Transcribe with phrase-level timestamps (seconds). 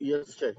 [0.00, 0.54] Yes, Chair.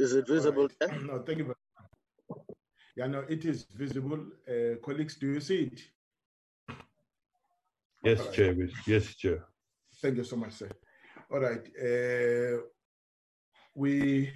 [0.00, 0.68] Is it visible?
[0.80, 1.02] right.
[1.02, 1.44] No, thank you.
[1.44, 1.56] very.
[2.96, 4.20] Yeah, no, it is visible.
[4.48, 5.80] Uh, colleagues, do you see it?
[8.04, 8.34] Yes, Alright.
[8.34, 8.56] Chair.
[8.86, 9.44] Yes, Chair.
[10.00, 10.70] Thank you so much, sir.
[11.30, 11.66] All right.
[11.82, 12.62] Uh,
[13.74, 14.32] we.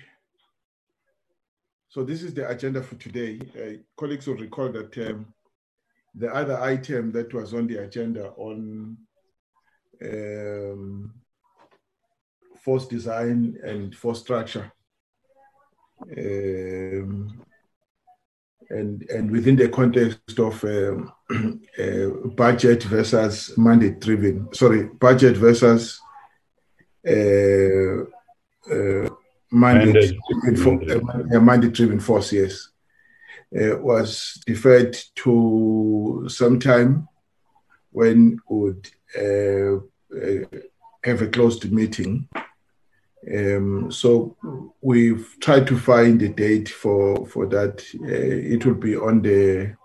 [1.88, 3.38] So this is the agenda for today.
[3.56, 5.26] Uh, colleagues will recall that um,
[6.14, 8.96] the other item that was on the agenda on
[10.04, 11.12] um,
[12.64, 14.72] force design and force structure.
[16.16, 17.44] Um,
[18.70, 21.12] and, and within the context of um,
[21.78, 26.00] uh, budget versus mandate driven, sorry, budget versus
[27.06, 28.02] uh,
[28.72, 29.08] uh,
[29.50, 32.68] mandate Mandate driven for, uh, mandate driven force, yes,
[33.54, 37.06] uh, was deferred to some time
[37.90, 40.58] when would uh, uh,
[41.04, 42.28] have a closed meeting.
[43.30, 44.36] Um, so
[44.80, 47.84] we've tried to find a date for for that.
[47.94, 49.76] Uh, it will be on the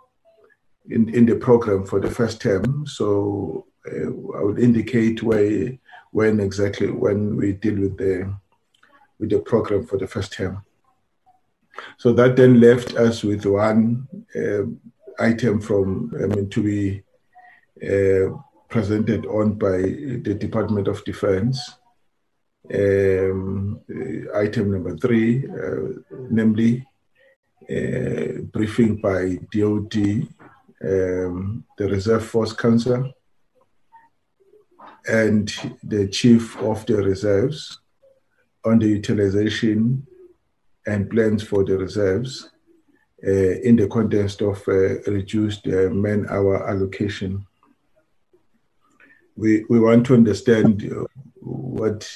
[0.89, 2.86] in, in the program for the first term.
[2.88, 5.77] So uh, I will indicate where
[6.12, 8.34] when exactly when we deal with the
[9.20, 10.63] with the program for the first term.
[11.98, 14.63] So that then left us with one uh,
[15.24, 17.03] item from I mean to be
[17.84, 18.36] uh,
[18.67, 21.60] presented on by the Department of Defense
[22.74, 26.86] um, uh, item number three, uh, namely
[27.70, 30.28] uh, briefing by DOD,
[30.84, 33.12] um, the Reserve Force Council,
[35.08, 37.80] and the Chief of the Reserves
[38.66, 40.06] on the utilization
[40.86, 42.50] and plans for the reserves
[43.26, 47.46] uh, in the context of uh, reduced uh, man-hour allocation.
[49.36, 50.90] We, we want to understand
[51.40, 52.10] what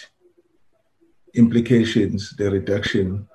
[1.34, 3.28] implications the reduction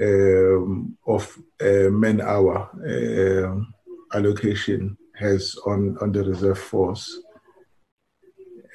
[0.00, 3.72] um, of uh, man hour um
[4.14, 7.20] allocation has on, on the reserve force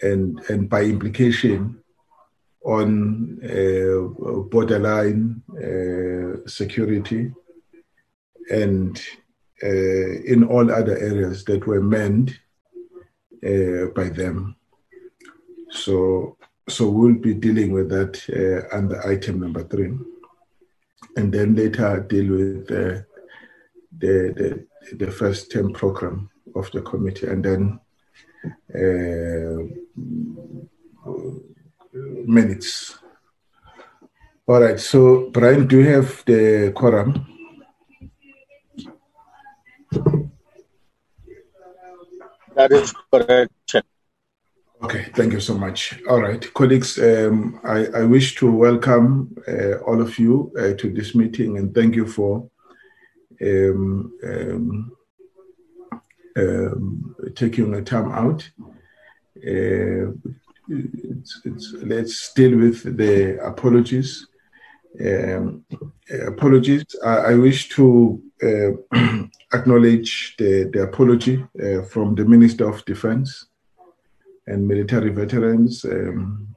[0.01, 1.81] and, and by implication
[2.65, 7.31] on uh, borderline uh, security
[8.49, 9.01] and
[9.63, 12.37] uh, in all other areas that were manned
[13.45, 14.55] uh, by them.
[15.69, 16.37] So
[16.69, 19.93] so we'll be dealing with that uh, under item number three,
[21.15, 23.01] and then later deal with uh,
[23.97, 27.79] the, the the first term program of the committee, and then
[28.75, 29.63] uh,
[32.25, 32.97] minutes.
[34.47, 34.79] All right.
[34.79, 37.25] So Brian, do you have the quorum?
[42.55, 43.75] That is correct.
[44.83, 45.97] Okay, thank you so much.
[46.09, 50.91] All right, colleagues, um, I, I wish to welcome uh, all of you uh, to
[50.93, 52.49] this meeting and thank you for
[53.41, 54.91] um, um,
[56.35, 58.49] um, taking the time out.
[59.37, 60.11] Uh,
[60.67, 64.27] it's, it's, let's deal with the apologies.
[64.99, 65.63] Um,
[66.27, 66.83] apologies.
[67.05, 68.97] I, I wish to uh,
[69.53, 73.45] acknowledge the, the apology uh, from the Minister of Defense
[74.47, 75.85] and military veterans.
[75.85, 76.55] Um,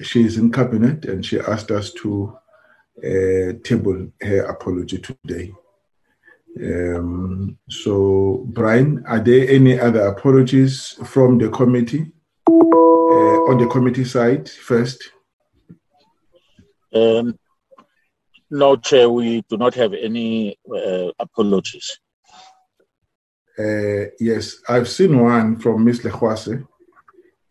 [0.00, 2.36] she is in cabinet and she asked us to
[2.98, 5.52] uh, table her apology today.
[6.62, 12.12] Um, so, Brian, are there any other apologies from the committee?
[12.48, 15.10] Uh, on the committee side, first.
[16.92, 17.38] Um,
[18.50, 21.98] no, Chair, we do not have any uh, apologies.
[23.58, 26.66] Uh, yes, I've seen one from Miss Lechwase.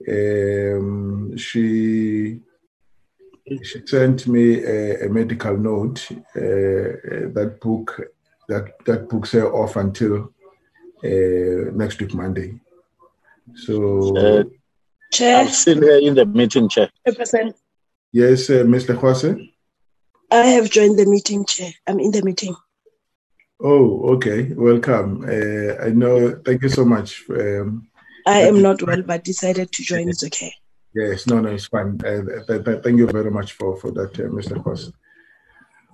[0.08, 2.40] Um, she
[3.62, 6.08] she sent me a, a medical note.
[6.36, 8.02] Uh, that book
[8.50, 10.34] that that books her off until
[11.04, 12.60] uh, next week Monday.
[13.56, 14.44] So Uh,
[15.12, 16.90] Chair, I've seen her in the meeting, Chair.
[17.06, 17.56] Represent.
[18.12, 19.50] yes, uh, Miss Lechwase.
[20.32, 21.72] I have joined the meeting, Chair.
[21.86, 22.56] I'm in the meeting.
[23.62, 24.52] Oh, okay.
[24.56, 25.24] Welcome.
[25.24, 26.42] Uh, I know.
[26.44, 27.24] Thank you so much.
[27.30, 27.88] Um,
[28.26, 30.10] I am not well, but decided to join.
[30.10, 30.54] It's okay.
[30.96, 32.00] Yes, no, no, it's fine.
[32.06, 34.62] Uh, th- th- thank you very much for for that, uh, Mr.
[34.62, 34.92] Cross.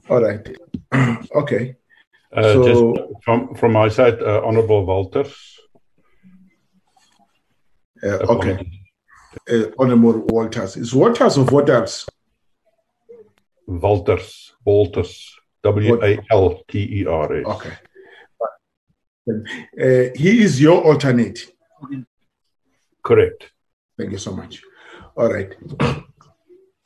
[0.09, 0.43] All right.
[1.35, 1.75] okay.
[2.35, 5.33] Uh, So- Just from from my side, uh, Honorable Walters.
[8.03, 8.55] Uh, okay.
[9.51, 10.77] Uh, Honorable Walters.
[10.77, 12.05] Is Walters of Waters?
[13.67, 14.53] Walters.
[14.65, 15.35] Walters.
[15.63, 17.45] W A L T E R S.
[17.45, 17.73] Okay.
[19.29, 21.39] Uh, he is your alternate.
[23.09, 23.51] Correct.
[23.97, 24.61] Thank you so much.
[25.17, 25.55] All right.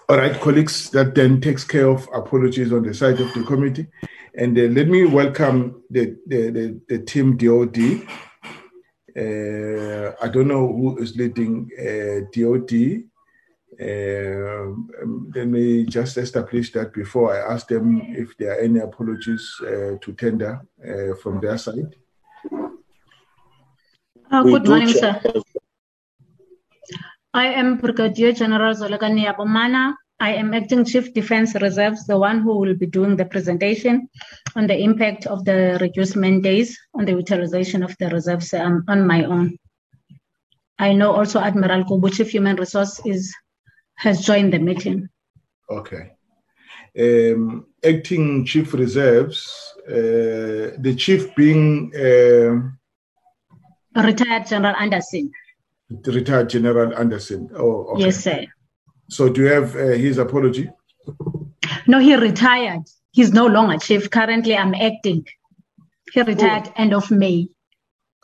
[0.07, 3.87] All right, colleagues, that then takes care of apologies on the side of the committee.
[4.33, 8.07] And uh, let me welcome the, the, the, the team DOD.
[9.17, 13.03] Uh, I don't know who is leading uh, DOD.
[13.81, 19.59] Um, let me just establish that before I ask them if there are any apologies
[19.61, 21.97] uh, to tender uh, from their side.
[24.31, 25.19] Uh, good morning, sir.
[27.35, 29.95] I am Brigadier General Zolekani Abomana.
[30.19, 34.07] I am Acting Chief Defense Reserves, the one who will be doing the presentation
[34.55, 39.07] on the impact of the reducement days on the utilization of the reserves um, on
[39.07, 39.57] my own.
[40.77, 43.33] I know also Admiral Kubu, Chief Human Resource, is
[43.95, 45.09] has joined the meeting.
[45.71, 46.11] Okay.
[46.99, 52.61] Um, acting Chief Reserves, uh, the chief being uh,
[54.03, 55.31] Retired General Andersen.
[56.05, 57.49] Retired General Andersen.
[57.55, 58.05] Oh, okay.
[58.05, 58.45] Yes, sir.
[59.09, 60.69] So do you have uh, his apology?
[61.87, 62.83] No, he retired.
[63.11, 64.09] He's no longer chief.
[64.09, 65.25] Currently, I'm acting.
[66.13, 67.49] He retired end of May.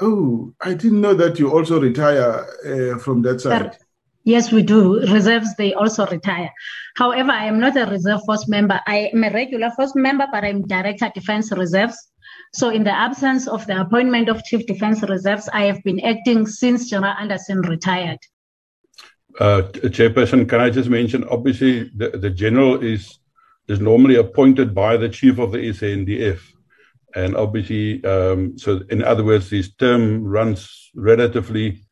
[0.02, 3.78] Oh, I didn't know that you also retire uh, from that side.
[4.24, 5.00] Yes, we do.
[5.02, 6.52] Reserves, they also retire.
[6.96, 8.80] However, I am not a reserve force member.
[8.86, 12.09] I am a regular force member, but I'm director defense reserves.
[12.54, 16.48] So, in the absence of the appointment of chief defense reserves, I have been acting
[16.48, 18.20] since General Andersen retired.
[19.40, 21.24] Uh, Chairperson, can I just mention?
[21.26, 23.20] Obviously, the, the general is
[23.68, 26.40] is normally appointed by the chief of the SANDF,
[27.16, 31.84] and obviously, um, so in other words, his term runs relatively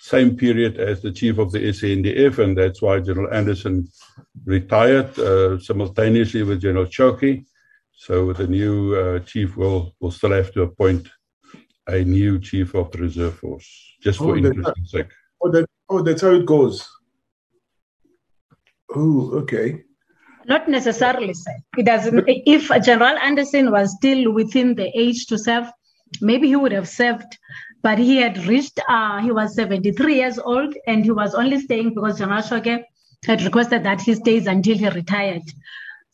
[0.00, 3.88] same period as the chief of the SANDF, and that's why General Andersen
[4.44, 7.44] retired uh, simultaneously with General Shoke.
[7.96, 11.08] So the new uh, chief will will still have to appoint
[11.88, 13.66] a new chief of the reserve force,
[14.02, 15.10] just for Oh, that- interest sake.
[15.42, 16.86] Oh, that, oh, that's how it goes.
[18.94, 19.82] Oh, okay.
[20.46, 21.52] Not necessarily, sir.
[21.76, 22.24] It doesn't.
[22.26, 25.66] If General Andersen was still within the age to serve,
[26.20, 27.30] maybe he would have served.
[27.82, 28.78] But he had reached.
[28.88, 32.82] Uh, he was 73 years old, and he was only staying because General Shoke
[33.26, 35.42] had requested that he stays until he retired.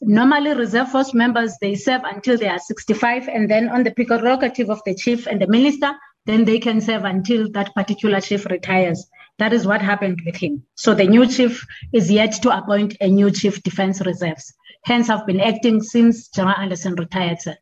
[0.04, 4.68] Normally, reserve force members they serve until they are 65, and then on the prerogative
[4.68, 5.92] of the chief and the minister,
[6.26, 9.08] then they can serve until that particular chief retires.
[9.38, 10.64] That is what happened with him.
[10.74, 14.52] So the new chief is yet to appoint a new chief defense reserves.
[14.84, 17.56] Hence, I've been acting since General Andersen retired, sir.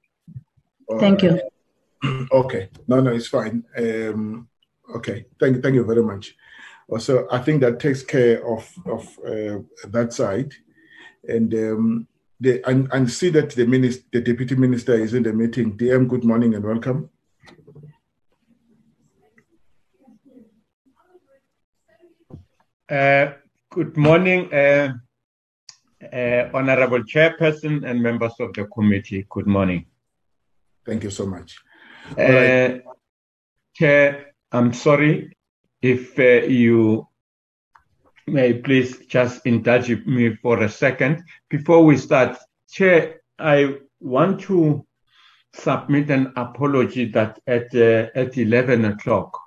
[0.99, 1.41] Thank you.
[2.33, 2.71] Okay.
[2.89, 3.63] No, no, it's fine.
[3.77, 4.49] Um,
[4.97, 5.27] okay.
[5.39, 5.63] Thank you.
[5.63, 6.35] Thank you very much.
[6.89, 10.55] Also, I think that takes care of of uh, that side,
[11.29, 12.09] and um,
[12.41, 15.77] the and, and see that the minister, the deputy minister, is in the meeting.
[15.77, 17.11] DM, good morning and welcome.
[22.89, 23.33] Uh,
[23.73, 24.95] Good morning, uh,
[26.13, 29.27] uh, Honorable Chairperson and members of the committee.
[29.31, 29.87] Good morning.
[30.85, 31.57] Thank you so much.
[32.17, 32.29] right.
[32.29, 32.79] Uh,
[33.77, 35.37] Chair, I'm sorry
[35.81, 37.07] if uh, you
[38.31, 41.25] may please just indulge me for a second.
[41.49, 42.39] Before we start,
[42.71, 44.87] Chair, I want to
[45.53, 49.39] submit an apology that at, uh, at 11 o'clock,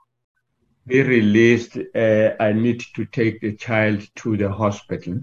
[0.86, 5.22] we released, uh, I need to take the child to the hospital.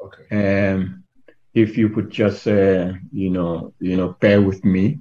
[0.00, 0.72] Okay.
[0.72, 1.04] Um,
[1.52, 5.00] if you could just, uh, you know, you know, bear with me,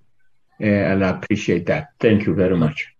[0.62, 1.90] uh, and I appreciate that.
[2.00, 2.93] Thank you very much.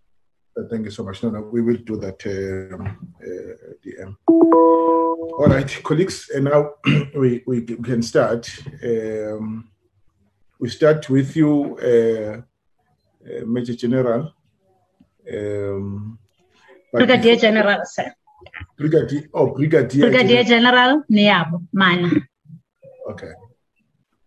[0.70, 1.22] Thank you so much.
[1.22, 4.16] No, no, we will do that, um, uh, DM.
[4.28, 6.74] All right, colleagues, and now
[7.16, 8.48] we, we can start.
[8.84, 9.68] Um,
[10.60, 12.40] we start with you, uh,
[13.28, 14.32] uh, Major General.
[15.32, 16.18] Um,
[16.92, 18.14] Brigadier General, sir.
[18.78, 20.08] Brigadier, oh, Brigadier.
[20.08, 21.02] Brigadier General.
[21.02, 22.10] General Niabo Mana.
[23.10, 23.32] Okay.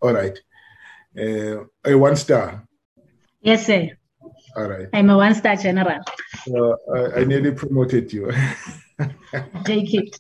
[0.02, 0.38] All right.
[1.18, 2.68] Uh, a one star.
[3.42, 3.97] Yes, sir.
[4.58, 4.88] All right.
[4.92, 6.02] I'm a one-star general.
[6.50, 8.32] Uh, I, I nearly promoted you.
[9.66, 10.20] Take it.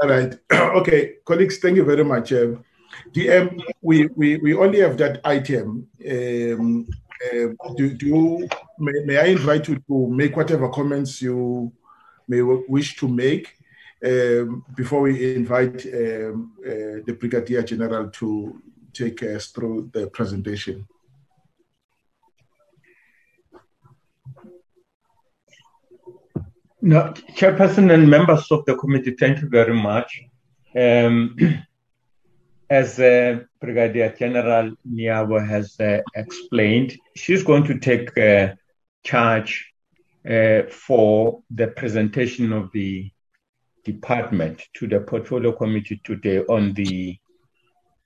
[0.00, 0.34] All right.
[0.52, 2.32] okay, colleagues, thank you very much.
[2.32, 2.64] Um,
[3.12, 5.86] DM, we, we, we only have that item.
[6.10, 6.88] Um,
[7.24, 8.48] uh, do, do you,
[8.80, 11.72] may, may I invite you to make whatever comments you
[12.26, 13.54] may wish to make
[14.04, 18.60] um, before we invite um, uh, the Brigadier General to
[18.92, 20.84] take us through the presentation?
[26.84, 30.20] No, Chairperson and members of the committee, thank you very much.
[30.74, 31.36] Um,
[32.70, 38.54] as uh, Brigadier General Niabo has uh, explained, she's going to take uh,
[39.04, 39.72] charge
[40.28, 43.12] uh, for the presentation of the
[43.84, 47.16] department to the portfolio committee today on the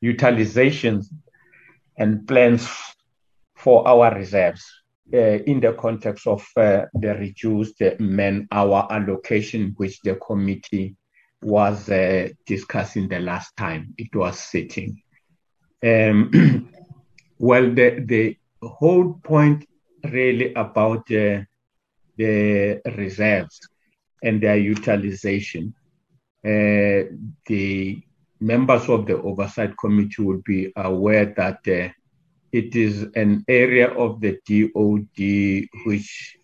[0.02, 1.02] utilization
[1.96, 2.68] and plans
[3.54, 4.70] for our reserves
[5.12, 10.96] uh, in the context of uh, the reduced man hour allocation, which the committee
[11.42, 15.00] was uh, discussing the last time it was sitting.
[15.84, 16.70] Um,
[17.38, 19.66] well, the, the whole point
[20.04, 21.42] really about uh,
[22.16, 23.60] the reserves
[24.22, 25.74] and their utilization.
[26.44, 27.10] Uh,
[27.46, 28.02] the
[28.40, 31.92] members of the oversight committee will be aware that uh,
[32.52, 36.36] it is an area of the DOD which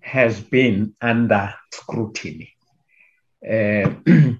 [0.00, 2.54] has been under scrutiny.
[3.44, 3.90] Uh,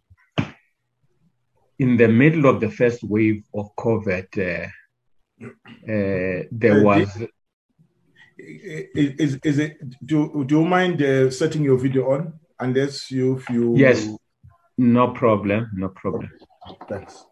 [1.79, 4.69] in the middle of the first wave of COVID, uh,
[5.45, 7.09] uh, there was.
[8.39, 9.79] Is, is it?
[10.05, 12.35] Do, do you mind uh, setting your video on?
[12.61, 13.77] Unless you, you.
[13.77, 14.09] Yes,
[14.77, 16.31] no problem, no problem.
[16.89, 17.25] Thanks.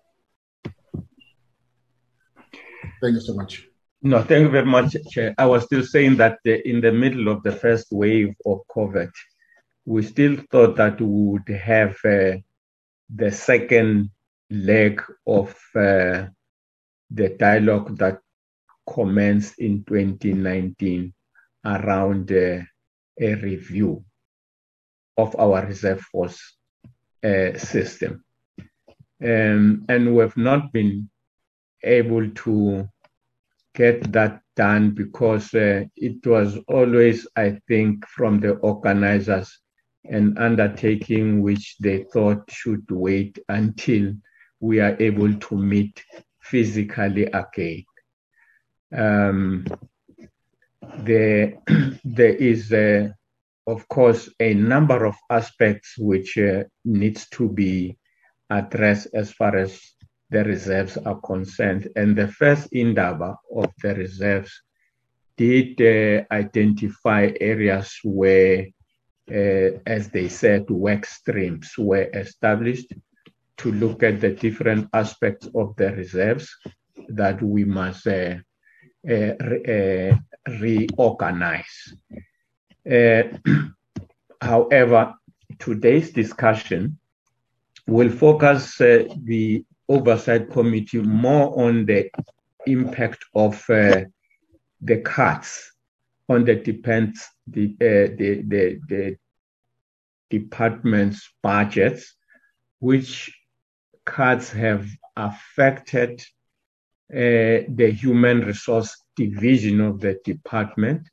[3.00, 3.66] Thank you so much.
[4.02, 5.34] No, thank you very much, Chair.
[5.38, 9.10] I was still saying that uh, in the middle of the first wave of COVID,
[9.84, 12.36] we still thought that we would have uh,
[13.14, 14.10] the second
[14.50, 16.26] leg of uh,
[17.10, 18.18] the dialogue that
[18.88, 21.12] commenced in 2019
[21.64, 22.60] around uh,
[23.20, 24.04] a review
[25.16, 26.56] of our reserve force
[27.24, 28.24] uh, system.
[29.24, 31.08] Um, and we have not been
[31.82, 32.88] able to
[33.74, 39.58] get that done because uh, it was always, I think, from the organizers,
[40.04, 44.14] an undertaking which they thought should wait until
[44.60, 46.02] we are able to meet
[46.40, 47.84] physically again.
[48.96, 49.66] Um,
[50.98, 51.58] there,
[52.04, 53.08] there is, uh,
[53.66, 57.98] of course, a number of aspects which uh, needs to be
[58.48, 59.80] addressed as far as
[60.30, 61.88] the reserves are concerned.
[61.96, 64.52] And the first indaba of the reserves
[65.36, 68.66] did uh, identify areas where,
[69.30, 72.92] uh, as they said, work streams were established
[73.58, 76.48] to look at the different aspects of the reserves
[77.08, 78.36] that we must uh,
[79.08, 80.16] uh, re- uh,
[80.60, 81.94] reorganize.
[82.90, 83.22] Uh,
[84.40, 85.14] however,
[85.58, 86.98] today's discussion
[87.86, 92.10] will focus the oversight committee more on the
[92.66, 95.72] impact of the cuts
[96.28, 99.16] on the depends the, the, the, the
[100.30, 102.14] department's budgets,
[102.80, 103.32] which
[104.04, 106.20] cuts have affected
[107.12, 111.08] uh, the human resource division of the department,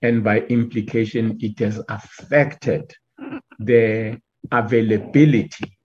[0.00, 2.92] and by implication, it has affected
[3.58, 5.76] the availability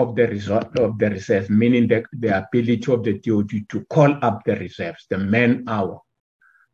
[0.00, 4.16] of the result of the reserves, meaning the, the ability of the DOD to call
[4.22, 6.00] up the reserves, the man hour,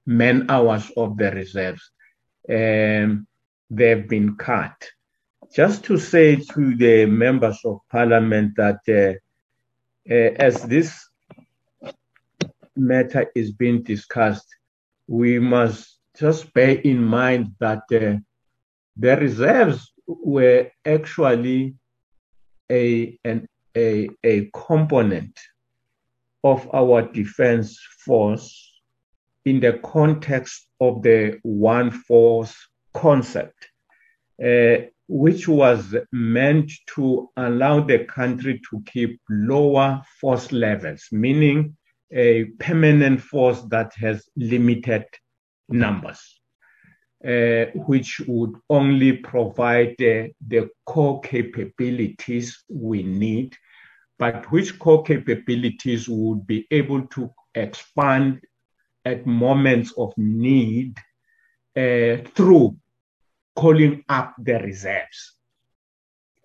[0.06, 1.90] man hours of the reserves.
[2.48, 3.26] Um,
[3.70, 4.76] they've been cut.
[5.54, 9.14] Just to say to the members of parliament that uh,
[10.08, 11.08] uh, as this
[12.76, 14.46] matter is being discussed,
[15.08, 18.16] we must just bear in mind that uh,
[18.96, 21.74] the reserves were actually
[22.70, 25.38] a, an, a, a component
[26.44, 28.80] of our defense force
[29.44, 32.54] in the context of the one force
[32.92, 33.68] concept.
[34.42, 41.76] Uh, which was meant to allow the country to keep lower force levels, meaning
[42.12, 45.04] a permanent force that has limited
[45.68, 46.40] numbers,
[47.24, 53.56] uh, which would only provide uh, the core capabilities we need,
[54.18, 58.40] but which core capabilities would be able to expand
[59.04, 60.96] at moments of need
[61.76, 62.76] uh, through
[63.54, 65.36] calling up the reserves.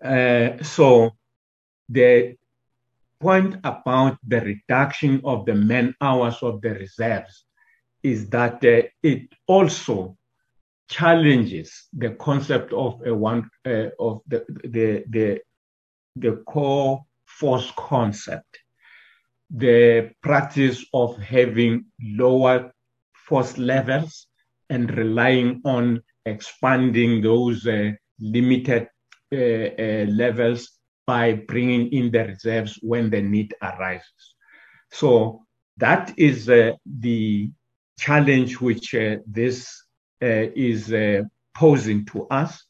[0.02, 1.12] Uh, so
[1.88, 2.34] the
[3.20, 7.44] point about the reduction of the man hours of the reserves
[8.02, 10.16] is that uh, it also
[10.98, 15.40] challenges the concept of a one uh, of the, the the
[16.16, 18.58] the core force concept
[19.54, 22.72] the practice of having lower
[23.26, 24.26] force levels
[24.70, 28.88] and relying on expanding those uh, limited
[29.32, 34.34] uh, uh, levels by bringing in the reserves when the need arises.
[34.90, 35.44] So
[35.76, 37.50] that is uh, the
[37.98, 39.81] challenge which uh, this
[40.22, 41.22] is uh,
[41.54, 42.64] posing to us.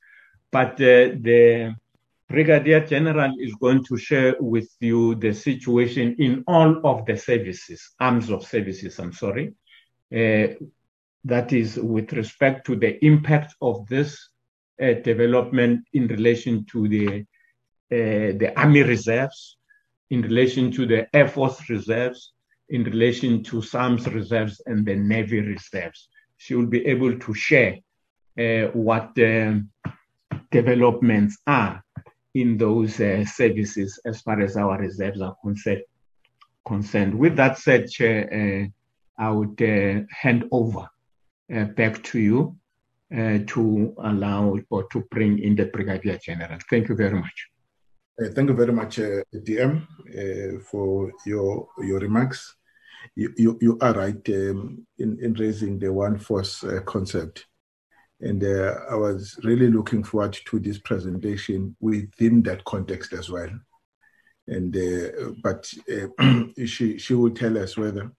[0.50, 1.74] But the
[2.32, 7.90] Brigadier General is going to share with you the situation in all of the services,
[8.00, 9.52] arms of services, I'm sorry.
[10.14, 10.54] Uh,
[11.24, 14.30] that is with respect to the impact of this
[14.82, 17.20] uh, development in relation to the,
[17.92, 19.58] uh, the Army reserves,
[20.10, 22.32] in relation to the Air Force reserves,
[22.70, 26.08] in relation to SAMS reserves and the Navy reserves.
[26.42, 27.78] She will be able to share
[28.36, 29.14] uh, what
[30.50, 31.84] developments are
[32.34, 35.84] in those uh, services as far as our reserves are concerned.
[36.66, 37.14] concerned.
[37.14, 40.88] With that said, Chair, uh, I would uh, hand over
[41.54, 42.56] uh, back to you
[43.46, 46.58] to allow or to bring in the Brigadier General.
[46.70, 47.38] Thank you very much.
[48.34, 48.96] thank you very much,
[49.46, 49.86] DM,
[50.70, 52.56] for your your remarks.
[53.14, 57.46] You, you, are right um, in, in raising the one force concept.
[58.20, 63.50] And uh, I was really looking forward to this presentation within that context as well.
[64.46, 68.12] And uh, but uh, she she will tell us whether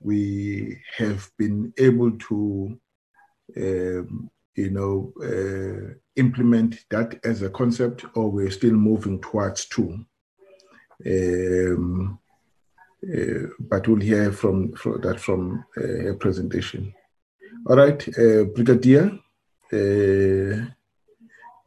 [0.00, 2.78] we have been able to,
[3.56, 10.04] um, you know, uh, implement that as a concept, or we're still moving towards two.
[11.04, 12.25] Um, uh,
[13.58, 16.94] but we'll hear from, from that from uh, her presentation.
[17.66, 18.06] All right,
[18.54, 19.10] Brigadier.
[19.72, 20.66] Uh,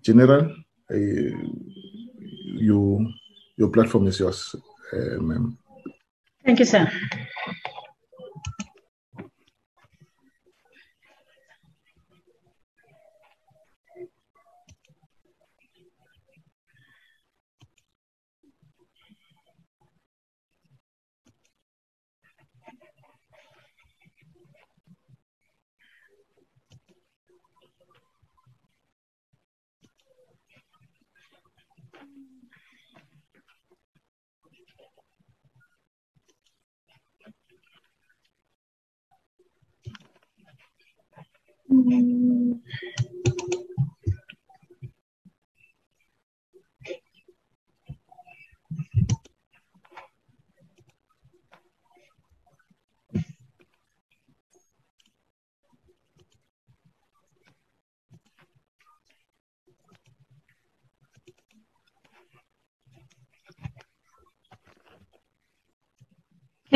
[0.01, 0.55] General,
[0.89, 3.11] uh, you,
[3.57, 4.55] your platform is yours,
[4.93, 5.57] uh, ma'am.
[6.45, 6.89] Thank you, sir.
[41.89, 42.61] Can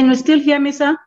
[0.07, 0.97] you still hear me, sir?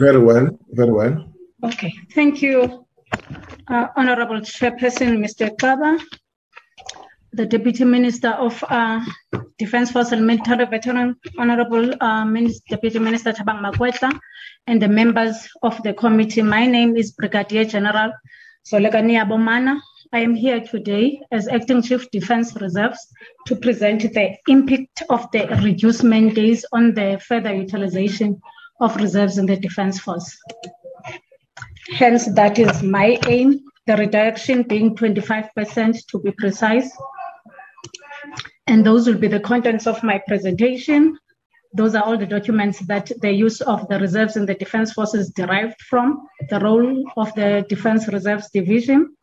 [0.00, 1.29] Very well, very well.
[1.62, 2.86] Okay, thank you,
[3.68, 5.54] uh, Honorable Chairperson, Mr.
[5.56, 6.00] Xaba,
[7.34, 9.04] the Deputy Minister of uh,
[9.58, 14.18] Defense Force and Military Veteran, Honorable uh, Minister, Deputy Minister Thabang Makwetla,
[14.68, 16.40] and the members of the committee.
[16.40, 18.10] My name is Brigadier General
[18.64, 19.80] Solekani Abomana.
[20.14, 23.06] I am here today as Acting Chief Defense Reserves
[23.48, 28.40] to present the impact of the reducement days on the further utilization
[28.80, 30.38] of reserves in the Defense Force.
[31.88, 36.90] Hence, that is my aim, the reduction being 25% to be precise.
[38.66, 41.18] And those will be the contents of my presentation.
[41.72, 45.30] Those are all the documents that the use of the reserves in the Defense Forces
[45.30, 49.16] derived from, the role of the Defense Reserves Division,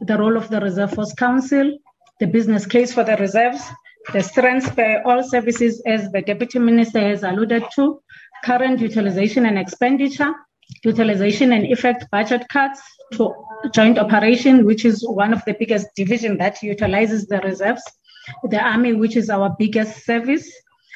[0.00, 1.78] the role of the Reserve Force Council,
[2.20, 3.62] the business case for the reserves,
[4.12, 8.02] the strengths by all services as the Deputy Minister has alluded to,
[8.44, 10.32] current utilization and expenditure,
[10.84, 12.80] utilization and effect budget cuts
[13.12, 13.32] to
[13.72, 17.82] joint operation, which is one of the biggest division that utilizes the reserves,
[18.50, 20.50] the army, which is our biggest service,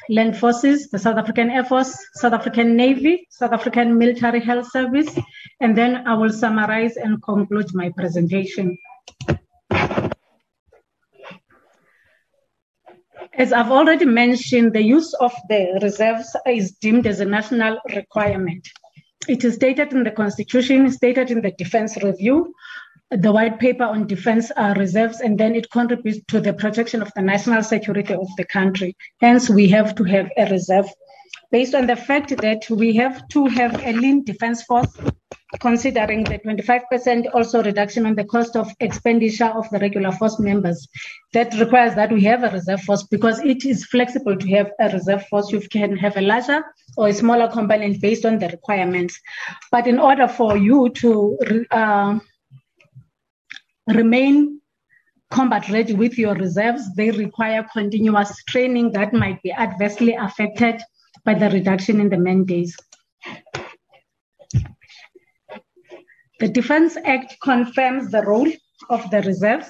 [0.09, 5.17] land forces, the South African Air Force, South African Navy, South African Military Health Service,
[5.61, 8.77] and then I will summarize and conclude my presentation.
[13.33, 18.67] As I've already mentioned, the use of the reserves is deemed as a national requirement.
[19.29, 22.51] It is stated in the Constitution, stated in the Defense Review,
[23.11, 27.11] the white paper on defense uh, reserves, and then it contributes to the protection of
[27.15, 28.95] the national security of the country.
[29.21, 30.87] Hence, we have to have a reserve
[31.51, 34.91] based on the fact that we have to have a lean defense force
[35.59, 40.87] considering the 25% also reduction on the cost of expenditure of the regular force members.
[41.33, 44.89] That requires that we have a reserve force because it is flexible to have a
[44.89, 45.51] reserve force.
[45.51, 46.63] You can have a larger
[46.97, 49.19] or a smaller component based on the requirements.
[49.71, 51.37] But in order for you to
[51.71, 52.19] uh,
[53.87, 54.61] remain
[55.31, 60.81] combat ready with your reserves, they require continuous training that might be adversely affected
[61.25, 62.75] by the reduction in the man days.
[66.39, 68.49] The Defense Act confirms the role
[68.89, 69.67] of the reserves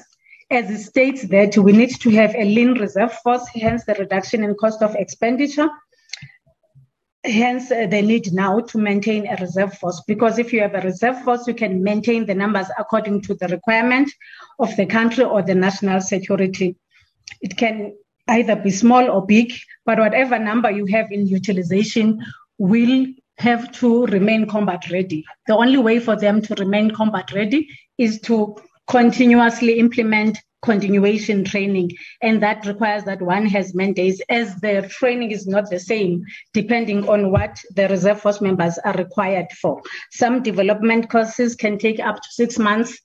[0.51, 4.43] as it states that we need to have a lean reserve force, hence the reduction
[4.43, 5.67] in cost of expenditure.
[7.23, 10.81] Hence, uh, the need now to maintain a reserve force because if you have a
[10.81, 14.09] reserve force, you can maintain the numbers according to the requirement
[14.59, 16.77] of the country or the national security.
[17.41, 17.95] It can
[18.27, 19.51] either be small or big,
[19.85, 22.23] but whatever number you have in utilization
[22.57, 23.07] will
[23.39, 25.25] have to remain combat ready.
[25.47, 28.55] The only way for them to remain combat ready is to
[28.87, 31.91] continuously implement continuation training.
[32.21, 36.23] And that requires that one has mandates as the training is not the same
[36.53, 39.81] depending on what the reserve force members are required for.
[40.11, 42.99] Some development courses can take up to six months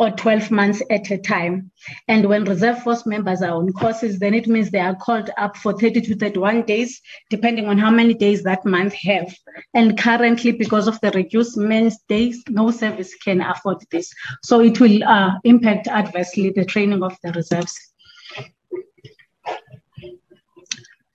[0.00, 1.70] or 12 months at a time
[2.08, 5.56] and when reserve force members are on courses then it means they are called up
[5.56, 9.32] for 30 to 31 days depending on how many days that month have
[9.74, 14.10] and currently because of the reduced men's days no service can afford this
[14.42, 17.74] so it will uh, impact adversely the training of the reserves.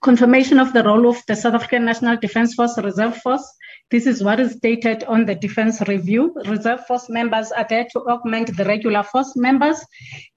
[0.02, 3.46] Confirmation of the role of the South African National Defence Force Reserve Force.
[3.88, 6.34] This is what is stated on the Defence Review.
[6.46, 9.78] Reserve Force members are there to augment the regular force members.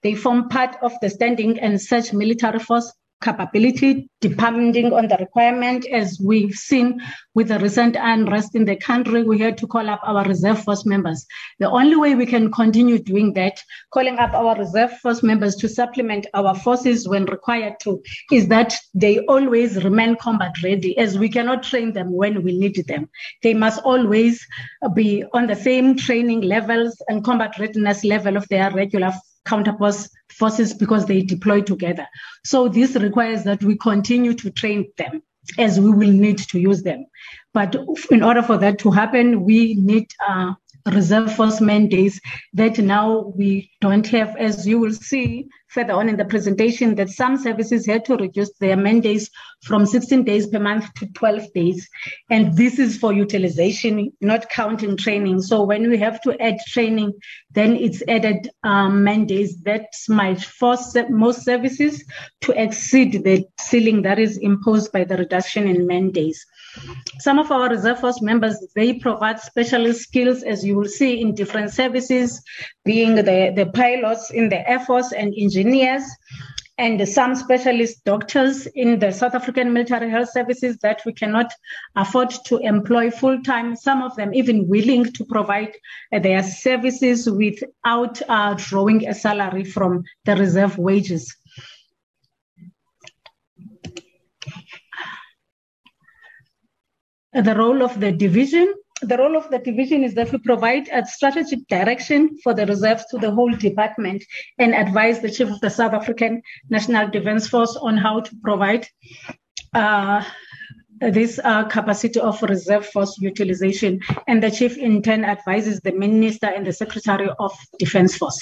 [0.04, 5.86] They form part of the standing and search military force capability depending on the requirement.
[5.86, 7.00] As we've seen
[7.34, 10.84] with the recent unrest in the country, we had to call up our reserve force
[10.84, 11.26] members.
[11.58, 13.60] The only way we can continue doing that,
[13.92, 18.74] calling up our reserve force members to supplement our forces when required to, is that
[18.94, 23.08] they always remain combat ready as we cannot train them when we need them.
[23.42, 24.46] They must always
[24.94, 29.12] be on the same training levels and combat readiness level of their regular
[29.44, 32.06] counterparts forces because they deploy together.
[32.44, 35.22] So this requires that we continue to train them
[35.58, 37.06] as we will need to use them.
[37.52, 37.76] But
[38.10, 40.54] in order for that to happen, we need uh,
[40.86, 42.20] reserve force mandates
[42.54, 47.08] that now we don't have, as you will see further on in the presentation, that
[47.08, 49.30] some services had to reduce their mandates
[49.62, 51.88] from 16 days per month to 12 days.
[52.28, 55.42] And this is for utilization, not counting training.
[55.42, 57.12] So when we have to add training,
[57.52, 62.04] then it's added um, mandates that might force most services
[62.42, 66.44] to exceed the ceiling that is imposed by the reduction in mandates.
[67.18, 71.34] Some of our reserve force members, they provide specialist skills, as you will see in
[71.34, 72.42] different services,
[72.84, 76.04] being the, the pilots in the Air Force and engineers,
[76.78, 81.52] and some specialist doctors in the South African military health services that we cannot
[81.94, 83.76] afford to employ full time.
[83.76, 85.72] Some of them even willing to provide
[86.10, 91.36] their services without uh, drawing a salary from the reserve wages.
[97.32, 98.74] The role of the division.
[99.02, 103.06] The role of the division is that we provide a strategic direction for the reserves
[103.10, 104.22] to the whole department
[104.58, 108.86] and advise the chief of the South African National Defence Force on how to provide
[109.72, 110.22] uh,
[111.00, 114.00] this uh, capacity of reserve force utilization.
[114.26, 118.38] And the chief in turn advises the minister and the secretary of defence force.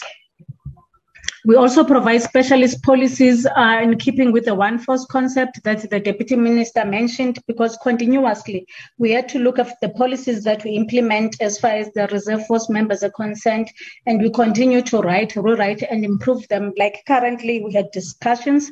[1.45, 6.01] We also provide specialist policies uh, in keeping with the one force concept that the
[6.01, 8.67] deputy minister mentioned, because continuously
[8.99, 12.47] we had to look at the policies that we implement as far as the reserve
[12.47, 13.71] force members are concerned,
[14.07, 16.73] and we continue to write, rewrite, and improve them.
[16.77, 18.71] Like currently, we had discussions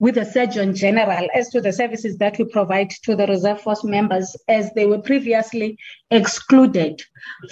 [0.00, 3.84] with the Surgeon General as to the services that we provide to the reserve force
[3.84, 5.78] members, as they were previously
[6.10, 7.00] excluded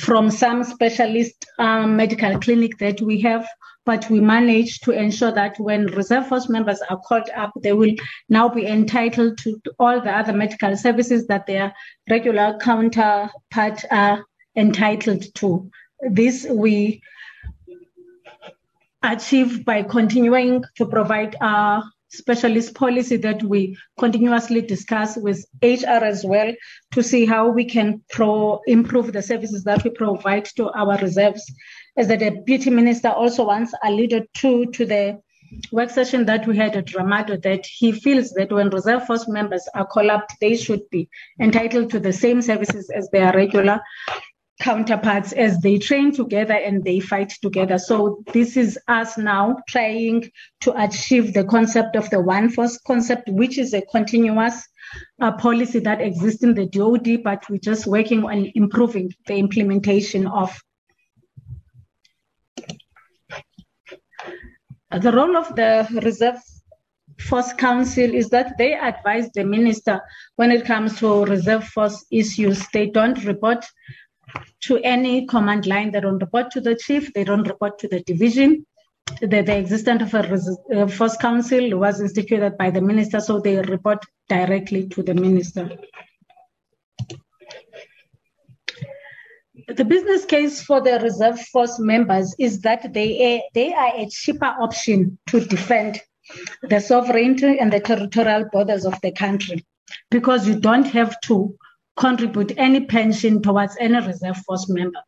[0.01, 3.47] from some specialist um, medical clinic that we have
[3.89, 7.95] but we managed to ensure that when reserve force members are called up, they will
[8.29, 11.73] now be entitled to all the other medical services that their
[12.11, 15.71] regular counterpart are entitled to.
[16.03, 17.01] This we
[19.03, 26.25] achieve by continuing to provide a specialist policy that we continuously discuss with HR as
[26.25, 26.53] well
[26.93, 31.45] to see how we can pro improve the services that we provide to our reserves.
[31.97, 35.21] As the deputy minister also once alluded to, to the
[35.73, 39.67] work session that we had at Ramado, that he feels that when reserve force members
[39.75, 41.09] are called up, they should be
[41.41, 43.81] entitled to the same services as their regular
[44.61, 47.79] counterparts as they train together and they fight together.
[47.79, 50.31] So this is us now trying
[50.63, 54.67] to achieve the concept of the one force concept, which is a continuous
[55.21, 60.27] uh, policy that exists in the DOD, but we're just working on improving the implementation
[60.27, 60.59] of
[64.91, 66.39] The role of the Reserve
[67.21, 70.01] Force Council is that they advise the minister
[70.37, 72.67] when it comes to reserve force issues.
[72.73, 73.67] They don't report
[74.63, 75.91] to any command line.
[75.91, 77.13] They don't report to the chief.
[77.15, 78.67] They don't report to the division.
[79.21, 83.41] The, the existence of a reserve uh, force council was instituted by the minister, so
[83.41, 85.71] they report directly to the minister.
[89.67, 94.09] The business case for the reserve force members is that they, uh, they are a
[94.09, 96.01] cheaper option to defend
[96.63, 99.65] the sovereignty and the territorial borders of the country
[100.11, 101.57] because you don't have to
[101.99, 105.01] contribute any pension towards any reserve force member.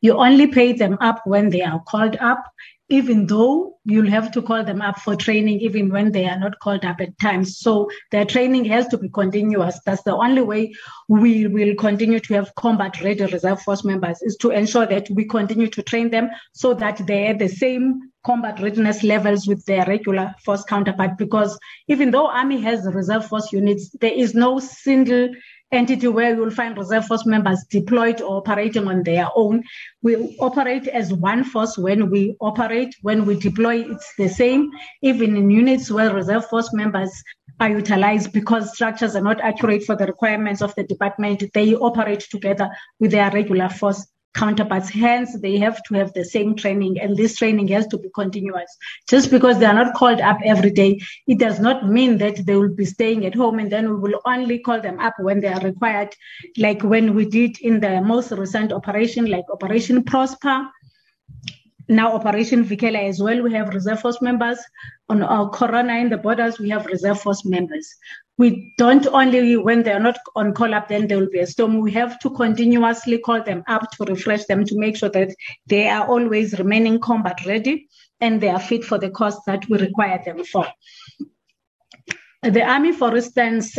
[0.00, 2.44] You only pay them up when they are called up,
[2.88, 6.58] even though you'll have to call them up for training, even when they are not
[6.60, 7.58] called up at times.
[7.58, 9.80] So their training has to be continuous.
[9.84, 10.72] That's the only way
[11.08, 15.24] we will continue to have combat ready reserve force members is to ensure that we
[15.24, 20.34] continue to train them so that they're the same combat readiness levels with their regular
[20.44, 21.16] force counterpart.
[21.16, 21.58] Because
[21.88, 25.28] even though Army has reserve force units, there is no single
[25.72, 29.62] entity where you will find reserve force members deployed or operating on their own.
[30.02, 34.70] We operate as one force when we operate, when we deploy, it's the same.
[35.02, 37.10] Even in units where reserve force members
[37.58, 42.20] are utilized because structures are not accurate for the requirements of the department, they operate
[42.20, 42.68] together
[43.00, 44.06] with their regular force
[44.36, 44.90] counterparts.
[44.90, 48.70] Hence, they have to have the same training, and this training has to be continuous.
[49.08, 52.54] Just because they are not called up every day, it does not mean that they
[52.54, 55.48] will be staying at home and then we will only call them up when they
[55.48, 56.14] are required,
[56.58, 60.68] like when we did in the most recent operation, like Operation Prosper.
[61.88, 64.58] Now, Operation Vikela as well, we have reserve force members.
[65.08, 67.88] On our Corona in the borders, we have reserve force members
[68.38, 71.80] we don't only when they're not on call up then there will be a storm.
[71.80, 75.34] We have to continuously call them up to refresh them to make sure that
[75.66, 77.88] they are always remaining combat ready
[78.20, 80.66] and they are fit for the cost that we require them for.
[82.42, 83.78] The army for instance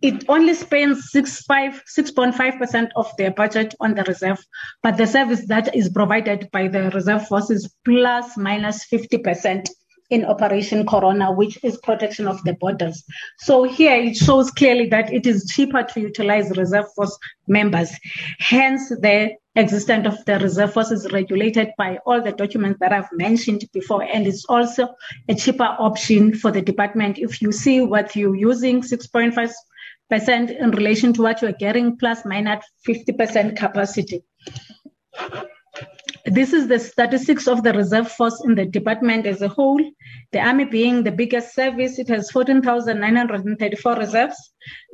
[0.00, 4.38] it only spends 6.5% of their budget on the reserve,
[4.82, 9.68] but the service that is provided by the reserve forces plus minus 50%
[10.10, 13.04] in Operation Corona, which is protection of the borders.
[13.38, 17.90] So here it shows clearly that it is cheaper to utilize reserve force members.
[18.38, 23.12] Hence, the existence of the reserve force is regulated by all the documents that I've
[23.12, 24.88] mentioned before, and it's also
[25.28, 27.18] a cheaper option for the department.
[27.18, 29.52] If you see what you're using, 6.5
[30.08, 34.24] percent in relation to what you're getting, plus minus 50% capacity.
[36.30, 39.80] This is the statistics of the reserve force in the department as a whole.
[40.32, 44.36] The Army being the biggest service, it has 14,934 reserves.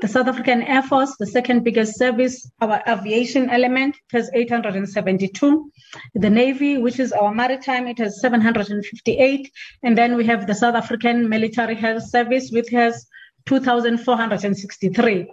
[0.01, 5.72] The South African Air Force, the second biggest service, our aviation element, has 872.
[6.14, 9.51] The Navy, which is our maritime, it has 758.
[9.82, 13.09] And then we have the South African Military Health Service, which has
[13.47, 15.26] 2,463.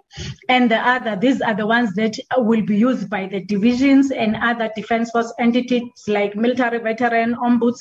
[0.49, 4.35] And the other, these are the ones that will be used by the divisions and
[4.35, 7.79] other defense force entities like military veteran ombuds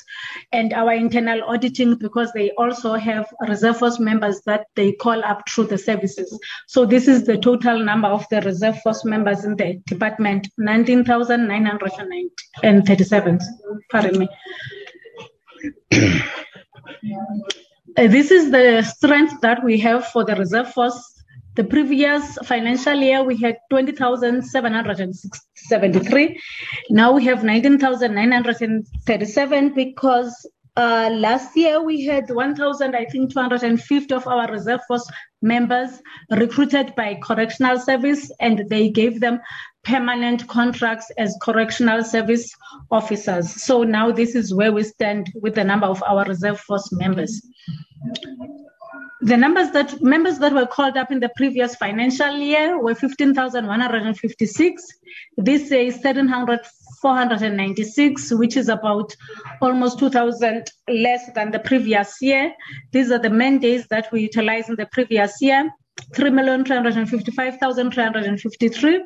[0.52, 5.48] and our internal auditing because they also have reserve force members that they call up
[5.48, 6.38] through the services.
[6.68, 13.40] So this is the total number of the reserve force members in the department, 19,937.
[13.90, 14.28] Pardon me.
[17.96, 21.24] Uh, this is the strength that we have for the reserve force.
[21.56, 26.40] The previous financial year, we had 20,773.
[26.90, 34.28] Now we have 19,937 because uh, last year we had 1,000, I think 250 of
[34.28, 35.10] our reserve force
[35.42, 39.40] members recruited by correctional service and they gave them
[39.82, 42.54] permanent contracts as correctional service
[42.90, 43.62] officers.
[43.62, 47.40] So now this is where we stand with the number of our reserve force members.
[49.22, 54.86] The numbers that members that were called up in the previous financial year were 15,156.
[55.36, 56.60] This is 700,
[58.32, 59.14] which is about
[59.60, 62.54] almost 2,000 less than the previous year.
[62.92, 65.70] These are the main days that we utilized in the previous year.
[66.14, 69.00] 3,355,353.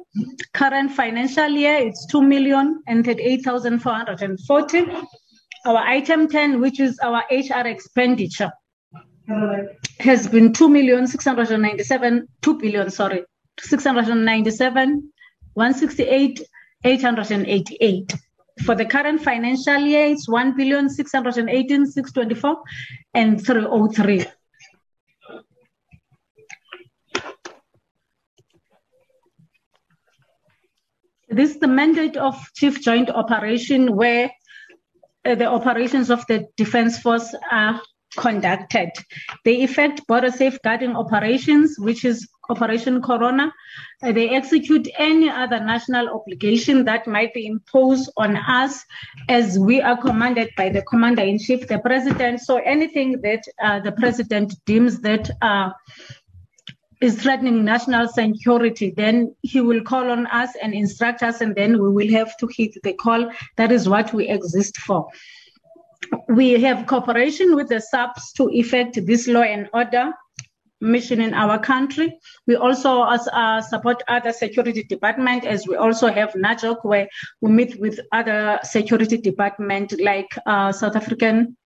[0.52, 5.06] Current financial year, it's 2,038,440.
[5.66, 8.52] Our item 10, which is our HR expenditure,
[10.00, 13.24] has been 2,697, 2 billion, sorry,
[13.60, 15.10] 697,
[15.54, 16.42] 168,
[16.84, 18.14] 888.
[18.64, 22.62] For the current financial year, it's 1 billion, 618, 624,
[23.14, 24.26] and 303.
[31.34, 34.30] This is the mandate of Chief Joint Operation where
[35.24, 37.80] uh, the operations of the Defence Force are
[38.16, 38.90] conducted.
[39.44, 43.52] They effect border safeguarding operations, which is Operation Corona.
[44.02, 48.84] Uh, they execute any other national obligation that might be imposed on us
[49.28, 52.40] as we are commanded by the Commander in Chief, the President.
[52.40, 55.70] So anything that uh, the President deems that uh,
[57.00, 61.80] is threatening national security, then he will call on us and instruct us, and then
[61.80, 63.30] we will have to hit the call.
[63.56, 65.08] That is what we exist for.
[66.28, 70.12] We have cooperation with the SAPS to effect this law and order
[70.80, 72.18] mission in our country.
[72.46, 77.08] We also uh, support other security department as we also have NAJOC where
[77.40, 81.56] we meet with other security department like uh, South African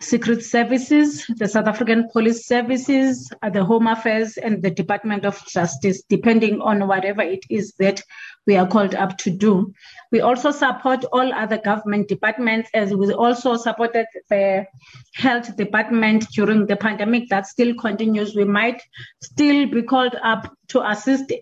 [0.00, 5.42] Secret Services, the South African Police Services, uh, the Home Affairs, and the Department of
[5.46, 8.02] Justice, depending on whatever it is that
[8.46, 9.72] we are called up to do.
[10.12, 14.66] We also support all other government departments, as we also supported the
[15.14, 18.36] health department during the pandemic that still continues.
[18.36, 18.82] We might
[19.22, 21.32] still be called up to assist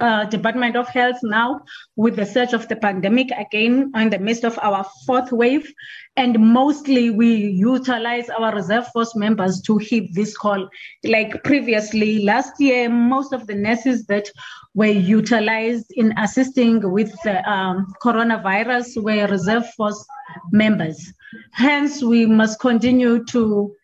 [0.00, 1.60] uh, Department of Health now
[1.96, 5.72] with the surge of the pandemic again in the midst of our fourth wave.
[6.16, 10.68] And mostly we utilize our reserve force members to hit this call.
[11.04, 14.28] Like previously, last year, most of the nurses that
[14.74, 20.04] were utilized in assisting with the um, coronavirus were reserve force
[20.52, 21.12] members.
[21.52, 23.74] Hence, we must continue to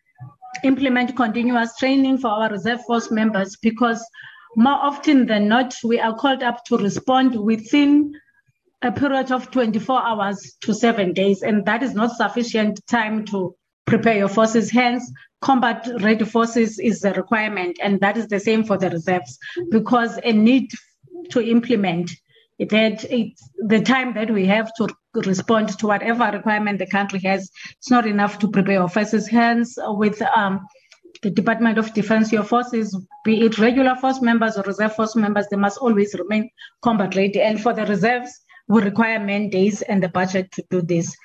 [0.63, 4.05] implement continuous training for our reserve force members because
[4.55, 8.13] more often than not, we are called up to respond within
[8.81, 13.55] a period of 24 hours to seven days, and that is not sufficient time to
[13.85, 14.71] prepare your forces.
[14.71, 19.37] Hence, combat ready forces is the requirement, and that is the same for the reserves
[19.69, 20.71] because a need
[21.29, 22.11] to implement
[22.59, 27.49] that it's the time that we have to respond to whatever requirement the country has.
[27.77, 29.27] It's not enough to prepare our forces.
[29.27, 30.67] Hence, with um,
[31.21, 35.47] the Department of Defense, your forces, be it regular force members or reserve force members,
[35.49, 36.49] they must always remain
[36.81, 37.41] combat ready.
[37.41, 38.31] And for the reserves,
[38.67, 41.15] we require man days and the budget to do this.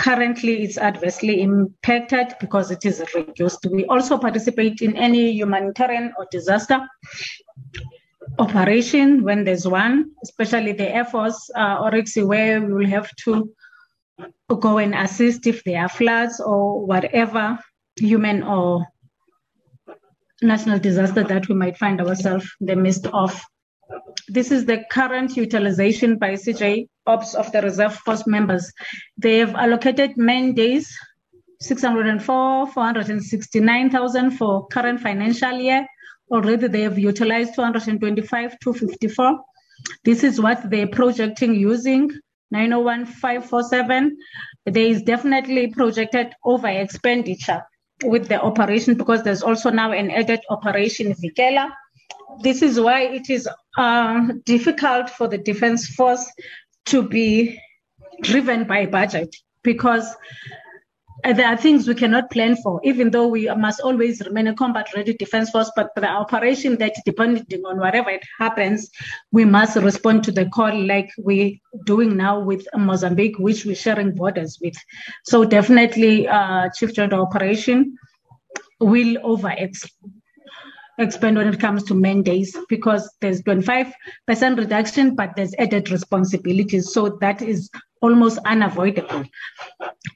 [0.00, 3.66] Currently, it's adversely impacted because it is reduced.
[3.70, 6.80] We also participate in any humanitarian or disaster
[8.38, 13.52] operation when there's one, especially the Air Force uh, Oryx, where we will have to
[14.60, 17.58] go and assist if there are floods or whatever
[17.96, 18.84] human or
[20.42, 23.40] national disaster that we might find ourselves in the midst of.
[24.28, 28.72] This is the current utilization by CJ Ops of the reserve force members.
[29.18, 30.96] They have allocated main days
[31.60, 35.86] 604, 469,000 for current financial year.
[36.30, 39.38] Already they have utilized 225, 254.
[40.04, 42.10] This is what they're projecting using
[42.50, 44.16] 901547.
[44.66, 47.62] There is definitely projected over expenditure
[48.02, 51.70] with the operation because there's also now an added operation Vikela.
[52.42, 56.30] This is why it is uh, difficult for the defense force
[56.86, 57.60] to be
[58.22, 60.14] driven by budget because
[61.22, 64.88] there are things we cannot plan for, even though we must always remain a combat
[64.94, 65.70] ready defense force.
[65.76, 68.90] But the operation that, depending on whatever it happens,
[69.32, 71.52] we must respond to the call like we're
[71.84, 74.76] doing now with Mozambique, which we're sharing borders with.
[75.24, 77.96] So definitely, uh, Chief Joint Operation
[78.80, 79.54] will over
[80.98, 83.92] expand when it comes to mandates because there's 25%
[84.28, 86.92] reduction, but there's added responsibilities.
[86.92, 87.70] So that is
[88.04, 89.24] almost unavoidable.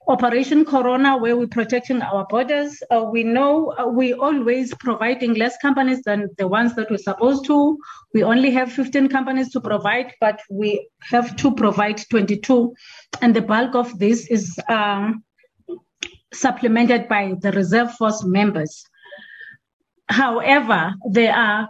[0.08, 5.56] Operation Corona, where we're protecting our borders, uh, we know uh, we always providing less
[5.62, 7.78] companies than the ones that we're supposed to.
[8.12, 12.74] We only have 15 companies to provide, but we have to provide 22.
[13.22, 15.24] And the bulk of this is um,
[16.34, 18.84] supplemented by the reserve force members.
[20.10, 21.68] However, there are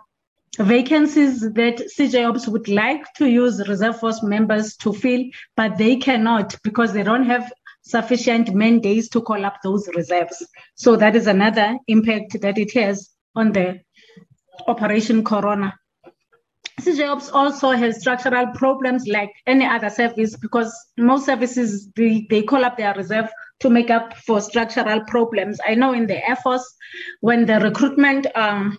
[0.59, 5.25] vacancies that CJOPS would like to use reserve force members to fill,
[5.57, 7.53] but they cannot because they don't have
[7.83, 10.47] sufficient mandates to call up those reserves.
[10.75, 13.81] So that is another impact that it has on the
[14.67, 15.75] Operation Corona.
[16.81, 22.65] CJOPS also has structural problems like any other service because most services, they, they call
[22.65, 23.29] up their reserve
[23.61, 25.59] to make up for structural problems.
[25.67, 26.77] I know in the Air Force,
[27.21, 28.79] when the recruitment um,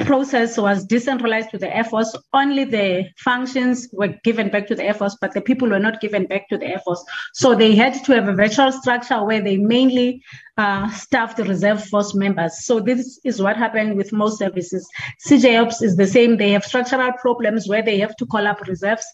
[0.00, 4.84] process was decentralized to the Air Force, only the functions were given back to the
[4.84, 7.04] Air Force, but the people were not given back to the Air Force.
[7.32, 10.22] So they had to have a virtual structure where they mainly
[10.56, 12.64] uh, staffed the reserve force members.
[12.64, 14.88] So this is what happened with most services.
[15.26, 16.36] CJOps is the same.
[16.36, 19.06] They have structural problems where they have to call up reserves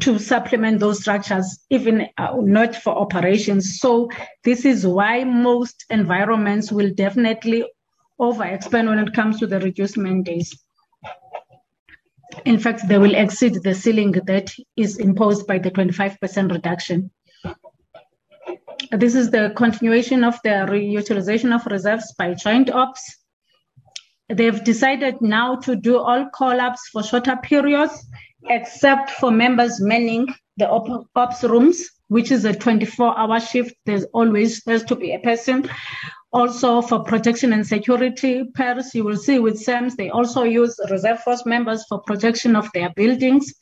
[0.00, 3.78] to supplement those structures, even uh, not for operations.
[3.78, 4.08] So
[4.42, 7.64] this is why most environments will definitely
[8.22, 10.54] overexpand when it comes to the reduced mandates.
[12.46, 17.10] In fact, they will exceed the ceiling that is imposed by the 25% reduction.
[18.90, 23.02] This is the continuation of the reutilization of reserves by joint ops.
[24.28, 28.06] They've decided now to do all call-ups for shorter periods,
[28.48, 33.74] except for members manning the op- ops rooms, which is a 24-hour shift.
[33.84, 35.68] There's always has to be a person.
[36.32, 41.20] Also for protection and security pairs, you will see with SAMS, they also use reserve
[41.20, 43.52] force members for protection of their buildings.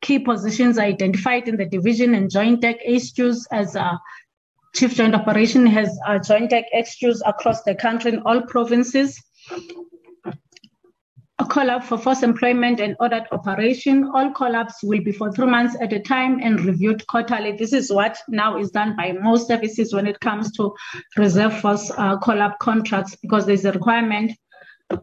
[0.00, 4.00] Key positions are identified in the division and joint deck HQs as a
[4.74, 9.22] Chief Joint Operation has a joint deck HQs across the country in all provinces.
[11.42, 14.08] A call-up for force employment and ordered operation.
[14.14, 17.56] All call-ups will be for three months at a time and reviewed quarterly.
[17.56, 20.72] This is what now is done by most services when it comes to
[21.16, 24.30] reserve force uh, call-up contracts because there's a requirement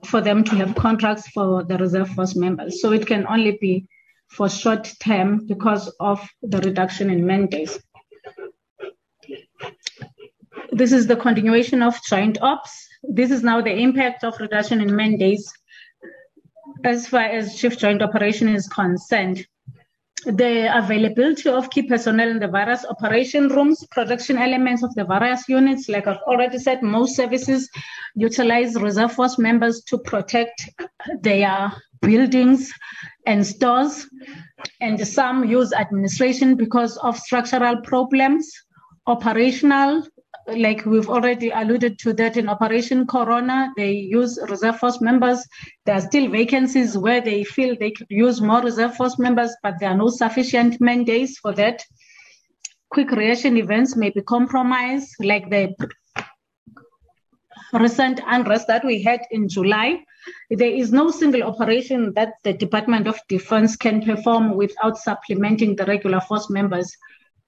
[0.06, 2.82] for them to have contracts for the reserve force members.
[2.82, 3.90] So it can only be
[4.30, 7.78] for short term because of the reduction in mandates.
[10.72, 12.88] This is the continuation of joint ops.
[13.04, 15.52] This is now the impact of reduction in mandates
[16.84, 19.46] as far as chief joint operation is concerned.
[20.26, 25.48] The availability of key personnel in the various operation rooms, production elements of the various
[25.48, 27.70] units, like I've already said, most services
[28.16, 30.70] utilize reserve force members to protect
[31.22, 31.72] their
[32.02, 32.74] buildings
[33.26, 34.08] and stores,
[34.82, 38.52] and some use administration because of structural problems
[39.08, 40.04] operational
[40.56, 45.46] like we've already alluded to that in Operation Corona, they use reserve force members.
[45.86, 49.76] There are still vacancies where they feel they could use more reserve force members, but
[49.80, 51.84] there are no sufficient mandates for that.
[52.90, 55.76] Quick reaction events may be compromised, like the
[57.74, 60.04] recent unrest that we had in July.
[60.50, 65.86] There is no single operation that the Department of Defense can perform without supplementing the
[65.86, 66.96] regular force members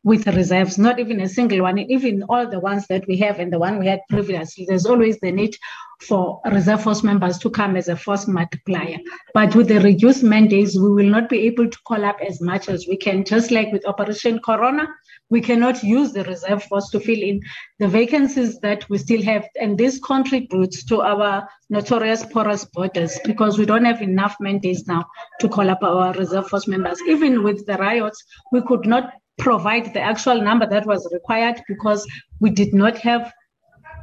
[0.03, 3.53] with reserves, not even a single one, even all the ones that we have and
[3.53, 5.55] the one we had previously, there's always the need
[6.01, 8.97] for reserve force members to come as a force multiplier.
[9.35, 12.69] But with the reduced mandates, we will not be able to call up as much
[12.69, 13.23] as we can.
[13.23, 14.87] Just like with Operation Corona,
[15.29, 17.39] we cannot use the reserve force to fill in
[17.77, 19.47] the vacancies that we still have.
[19.59, 25.05] And this contributes to our notorious porous borders because we don't have enough mandates now
[25.39, 26.99] to call up our reserve force members.
[27.07, 32.07] Even with the riots, we could not provide the actual number that was required because
[32.39, 33.31] we did not have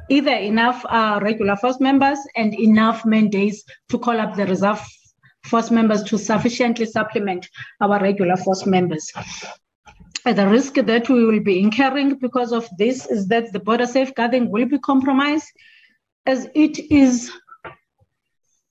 [0.08, 4.80] either enough uh, regular force members and enough mandates to call up the reserve
[5.44, 7.48] force members to sufficiently supplement
[7.80, 9.12] our regular force members.
[10.24, 13.86] And the risk that we will be incurring because of this is that the border
[13.86, 15.48] safeguarding will be compromised
[16.26, 17.30] as it is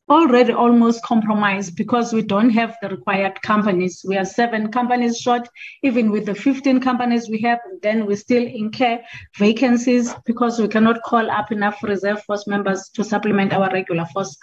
[0.09, 4.05] already almost compromised because we don't have the required companies.
[4.07, 5.47] We are seven companies short,
[5.83, 8.99] even with the 15 companies we have, then we still incur
[9.37, 14.37] vacancies because we cannot call up enough reserve force members to supplement our regular force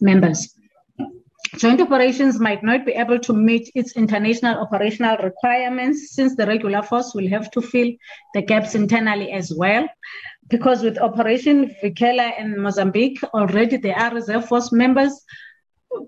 [0.00, 0.54] members.
[1.56, 6.82] Joint operations might not be able to meet its international operational requirements since the regular
[6.82, 7.90] force will have to fill
[8.34, 9.88] the gaps internally as well
[10.50, 15.24] because with Operation Vikela in Mozambique, already there are reserve force members,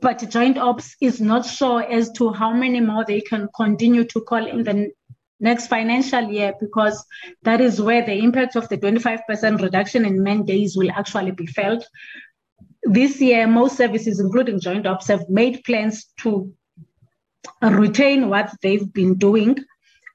[0.01, 4.21] but Joint Ops is not sure as to how many more they can continue to
[4.21, 4.91] call in the
[5.41, 7.05] next financial year because
[7.43, 11.47] that is where the impact of the 25% reduction in man days will actually be
[11.47, 11.85] felt.
[12.83, 16.53] This year, most services, including Joint Ops, have made plans to
[17.63, 19.57] retain what they've been doing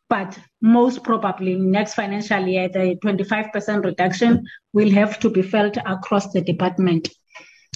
[0.10, 6.32] but most probably next financial year, the 25% reduction will have to be felt across
[6.32, 7.10] the department.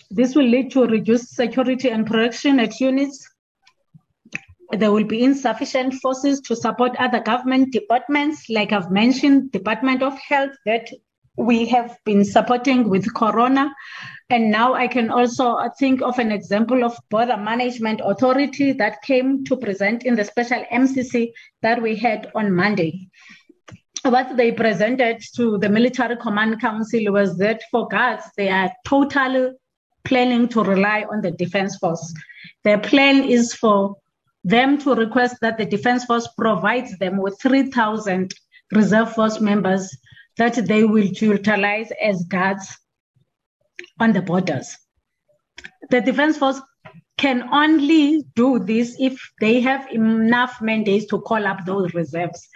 [0.10, 3.28] This will lead to reduced security and production at units.
[4.72, 10.18] There will be insufficient forces to support other government departments, like I've mentioned, Department of
[10.20, 10.90] Health that
[11.38, 13.74] we have been supporting with Corona.
[14.32, 19.02] And now I can also uh, think of an example of border management authority that
[19.02, 23.10] came to present in the special MCC that we had on Monday.
[24.04, 29.52] What they presented to the Military Command Council was that for guards, they are totally
[30.06, 32.14] planning to rely on the Defense Force.
[32.64, 33.98] Their plan is for
[34.46, 38.34] them to request that the Defense Force provides them with 3,000
[38.72, 39.94] reserve force members
[40.38, 42.78] that they will utilize as guards
[44.00, 44.78] on the borders.
[45.90, 46.62] The Defense Force
[47.18, 52.50] can only do this if they have enough mandates to call up those reserves.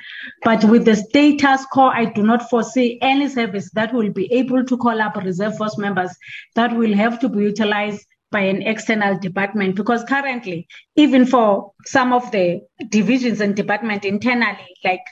[0.43, 4.65] But with the status quo, I do not foresee any service that will be able
[4.65, 6.09] to call up reserve force members
[6.55, 12.11] that will have to be utilized by an external department because currently even for some
[12.11, 15.05] of the divisions and department internally like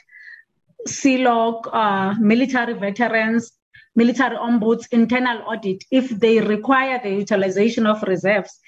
[0.88, 3.52] CLOC, uh, military veterans,
[3.94, 8.58] military ombuds, internal audit, if they require the utilization of reserves,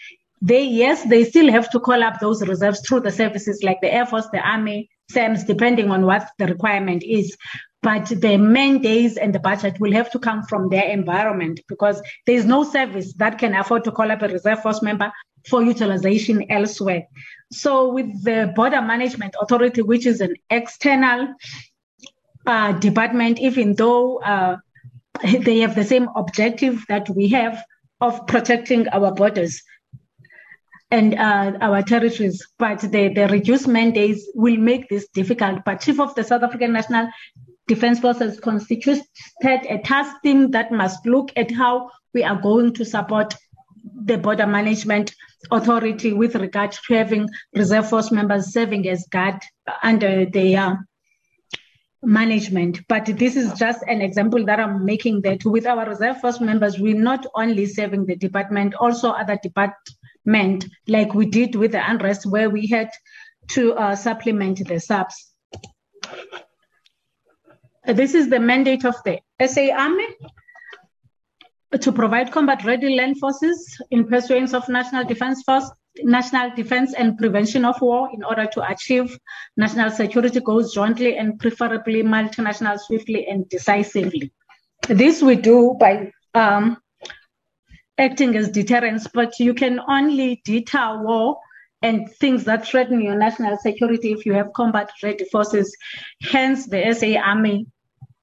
[0.42, 3.92] they yes they still have to call up those reserves through the services like the
[3.92, 7.36] air force the army SAMS, depending on what the requirement is.
[7.82, 12.34] But the mandates and the budget will have to come from their environment because there
[12.34, 15.12] is no service that can afford to call up a reserve force member
[15.48, 17.04] for utilization elsewhere.
[17.52, 21.34] So with the border management authority which is an external
[22.44, 24.56] uh, department even though uh,
[25.22, 27.62] they have the same objective that we have
[28.00, 29.62] of protecting our borders
[30.90, 35.64] and uh, our territories, but the, the reduced mandates will make this difficult.
[35.64, 37.08] But Chief of the South African National
[37.66, 39.02] Defence Forces constituted
[39.42, 43.34] a task team that must look at how we are going to support
[44.04, 45.12] the border management
[45.50, 49.40] authority with regard to having reserve force members serving as guard
[49.82, 50.86] under their
[52.06, 52.80] management.
[52.88, 56.78] But this is just an example that I'm making that with our reserve force members,
[56.78, 61.90] we're not only serving the department, also other departments meant, like we did with the
[61.90, 62.90] unrest, where we had
[63.48, 65.32] to uh, supplement the SAPS.
[67.86, 70.06] This is the mandate of the SA Army
[71.80, 75.70] to provide combat-ready land forces in pursuance of National Defence Force,
[76.02, 79.18] national defence and prevention of war in order to achieve
[79.56, 84.32] national security goals jointly and preferably multinational swiftly and decisively.
[84.88, 86.76] This we do by um,
[87.98, 91.38] acting as deterrence, but you can only deter war
[91.82, 95.76] and things that threaten your national security if you have combat ready forces.
[96.22, 97.66] Hence, the SA Army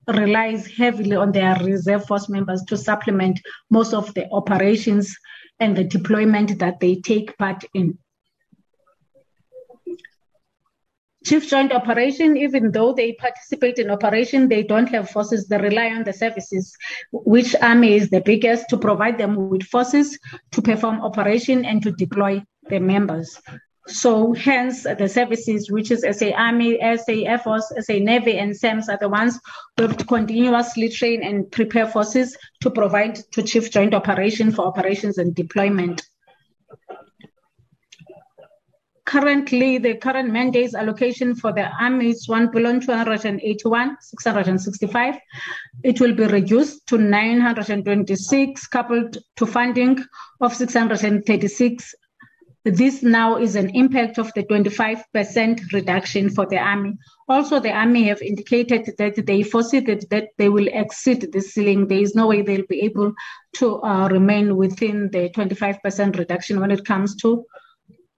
[0.08, 5.16] relies heavily on their reserve force members to supplement most of the operations
[5.60, 7.98] and the deployment that they take part in.
[11.26, 15.48] Chief Joint Operation, even though they participate in operation, they don't have forces.
[15.48, 16.76] They rely on the services,
[17.14, 20.20] which Army is the biggest, to provide them with forces
[20.52, 23.40] to perform operation and to deploy their members.
[23.88, 28.56] So hence uh, the services, which is SA Army, SA Air Force, SA Navy, and
[28.56, 29.40] SAMS are the ones
[29.76, 34.66] who have to continuously train and prepare forces to provide to Chief Joint Operation for
[34.66, 36.02] operations and deployment.
[39.06, 45.16] Currently the current mandates allocation for the army is 1 billion 281 665
[45.84, 50.04] it will be reduced to 926 coupled to funding
[50.40, 51.94] of 636
[52.66, 56.94] this now is an impact of the 25% reduction for the army
[57.28, 61.88] also the army have indicated that they foresee that, that they will exceed the ceiling
[61.88, 63.14] there is no way they'll be able
[63.54, 67.46] to uh, remain within the 25% reduction when it comes to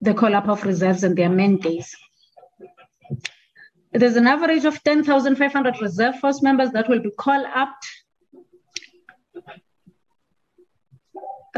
[0.01, 1.95] the call-up of reserves and their mandates.
[3.91, 7.75] There's an average of 10,500 reserve force members that will be called up.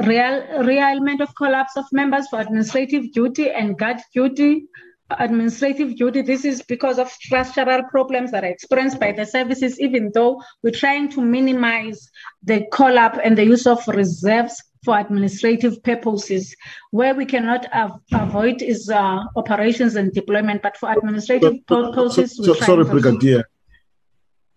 [0.05, 4.67] Real, realignement of call-ups of members for administrative duty and guard duty.
[5.09, 10.11] Administrative duty, this is because of structural problems that are experienced by the services, even
[10.13, 12.11] though we're trying to minimize
[12.43, 16.55] the call-up and the use of reserves for administrative purposes.
[16.91, 22.35] Where we cannot av- avoid is uh, operations and deployment, but for administrative so, purposes,
[22.35, 23.45] so, so, sorry, Brigadier.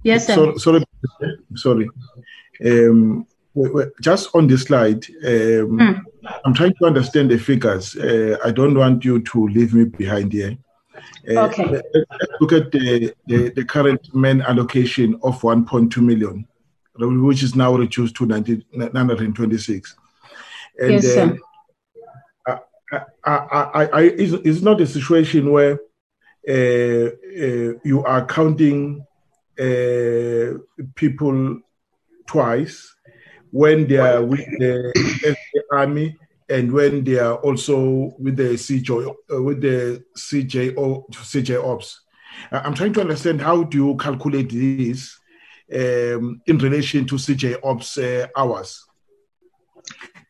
[0.03, 0.35] Yes, sir.
[0.35, 0.85] So, sorry,
[1.55, 1.89] sorry.
[2.65, 3.27] Um,
[4.01, 6.03] just on this slide, um, mm.
[6.45, 7.97] I'm trying to understand the figures.
[7.97, 10.57] Uh, I don't want you to leave me behind here.
[11.29, 11.81] Uh, okay.
[12.41, 16.47] Look at the, the, the, current main allocation of 1.2 million,
[16.97, 19.97] which is now reduced to 926.
[20.79, 21.39] And yes, sir.
[22.47, 22.59] Uh,
[23.25, 25.79] I, I, I, it's, it's, not a situation where
[26.49, 29.05] uh, uh, you are counting
[29.59, 30.59] uh,
[30.95, 31.61] people
[32.27, 32.90] twice
[33.51, 35.37] when they are with the
[35.73, 36.17] army
[36.49, 42.01] and when they are also with the CJ uh, with the CJ or CJ ops.
[42.53, 45.19] I'm trying to understand how do you calculate this
[45.73, 48.87] um, in relation to CJ ops uh, hours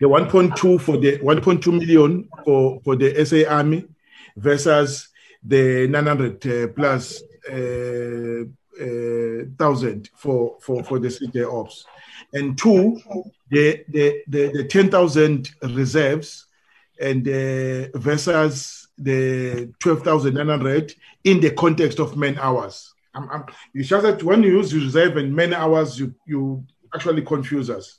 [0.01, 3.85] the 1.2 for the 1.2 million for, for the SA Army
[4.37, 5.09] versus
[5.43, 8.45] the 900 uh, plus uh,
[8.81, 11.85] uh, thousand for, for, for the CJ Ops.
[12.33, 13.01] And two,
[13.51, 16.47] the, the, the, the 10,000 reserves
[17.01, 22.95] and uh, versus the 12,900 in the context of man hours.
[23.15, 26.65] I'm, I'm, it's just that when you use reserve and man hours, you, you
[26.95, 27.99] actually confuse us.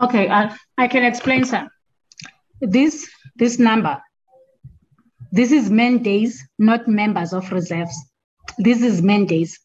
[0.00, 1.68] Okay, I, I can explain, sir.
[2.60, 4.00] This, this number,
[5.32, 7.96] this is men days, not members of reserves.
[8.58, 9.58] This is men days.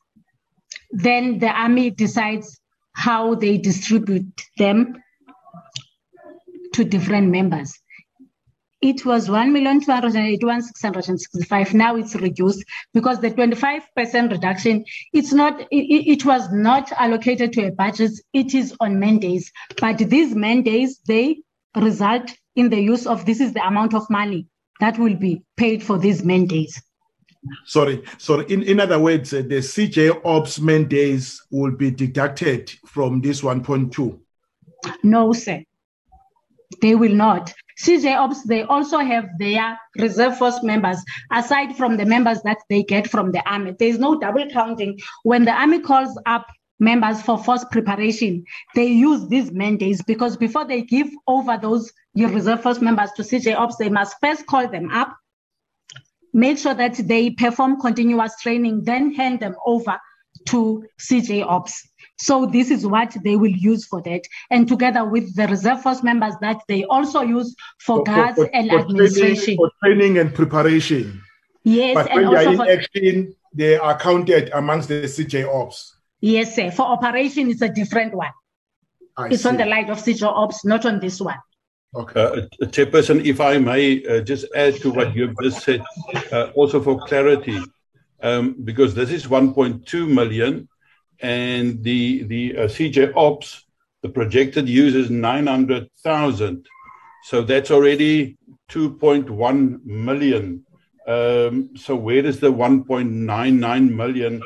[0.92, 2.60] Then the army decides
[2.94, 4.96] how they distribute them
[6.74, 7.74] to different members.
[8.82, 11.74] It was 1,281,665.
[11.74, 17.68] Now it's reduced because the 25% reduction, it's not, it, it was not allocated to
[17.68, 18.12] a budget.
[18.34, 19.52] It is on mandates.
[19.80, 21.42] But these mandates, they
[21.76, 24.48] result in the use of this is the amount of money
[24.80, 26.82] that will be paid for these mandates.
[27.66, 28.46] Sorry, sorry.
[28.50, 34.20] in, in other words, uh, the CJ Ops mandates will be deducted from this 1.2.
[35.04, 35.64] No, sir.
[36.82, 37.54] They will not.
[37.80, 40.98] CJ Ops, they also have their reserve force members,
[41.32, 43.76] aside from the members that they get from the army.
[43.78, 45.00] There's no double counting.
[45.24, 46.48] When the army calls up
[46.80, 52.62] members for force preparation, they use these mandates because before they give over those reserve
[52.62, 55.16] force members to CJ Ops, they must first call them up,
[56.36, 59.98] make sure that they perform continuous training, then hand them over
[60.50, 61.88] to CJ Ops.
[62.18, 64.22] So this is what they will use for that.
[64.52, 68.46] And together with the reserve force members that they also use for, for guards for,
[68.46, 69.36] for, and administration.
[69.36, 71.22] Training, for training and preparation.
[71.64, 71.96] Yes.
[71.96, 75.96] But when they are in action, they are counted amongst the CJ Ops.
[76.20, 76.70] Yes, sir.
[76.70, 78.32] For operation, it's a different one.
[79.18, 79.50] I it's see.
[79.50, 81.38] on the light of CJ Ops, not on this one.
[81.96, 82.22] Okay.
[82.22, 85.82] Uh, Chairperson, if I may uh, just add to what you've just said,
[86.32, 87.58] uh, also for clarity,
[88.22, 90.68] um, because this is 1.2 million
[91.22, 93.66] and the the uh, CJ Ops,
[94.02, 96.66] the projected use is 900,000.
[97.24, 98.38] So that's already
[98.70, 100.66] 2.1 million.
[101.08, 104.42] Um, so where does the 1.99 million,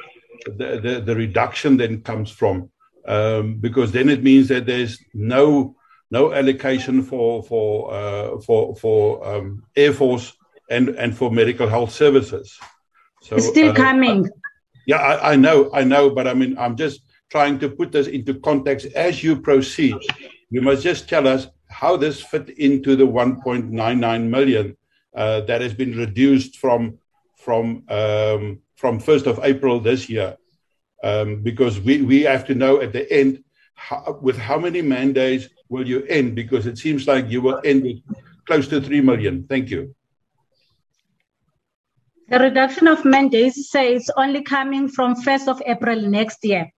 [0.45, 2.69] the, the, the reduction then comes from?
[3.07, 5.75] Um, because then it means that there's no
[6.11, 10.33] no allocation for for uh, for for um, Air Force
[10.69, 12.57] and and for medical health services.
[13.21, 14.29] So it's still uh, coming.
[14.85, 18.07] Yeah, I, I know, I know, but I mean, I'm just trying to put this
[18.07, 19.95] into context as you proceed.
[20.49, 24.75] You must just tell us how this fit into the 1.99 million
[25.15, 26.97] uh, that has been reduced from
[27.35, 30.37] from um, from 1st of April this year,
[31.03, 33.43] um, because we we have to know at the end
[33.79, 36.35] how, with how many mandates will you end?
[36.35, 37.99] Because it seems like you will end with
[38.45, 39.45] close to three million.
[39.47, 39.95] Thank you.
[42.27, 46.71] The reduction of mandates say it's only coming from 1st of April next year.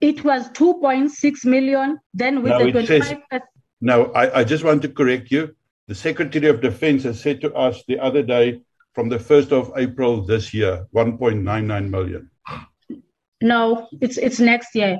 [0.00, 3.42] It was 2.6 million, then with no, the 25 says,
[3.80, 5.54] No, I, I just want to correct you.
[5.88, 8.62] The Secretary of Defense has said to us the other day
[8.94, 12.30] from the 1st of April this year, 1.99 million.
[13.40, 14.98] No, it's it's next year.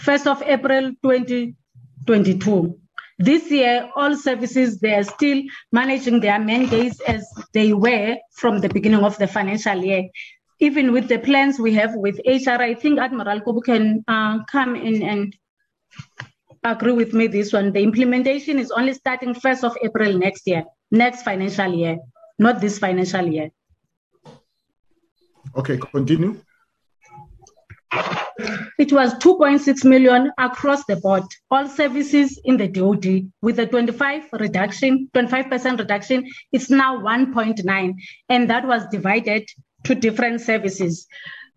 [0.00, 2.78] 1st of April 2022.
[3.18, 8.68] This year, all services, they are still managing their mandates as they were from the
[8.68, 10.04] beginning of the financial year.
[10.60, 14.76] Even with the plans we have with HR, I think Admiral Kobu can uh, come
[14.76, 15.34] in and
[16.64, 17.72] agree with me this one.
[17.72, 21.98] The implementation is only starting 1st of April next year, next financial year,
[22.38, 23.50] not this financial year.
[25.56, 26.38] Okay, continue.
[28.78, 34.24] It was 2.6 million across the board, all services in the DOD with a 25
[34.32, 36.26] reduction, 25% reduction.
[36.52, 37.94] It's now 1.9,
[38.28, 39.48] and that was divided
[39.84, 41.06] to different services.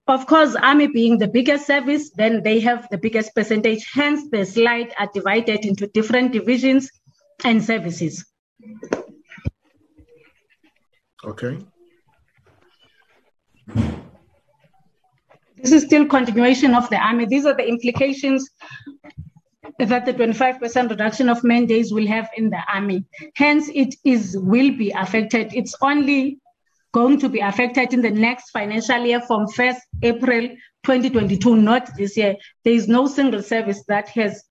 [0.07, 3.86] Of course, Army being the biggest service, then they have the biggest percentage.
[3.93, 6.89] Hence, the slide are divided into different divisions
[7.43, 8.25] and services.
[11.23, 11.59] Okay.
[15.62, 17.26] This is still continuation of the army.
[17.26, 18.49] These are the implications
[19.78, 23.05] that the 25% reduction of men days will have in the army.
[23.36, 25.53] Hence, it is will be affected.
[25.53, 26.39] It's only
[26.91, 30.49] going to be affected in the next financial year from 1st April
[30.84, 32.36] 2022, not this year.
[32.64, 34.43] There is no single service that has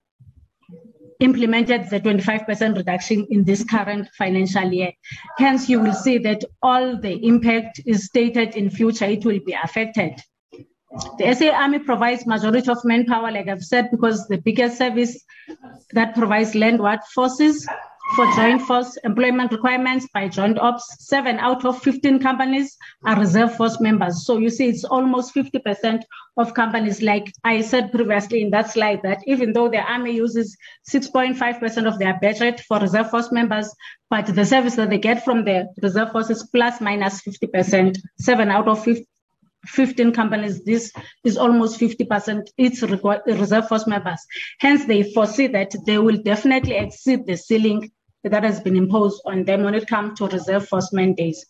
[1.19, 4.93] implemented the 25% reduction in this current financial year.
[5.37, 9.55] Hence, you will see that all the impact is stated in future, it will be
[9.61, 10.13] affected.
[10.91, 15.23] The SA Army provides majority of manpower, like I've said, because the biggest service
[15.91, 17.67] that provides landward forces
[18.15, 20.83] for joint force employment requirements by joint ops.
[21.07, 22.75] Seven out of 15 companies
[23.05, 24.25] are reserve force members.
[24.25, 26.01] So you see, it's almost 50%
[26.37, 30.57] of companies, like I said previously in that slide, that even though the Army uses
[30.91, 33.71] 6.5% of their budget for reserve force members,
[34.09, 37.95] but the service that they get from the reserve force is plus minus 50%.
[38.17, 39.05] Seven out of 50,
[39.65, 40.91] 15 companies, this
[41.23, 44.25] is almost 50% its reserve force members.
[44.59, 47.91] Hence, they foresee that they will definitely exceed the ceiling
[48.23, 51.45] that has been imposed on them when it comes to reserve force mandates.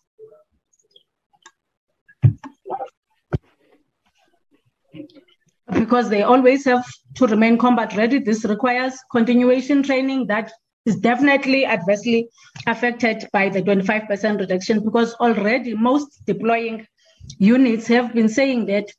[5.71, 6.85] Because they always have
[7.15, 10.51] to remain combat ready, this requires continuation training that
[10.85, 12.27] is definitely adversely
[12.65, 16.87] affected by the 25% reduction because already most deploying
[17.37, 18.89] units have been saying that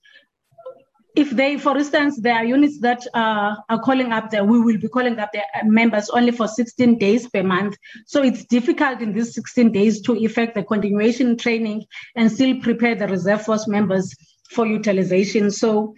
[1.17, 4.79] if they, for instance, there are units that uh, are calling up there, we will
[4.79, 7.77] be calling up their members only for 16 days per month.
[8.07, 12.95] So it's difficult in these 16 days to effect the continuation training and still prepare
[12.95, 14.15] the reserve force members
[14.51, 15.51] for utilization.
[15.51, 15.95] So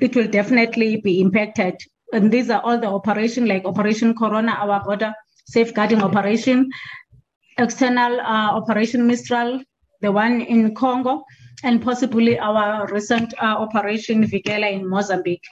[0.00, 1.80] it will definitely be impacted.
[2.12, 5.12] And these are all the operation like Operation Corona, our border
[5.46, 6.70] safeguarding operation,
[7.58, 9.60] external uh, Operation Mistral,
[10.02, 11.24] the one in Congo,
[11.62, 15.46] and possibly our recent uh, Operation Vikela in Mozambique.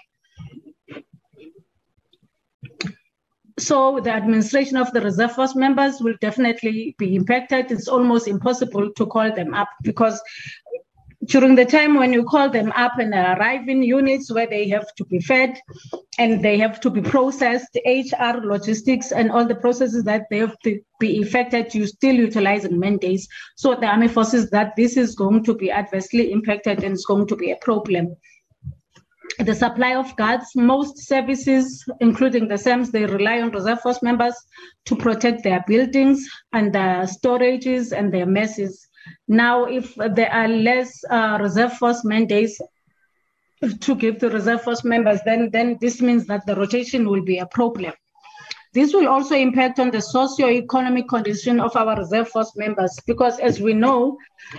[3.59, 7.70] So the administration of the reserve force members will definitely be impacted.
[7.70, 10.20] It's almost impossible to call them up because
[11.27, 14.68] during the time when you call them up and they arrive in units where they
[14.68, 15.59] have to be fed
[16.18, 20.59] and they have to be processed, HR, logistics, and all the processes that they have
[20.61, 23.29] to be effected, you still utilize utilizing mandates.
[23.57, 27.27] So the army forces that this is going to be adversely impacted and it's going
[27.29, 28.16] to be a problem.
[29.39, 34.35] The supply of guards, most services, including the SAMs, they rely on reserve force members
[34.85, 38.89] to protect their buildings and their storages and their messes
[39.28, 42.61] now, if there are less uh, reserve force mandates
[43.80, 47.38] to give to reserve force members, then, then this means that the rotation will be
[47.38, 47.92] a problem.
[48.74, 53.61] This will also impact on the socio-economic condition of our reserve force members because as
[53.61, 54.18] we know,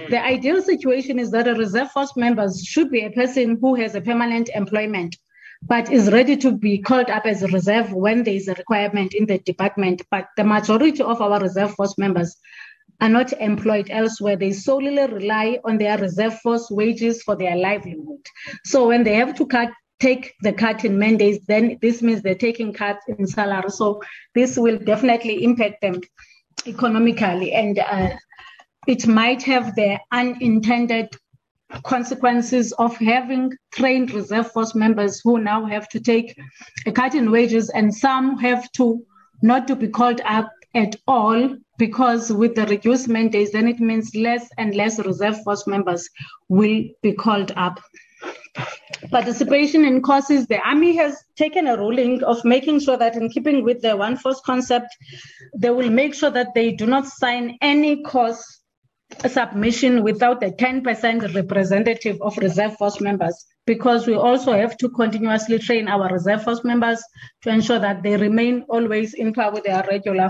[0.09, 3.93] the ideal situation is that a reserve force member should be a person who has
[3.93, 5.17] a permanent employment
[5.67, 9.13] but is ready to be called up as a reserve when there is a requirement
[9.13, 10.01] in the department.
[10.11, 12.35] But the majority of our reserve force members
[13.01, 14.35] are not employed elsewhere.
[14.35, 18.25] They solely rely on their reserve force wages for their livelihood.
[18.63, 19.69] So when they have to cut,
[19.99, 23.69] take the cut in mandates, then this means they're taking cut in salary.
[23.69, 24.01] So
[24.33, 26.01] this will definitely impact them
[26.67, 28.09] economically, and uh,
[28.87, 31.09] it might have the unintended
[31.83, 36.37] consequences of having trained reserve force members who now have to take
[36.85, 39.03] a cut in wages, and some have to
[39.41, 44.13] not to be called up at all because with the reduced mandates, then it means
[44.15, 46.07] less and less reserve force members
[46.49, 47.81] will be called up.
[49.11, 53.63] Participation in courses, the Army has taken a ruling of making sure that in keeping
[53.63, 54.87] with the one force concept,
[55.55, 58.61] they will make sure that they do not sign any course
[59.27, 65.59] submission without a 10% representative of reserve force members because we also have to continuously
[65.59, 67.03] train our reserve force members
[67.41, 70.29] to ensure that they remain always in par with their regular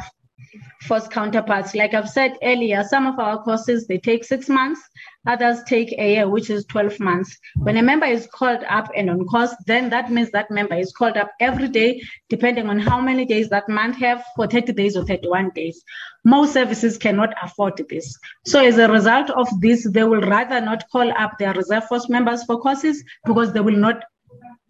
[0.82, 1.76] force counterparts.
[1.76, 4.82] Like I've said earlier, some of our courses, they take six months,
[5.26, 7.38] others take a year, which is 12 months.
[7.56, 10.92] When a member is called up and on course, then that means that member is
[10.92, 14.96] called up every day, depending on how many days that month have for 30 days
[14.96, 15.84] or 31 days.
[16.24, 18.18] Most services cannot afford this.
[18.46, 22.10] So as a result of this, they will rather not call up their reserve force
[22.10, 24.04] members for courses because they will not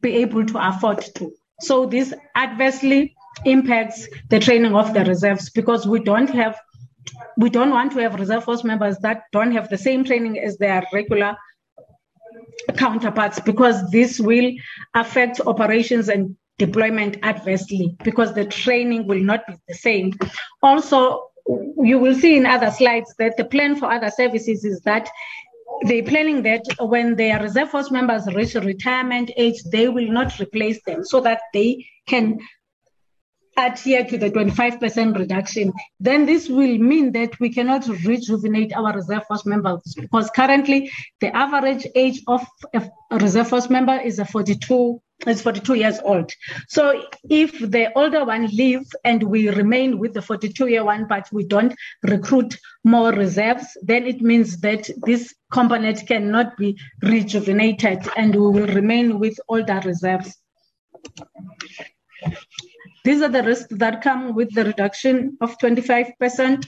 [0.01, 1.31] be able to afford to.
[1.61, 6.59] So this adversely impacts the training of the reserves because we don't have
[7.37, 10.57] we don't want to have reserve force members that don't have the same training as
[10.57, 11.35] their regular
[12.77, 14.51] counterparts because this will
[14.95, 20.13] affect operations and deployment adversely because the training will not be the same.
[20.63, 21.29] Also,
[21.77, 25.09] you will see in other slides that the plan for other services is that
[25.83, 30.81] they're planning that when their reserve force members reach retirement age, they will not replace
[30.85, 32.39] them so that they can
[33.57, 39.25] adhere to the 25% reduction, then this will mean that we cannot rejuvenate our reserve
[39.27, 40.91] force members because currently
[41.21, 46.31] the average age of a reserve force member is a 42 is 42 years old.
[46.67, 51.27] So if the older one leaves and we remain with the 42 year one, but
[51.31, 51.73] we don't
[52.03, 58.67] recruit more reserves, then it means that this component cannot be rejuvenated and we will
[58.67, 60.37] remain with older reserves.
[63.05, 66.65] These are the risks that come with the reduction of 25%.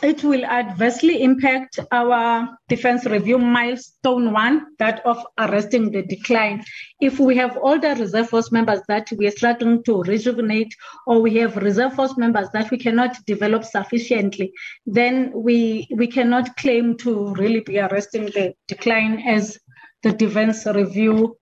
[0.00, 6.62] It will adversely impact our defense review milestone one, that of arresting the decline.
[7.00, 10.72] If we have older reserve force members that we are struggling to rejuvenate,
[11.08, 14.52] or we have reserve force members that we cannot develop sufficiently,
[14.86, 19.58] then we we cannot claim to really be arresting the decline as
[20.04, 21.36] the defense review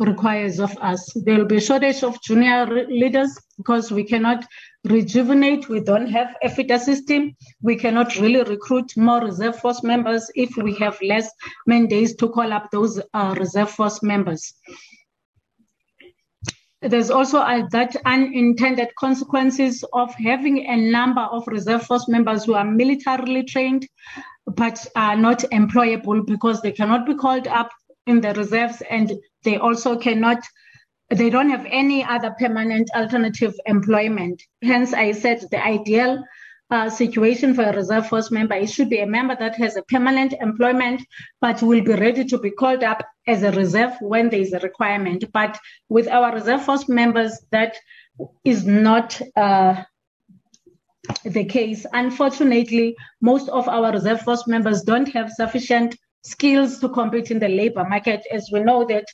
[0.00, 1.12] requires of us.
[1.14, 4.46] There will be a shortage of junior leaders because we cannot
[4.84, 5.68] rejuvenate.
[5.68, 7.36] We don't have a feeder system.
[7.62, 11.30] We cannot really recruit more reserve force members if we have less
[11.66, 14.54] mandates to call up those uh, reserve force members.
[16.82, 22.54] There's also uh, that unintended consequences of having a number of reserve force members who
[22.54, 23.86] are militarily trained
[24.46, 27.70] but are not employable because they cannot be called up
[28.06, 30.42] in the reserves and they also cannot
[31.10, 34.42] they don't have any other permanent alternative employment.
[34.62, 36.24] Hence i said the ideal
[36.70, 39.82] uh, situation for a reserve force member it should be a member that has a
[39.82, 41.02] permanent employment
[41.40, 44.60] but will be ready to be called up as a reserve when there is a
[44.60, 45.24] requirement.
[45.32, 45.58] But
[45.88, 47.76] with our reserve force members that
[48.44, 49.82] is not uh,
[51.24, 51.86] the case.
[51.92, 57.48] Unfortunately most of our reserve force members don't have sufficient skills to compete in the
[57.48, 59.04] labor market, as we know that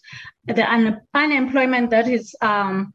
[0.47, 2.93] the un- unemployment that is um,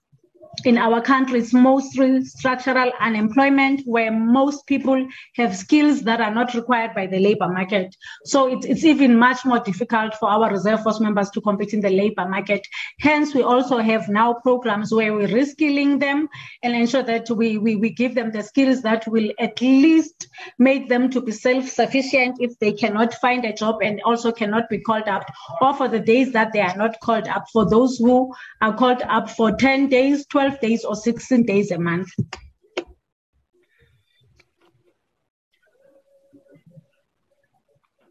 [0.66, 6.54] in our country is mostly structural unemployment, where most people have skills that are not
[6.54, 7.96] required by the labor market.
[8.26, 11.80] So it's, it's even much more difficult for our reserve force members to compete in
[11.80, 12.68] the labor market.
[13.00, 16.28] Hence, we also have now programs where we're reskilling them
[16.64, 20.28] and ensure that we, we, we give them the skills that will at least
[20.60, 24.80] make them to be self-sufficient if they cannot find a job and also cannot be
[24.80, 25.24] called up,
[25.62, 27.46] or for the days that they are not called up.
[27.52, 31.72] For those who are called up for 10 days, 12 12 days or 16 days
[31.72, 32.10] a month.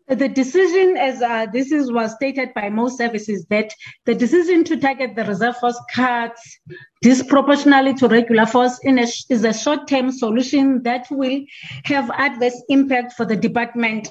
[0.07, 3.73] The decision, as uh, this is, was stated by most services, that
[4.07, 6.59] the decision to target the reserve force cuts
[7.01, 11.41] disproportionately to regular force a, is a short-term solution that will
[11.85, 14.09] have adverse impact for the department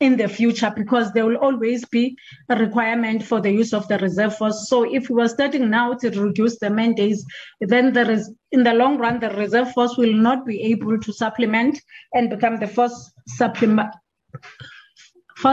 [0.00, 2.16] in the future because there will always be
[2.48, 4.68] a requirement for the use of the reserve force.
[4.68, 7.24] So if we were starting now to reduce the mandates,
[7.60, 11.12] then there is in the long run the reserve force will not be able to
[11.12, 11.80] supplement
[12.12, 13.94] and become the first supplement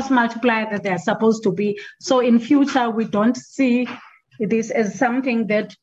[0.09, 1.79] multiplier that they're supposed to be.
[1.99, 3.87] So in future we don't see
[4.39, 5.75] this as something that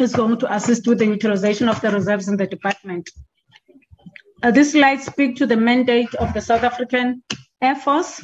[0.00, 3.08] is going to assist with the utilization of the reserves in the department.
[4.42, 7.22] Uh, this slide speak to the mandate of the South African
[7.64, 8.20] Air Force.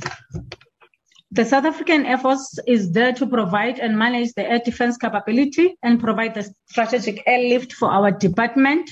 [1.31, 5.79] The South African Air Force is there to provide and manage the air defense capability
[5.83, 8.91] and provide the strategic airlift for our department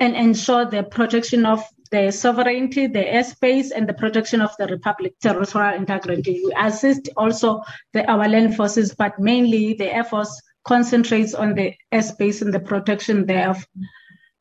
[0.00, 1.62] and ensure the protection of
[1.92, 6.42] the sovereignty, the airspace, and the protection of the Republic territorial integrity.
[6.44, 7.62] We assist also
[7.92, 12.58] the, our land forces, but mainly the Air Force concentrates on the airspace and the
[12.58, 13.64] protection thereof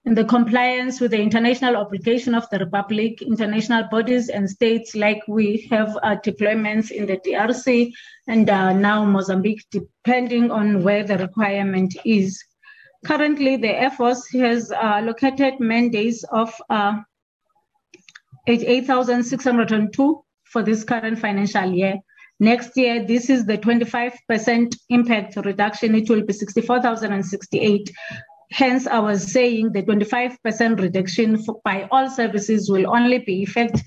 [0.06, 5.22] in the compliance with the international obligation of the Republic, international bodies and states like
[5.28, 7.94] we have uh, deployments in the DRC
[8.28, 12.44] and uh, now Mozambique, depending on where the requirement is.
[13.06, 17.00] Currently, the Air Force has uh, located mandates of uh,
[18.48, 21.96] 8,602 for this current financial year.
[22.40, 25.96] Next year, this is the 25% impact reduction.
[25.96, 27.92] It will be 64,068.
[28.54, 33.82] Hence, I was saying the 25% reduction for, by all services will only be effect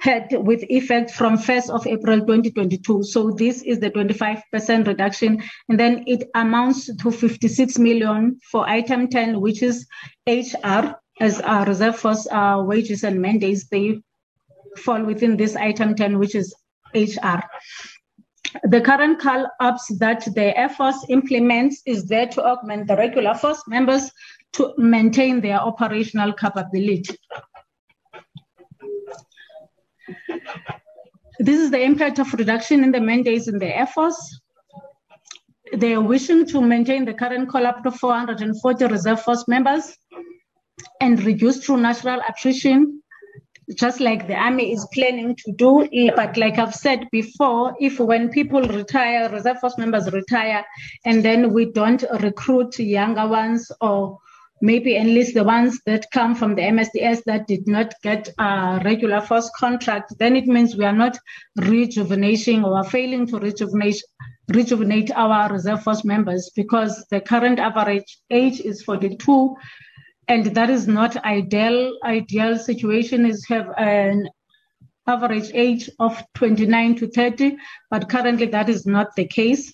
[0.00, 3.02] had with effect from 1st of April 2022.
[3.04, 5.42] So this is the 25% reduction.
[5.68, 9.86] And then it amounts to 56 million for item 10, which is
[10.26, 13.68] HR as our reserve force uh, wages and mandates.
[13.68, 14.00] They
[14.76, 16.54] fall within this item 10, which is
[16.94, 17.40] HR
[18.64, 23.34] the current call ups that the Air Force implements is there to augment the regular
[23.34, 24.10] force members
[24.54, 27.16] to maintain their operational capability.
[31.40, 34.40] This is the impact of reduction in the mandates in the Air Force.
[35.72, 39.96] They are wishing to maintain the current call up to 440 reserve force members
[41.00, 43.02] and reduce through natural attrition
[43.74, 45.88] just like the army is planning to do.
[45.92, 50.64] Eh, but like I've said before, if when people retire, reserve force members retire,
[51.04, 54.18] and then we don't recruit younger ones or
[54.60, 59.20] maybe enlist the ones that come from the MSDS that did not get a regular
[59.20, 61.16] force contract, then it means we are not
[61.56, 64.02] rejuvenating or failing to rejuvenate
[64.50, 69.54] rejuvenate our reserve force members because the current average age is 42
[70.28, 71.96] and that is not ideal.
[72.04, 74.28] Ideal situation is have an
[75.06, 77.56] average age of 29 to 30
[77.90, 79.72] but currently that is not the case.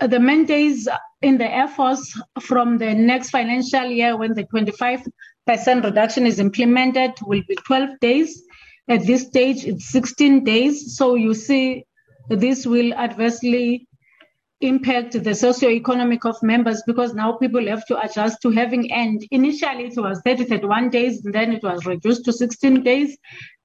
[0.00, 0.88] The mandates
[1.20, 7.12] in the air force from the next financial year when the 25% reduction is implemented
[7.22, 8.42] will be 12 days.
[8.88, 10.96] At this stage it's 16 days.
[10.96, 11.84] So you see
[12.28, 13.88] this will adversely
[14.60, 19.26] impact the socio-economic of members because now people have to adjust to having end.
[19.30, 23.16] Initially, it was 30, 31 days, and then it was reduced to 16 days.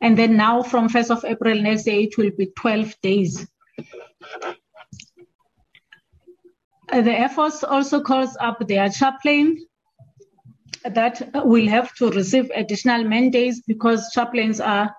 [0.02, 3.48] And then now from 1st of April next year, it will be 12 days.
[6.92, 9.66] Uh, the Air Force also calls up their chaplain
[10.84, 14.94] that will have to receive additional mandates because chaplains are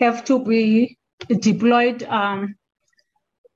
[0.00, 0.96] have to be
[1.40, 2.54] deployed um,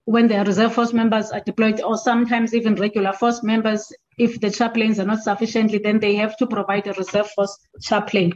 [0.09, 4.51] when the reserve force members are deployed, or sometimes even regular force members, if the
[4.51, 8.33] chaplains are not sufficiently, then they have to provide a reserve force chaplain.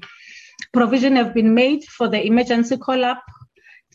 [0.75, 3.23] Provision have been made for the emergency call-up.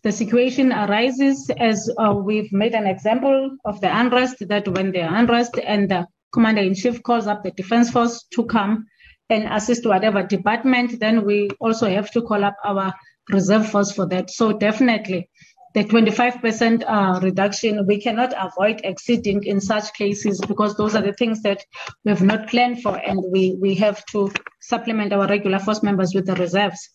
[0.02, 5.02] The situation arises as uh, we've made an example of the unrest that when the
[5.02, 8.88] unrest and the commander in chief calls up the defense force to come
[9.30, 12.92] and assist whatever department, then we also have to call up our
[13.30, 14.32] reserve force for that.
[14.32, 15.30] So definitely
[15.78, 21.14] the 25% uh, reduction, we cannot avoid exceeding in such cases because those are the
[21.14, 21.64] things that
[22.04, 26.16] we have not planned for and we, we have to supplement our regular force members
[26.16, 26.90] with the reserves.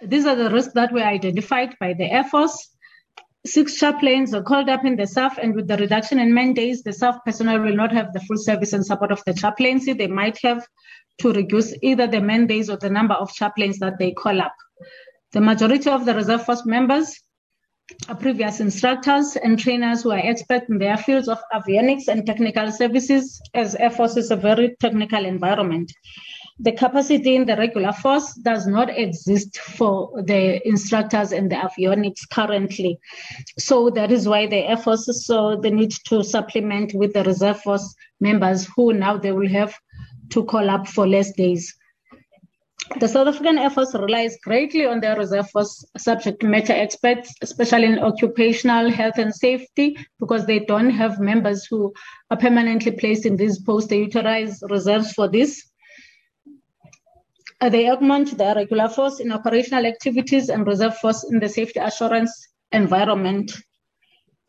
[0.00, 2.56] These are the risks that were identified by the Air Force.
[3.44, 6.92] Six chaplains are called up in the SAF, and with the reduction in mandates, the
[6.92, 9.92] SAF personnel will not have the full service and support of the chaplaincy.
[9.92, 10.66] They might have
[11.18, 14.54] to reduce either the mandates or the number of chaplains that they call up.
[15.32, 17.20] The majority of the reserve force members
[18.20, 23.40] previous instructors and trainers who are experts in their fields of avionics and technical services,
[23.54, 25.92] as Air Force is a very technical environment.
[26.62, 32.28] The capacity in the regular force does not exist for the instructors and the avionics
[32.30, 32.98] currently.
[33.58, 37.62] So that is why the Air Force saw the need to supplement with the reserve
[37.62, 39.74] force members who now they will have
[40.30, 41.74] to call up for less days.
[42.98, 47.84] The South African Air Force relies greatly on their reserve force subject matter experts, especially
[47.84, 51.94] in occupational health and safety, because they don't have members who
[52.30, 53.88] are permanently placed in these posts.
[53.88, 55.70] They utilize reserves for this.
[57.60, 61.78] Uh, they augment their regular force in operational activities and reserve force in the safety
[61.78, 63.52] assurance environment.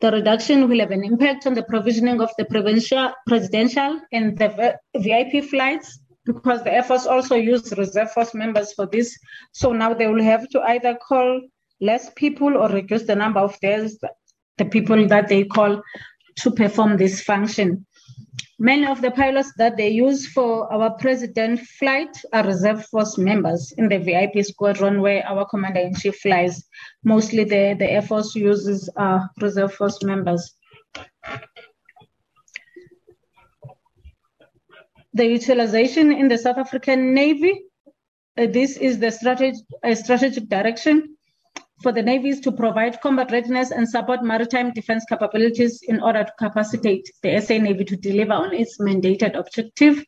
[0.00, 5.44] The reduction will have an impact on the provisioning of the presidential and the VIP
[5.44, 9.16] flights because the Air Force also used reserve force members for this.
[9.52, 11.40] So now they will have to either call
[11.80, 13.98] less people or reduce the number of days,
[14.58, 15.82] the people that they call
[16.36, 17.86] to perform this function.
[18.58, 23.72] Many of the pilots that they use for our president flight are reserve force members
[23.76, 26.64] in the VIP squadron where our commander in chief flies.
[27.02, 30.54] Mostly the, the Air Force uses uh, reserve force members.
[35.12, 37.64] The utilization in the South African Navy.
[38.38, 41.16] Uh, this is the strategic, uh, strategic direction
[41.82, 46.32] for the navies to provide combat readiness and support maritime defense capabilities in order to
[46.38, 50.04] capacitate the SA Navy to deliver on its mandated objective,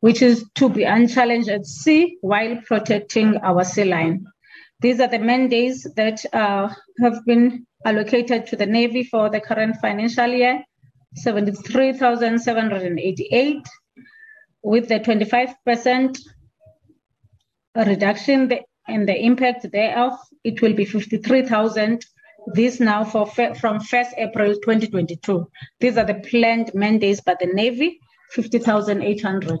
[0.00, 4.24] which is to be unchallenged at sea while protecting our sea line.
[4.80, 6.68] These are the mandates that uh,
[7.00, 10.62] have been allocated to the Navy for the current financial year
[11.16, 13.66] 73,788
[14.64, 16.18] with the 25%
[17.76, 18.50] reduction
[18.88, 22.04] and the impact thereof, it will be 53,000.
[22.46, 25.46] This now for from 1st April 2022.
[25.80, 28.00] These are the planned mandates by the Navy,
[28.32, 29.58] 50,800.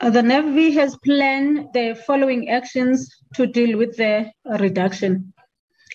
[0.00, 4.30] Uh, the Navy has planned the following actions to deal with the
[4.60, 5.32] reduction.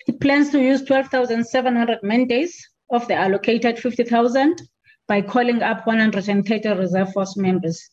[0.07, 4.61] It plans to use 12,700 mandates of the allocated 50,000
[5.07, 7.89] by calling up 130 reserve force members.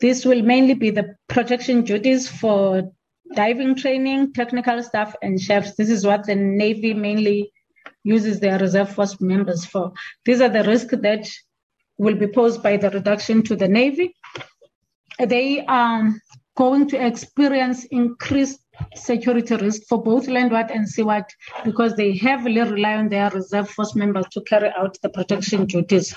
[0.00, 2.90] This will mainly be the protection duties for
[3.34, 5.74] diving training, technical staff, and chefs.
[5.74, 7.52] This is what the Navy mainly
[8.04, 9.92] uses their reserve force members for.
[10.24, 11.28] These are the risks that
[11.98, 14.14] will be posed by the reduction to the Navy.
[15.18, 16.12] They are
[16.56, 18.61] going to experience increased
[18.94, 21.24] security risk for both landward and seaward
[21.64, 26.14] because they heavily rely on their reserve force members to carry out the protection duties.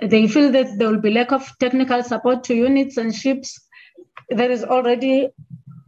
[0.00, 3.58] They feel that there will be lack of technical support to units and ships.
[4.28, 5.28] There is already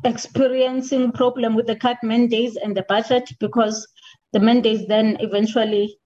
[0.05, 3.87] experiencing problem with the cut mandates and the budget because
[4.33, 5.99] the mandates then eventually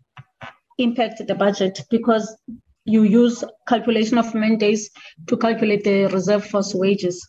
[0.78, 2.36] impact the budget because
[2.85, 4.89] you use calculation of mandates
[5.27, 7.27] to calculate the reserve force wages.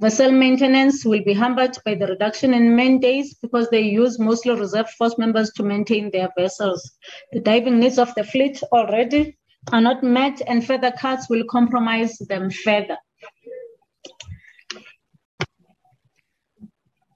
[0.00, 4.90] Vessel maintenance will be hampered by the reduction in mandates because they use mostly reserve
[4.90, 6.98] force members to maintain their vessels.
[7.32, 9.38] The diving needs of the fleet already
[9.72, 12.96] are not met and further cuts will compromise them further.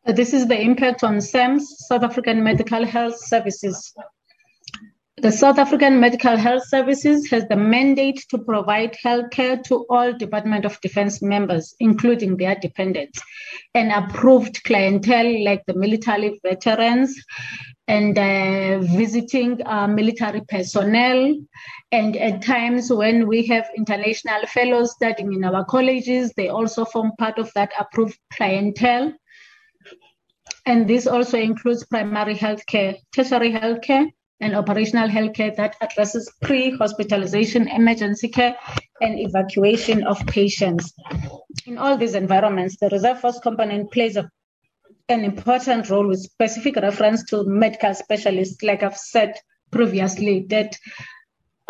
[0.07, 3.93] This is the impact on SAMS, South African Medical Health Services.
[5.21, 10.65] The South African Medical Health Services has the mandate to provide healthcare to all Department
[10.65, 13.21] of Defense members, including their dependents,
[13.75, 17.21] and approved clientele like the military veterans
[17.89, 21.35] and uh, visiting uh, military personnel.
[21.91, 27.11] And at times when we have international fellows studying in our colleges, they also form
[27.19, 29.15] part of that approved clientele.
[30.65, 38.29] And this also includes primary healthcare, tertiary healthcare, and operational healthcare that addresses pre-hospitalization, emergency
[38.29, 38.57] care,
[39.01, 40.93] and evacuation of patients.
[41.67, 44.31] In all these environments, the reserve force component plays a,
[45.09, 49.35] an important role with specific reference to medical specialists, like I've said
[49.71, 50.77] previously, that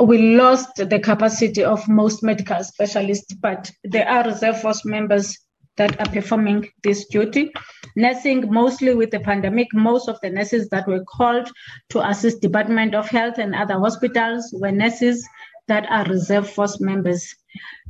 [0.00, 5.36] we lost the capacity of most medical specialists, but there are reserve force members
[5.78, 7.50] that are performing this duty.
[7.96, 11.50] Nursing, mostly with the pandemic, most of the nurses that were called
[11.90, 15.26] to assist Department of Health and other hospitals were nurses
[15.68, 17.34] that are reserve force members.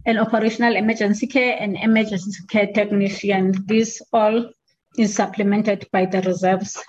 [0.06, 4.50] And operational emergency care and emergency care technician, this all
[4.96, 6.82] is supplemented by the reserves.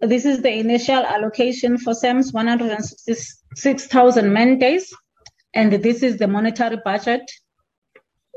[0.00, 4.92] This is the initial allocation for SAMS, 166,000 man days.
[5.54, 7.30] And this is the monetary budget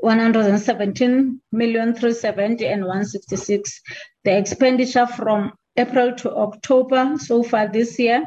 [0.01, 3.81] 117 million 370 and 166.
[4.23, 8.25] The expenditure from April to October so far this year.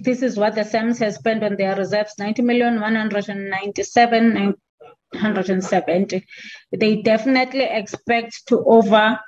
[0.00, 4.54] This is what the SAMS has spent on their reserves 90 million 197
[5.12, 6.26] 970.
[6.72, 9.20] They definitely expect to over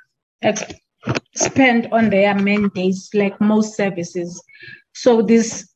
[1.35, 4.41] spend on their mandates like most services.
[4.93, 5.67] So this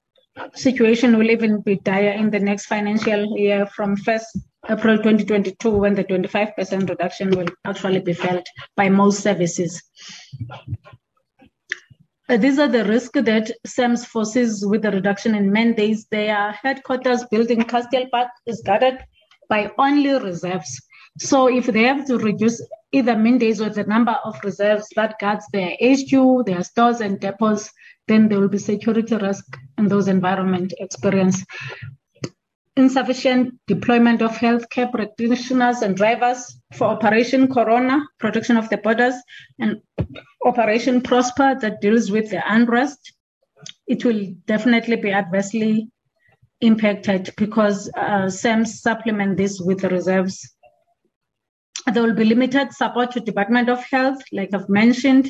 [0.56, 4.26] situation will even be dire in the next financial year from 1st
[4.70, 9.82] April 2022 when the 25% reduction will actually be felt by most services.
[12.30, 16.06] Uh, these are the risks that SAMS foresees with the reduction in mandates.
[16.12, 19.00] Their headquarters building Kasteel Park is guarded
[19.50, 20.80] by only reserves.
[21.18, 25.46] So if they have to reduce either mandates or the number of reserves that guards
[25.52, 27.70] their HQ, their stores and depots,
[28.08, 31.44] then there will be security risk in those environment experience
[32.78, 39.16] insufficient deployment of healthcare practitioners and drivers for Operation Corona, protection of the borders,
[39.60, 39.82] and
[40.46, 43.14] Operation Prosper that deals with the unrest,
[43.88, 45.90] it will definitely be adversely
[46.62, 50.50] impacted because uh, SAMS supplement this with the reserves.
[51.92, 55.30] There will be limited support to Department of Health, like I've mentioned,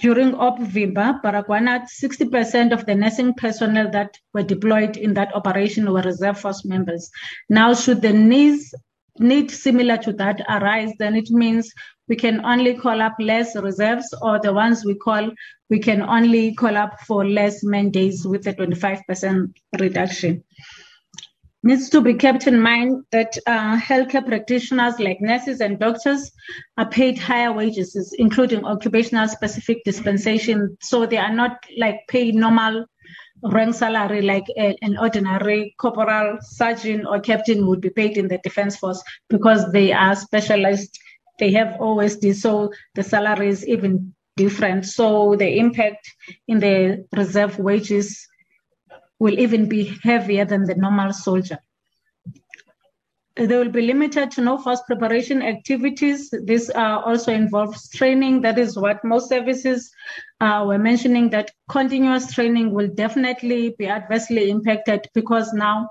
[0.00, 6.02] during OPVIMBA, Baragwanath, 60% of the nursing personnel that were deployed in that operation were
[6.02, 7.10] reserve force members.
[7.48, 8.74] Now, should the needs
[9.18, 11.72] need similar to that arise, then it means
[12.08, 15.30] we can only call up less reserves, or the ones we call,
[15.68, 20.42] we can only call up for less mandates with a 25% reduction
[21.62, 26.30] needs to be kept in mind that uh, healthcare practitioners like nurses and doctors
[26.78, 30.76] are paid higher wages, including occupational specific dispensation.
[30.80, 32.86] So they are not like paid normal
[33.42, 38.38] rank salary like a, an ordinary corporal, sergeant, or captain would be paid in the
[38.38, 40.98] defense force because they are specialized.
[41.38, 44.86] They have OSD, so the salary is even different.
[44.86, 46.06] So the impact
[46.48, 48.26] in the reserve wages
[49.20, 51.58] will even be heavier than the normal soldier.
[53.36, 56.30] There will be limited to no first preparation activities.
[56.44, 58.40] This uh, also involves training.
[58.42, 59.90] That is what most services
[60.40, 65.88] uh, were mentioning that continuous training will definitely be adversely impacted because now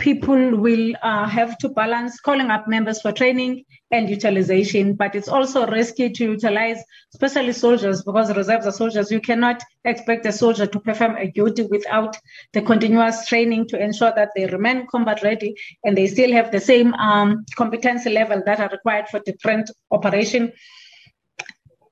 [0.00, 5.28] people will uh, have to balance calling up members for training and utilization, but it's
[5.28, 6.78] also risky to utilize,
[7.12, 9.10] especially soldiers, because reserves are soldiers.
[9.10, 12.16] You cannot expect a soldier to perform a duty without
[12.54, 15.54] the continuous training to ensure that they remain combat ready
[15.84, 20.50] and they still have the same um, competency level that are required for different operation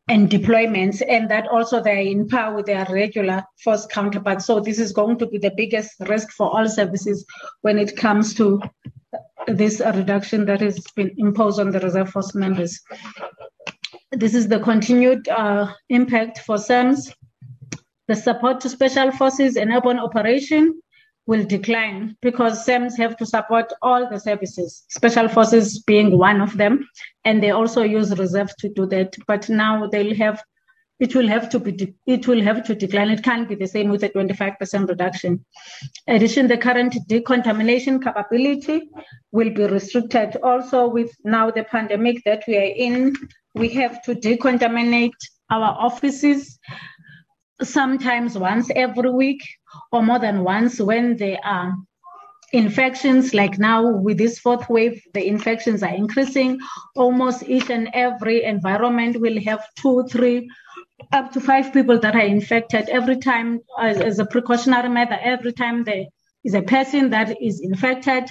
[0.09, 4.47] and deployments, and that also they're in par with their regular force counterparts.
[4.47, 7.27] So this is going to be the biggest risk for all services
[7.61, 8.61] when it comes to
[9.47, 12.81] this reduction that has been imposed on the reserve force members.
[14.13, 17.13] This is the continued uh, impact for SAMS.
[18.09, 20.81] The support to special forces and urban operation
[21.29, 26.57] will decline because SAMs have to support all the services, special forces being one of
[26.57, 26.89] them,
[27.27, 29.15] and they also use reserves to do that.
[29.27, 30.43] But now they'll have
[30.99, 33.11] it will have to be it will have to decline.
[33.11, 35.45] It can't be the same with a 25% reduction.
[36.09, 38.91] Addition, the current decontamination capability
[39.31, 40.39] will be restricted.
[40.43, 43.15] Also, with now the pandemic that we are in,
[43.55, 46.59] we have to decontaminate our offices
[47.63, 49.43] sometimes once every week
[49.93, 51.75] or more than once when there are
[52.53, 56.59] infections like now with this fourth wave the infections are increasing.
[56.97, 60.49] Almost each and every environment will have two three
[61.13, 62.89] up to five people that are infected.
[62.89, 66.05] Every time as, as a precautionary measure every time there
[66.45, 68.25] is a person that is infected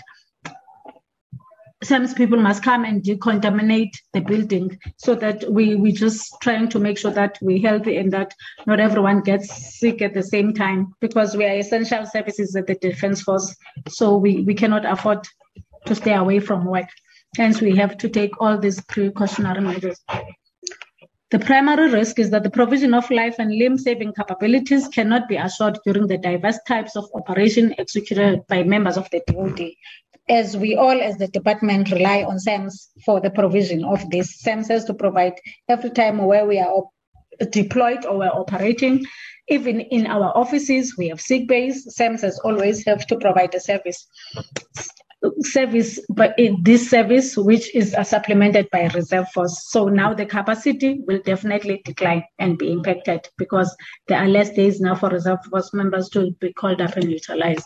[1.84, 6.80] some people must come and decontaminate the building so that we we just trying to
[6.80, 8.34] make sure that we're healthy and that
[8.66, 12.76] not everyone gets sick at the same time because we are essential services at the
[12.76, 13.56] defense force.
[13.88, 15.28] So we we cannot afford
[15.86, 16.90] to stay away from work.
[17.36, 20.00] Hence we have to take all these precautionary measures.
[21.30, 25.36] The primary risk is that the provision of life and limb saving capabilities cannot be
[25.36, 29.72] assured during the diverse types of operation executed by members of the DoD.
[30.30, 34.68] As we all, as the department, rely on SAMS for the provision of this, SAMS
[34.68, 35.34] has to provide
[35.70, 36.94] every time where we are op-
[37.52, 39.06] deployed or we're operating.
[39.48, 41.86] Even in our offices, we have sick bays.
[41.96, 44.06] SAMS has always have to provide a service
[45.42, 49.66] service, but in this service, which is supplemented by reserve force.
[49.70, 53.76] So now the capacity will definitely decline and be impacted because
[54.08, 57.66] there are less days now for reserve force members to be called up and utilized.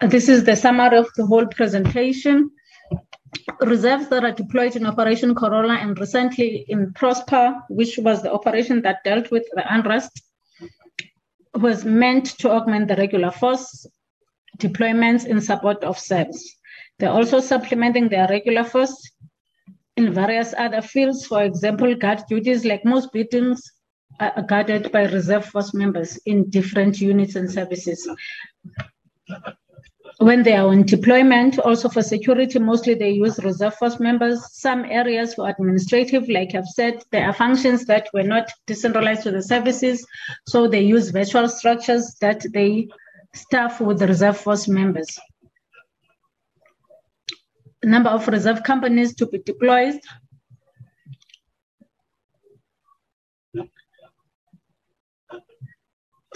[0.00, 2.50] This is the summary of the whole presentation.
[3.60, 8.82] Reserves that are deployed in Operation Corona and recently in Prosper, which was the operation
[8.82, 10.22] that dealt with the unrest,
[11.54, 13.86] was meant to augment the regular force
[14.58, 16.56] deployments in support of SAMs.
[16.98, 19.12] They're also supplementing their regular force
[19.96, 21.26] in various other fields.
[21.26, 23.72] For example, guard duties, like most buildings,
[24.20, 28.08] are guarded by reserve force members in different units and services.
[30.18, 34.44] When they are on deployment, also for security, mostly they use reserve force members.
[34.52, 39.30] Some areas for administrative, like I've said, there are functions that were not decentralized to
[39.30, 40.04] the services,
[40.44, 42.88] so they use virtual structures that they
[43.32, 45.18] staff with the reserve force members.
[47.84, 50.00] Number of reserve companies to be deployed.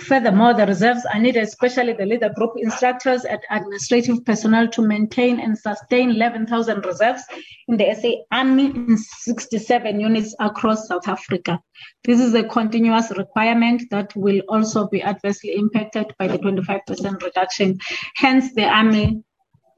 [0.07, 5.39] Furthermore, the reserves are needed, especially the leader group instructors and administrative personnel to maintain
[5.39, 7.23] and sustain 11,000 reserves
[7.69, 11.61] in the SA Army in 67 units across South Africa.
[12.05, 17.79] This is a continuous requirement that will also be adversely impacted by the 25% reduction.
[18.17, 19.23] Hence, the Army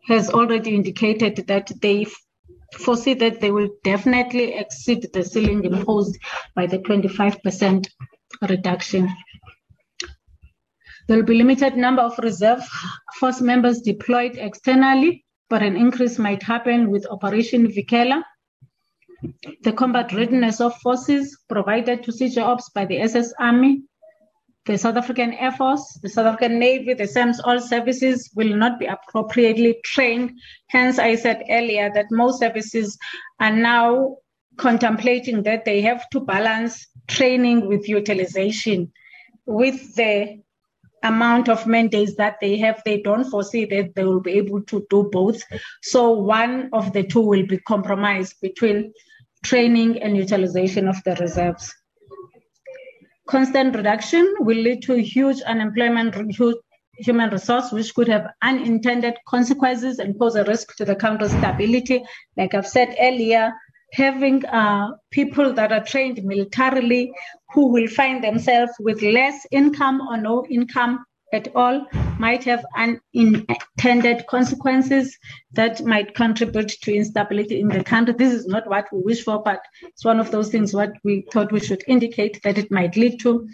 [0.08, 2.06] has already indicated that they
[2.78, 6.18] foresee that they will definitely exceed the ceiling imposed
[6.54, 7.86] by the 25%
[8.48, 9.08] reduction.
[11.06, 12.62] There will be limited number of reserve
[13.18, 18.22] force members deployed externally, but an increase might happen with Operation Vikela.
[19.62, 23.82] The combat readiness of forces provided to CJOPS by the SA Army,
[24.66, 28.78] the South African Air Force, the South African Navy, the SAMS, all services will not
[28.78, 30.32] be appropriately trained.
[30.68, 32.96] Hence, I said earlier that most services
[33.40, 34.16] are now
[34.56, 38.90] contemplating that they have to balance training with utilization.
[39.46, 40.42] With the
[41.04, 44.86] amount of mandates that they have, they don't foresee that they will be able to
[44.90, 45.42] do both.
[45.82, 48.92] So one of the two will be compromised between
[49.44, 51.72] training and utilization of the reserves.
[53.28, 56.56] Constant reduction will lead to huge unemployment, huge
[56.98, 62.02] human resource, which could have unintended consequences and pose a risk to the country's stability.
[62.36, 63.52] Like I've said earlier,
[63.92, 67.12] having uh, people that are trained militarily
[67.54, 71.86] who will find themselves with less income or no income at all
[72.18, 75.16] might have unintended consequences
[75.52, 78.14] that might contribute to instability in the country.
[78.16, 81.26] This is not what we wish for, but it's one of those things what we
[81.32, 83.48] thought we should indicate that it might lead to.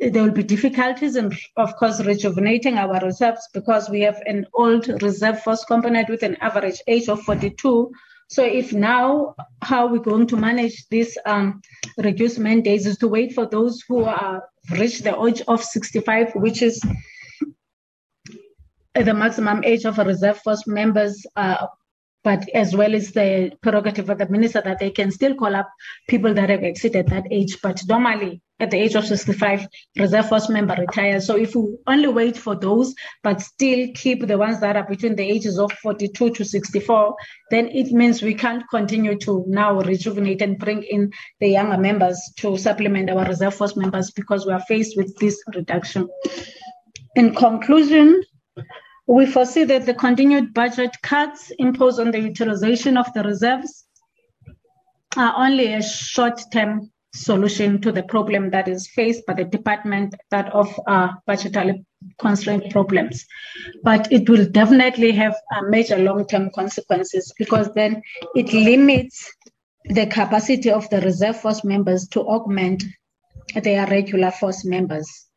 [0.00, 4.88] There will be difficulties and of course rejuvenating our reserves because we have an old
[5.02, 7.92] reserve force component with an average age of 42
[8.32, 11.60] so if now how we're going to manage this um,
[11.98, 16.62] reduced mandates is to wait for those who are reached the age of 65, which
[16.62, 16.80] is
[18.94, 21.66] the maximum age of a reserve force members uh,
[22.24, 25.68] but as well as the prerogative of the minister that they can still call up
[26.08, 27.58] people that have exceeded that age.
[27.62, 29.66] But normally, at the age of 65,
[29.98, 31.26] reserve force member retires.
[31.26, 32.94] So if we only wait for those,
[33.24, 37.16] but still keep the ones that are between the ages of 42 to 64,
[37.50, 42.32] then it means we can't continue to now rejuvenate and bring in the younger members
[42.36, 46.08] to supplement our reserve force members because we are faced with this reduction.
[47.16, 48.22] In conclusion,
[49.12, 53.84] we foresee that the continued budget cuts imposed on the utilization of the reserves
[55.18, 60.50] are only a short-term solution to the problem that is faced by the department that
[60.54, 61.84] of uh, budgetary
[62.18, 63.26] constraint problems.
[63.82, 68.00] But it will definitely have uh, major long-term consequences because then
[68.34, 69.30] it limits
[69.84, 72.82] the capacity of the reserve force members to augment
[73.62, 75.28] their regular force members.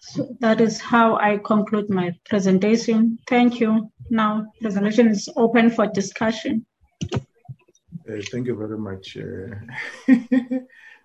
[0.00, 3.18] So that is how I conclude my presentation.
[3.28, 3.92] Thank you.
[4.08, 6.66] Now, presentation is open for discussion.
[7.12, 9.16] Uh, thank you very much.
[9.16, 10.08] Uh,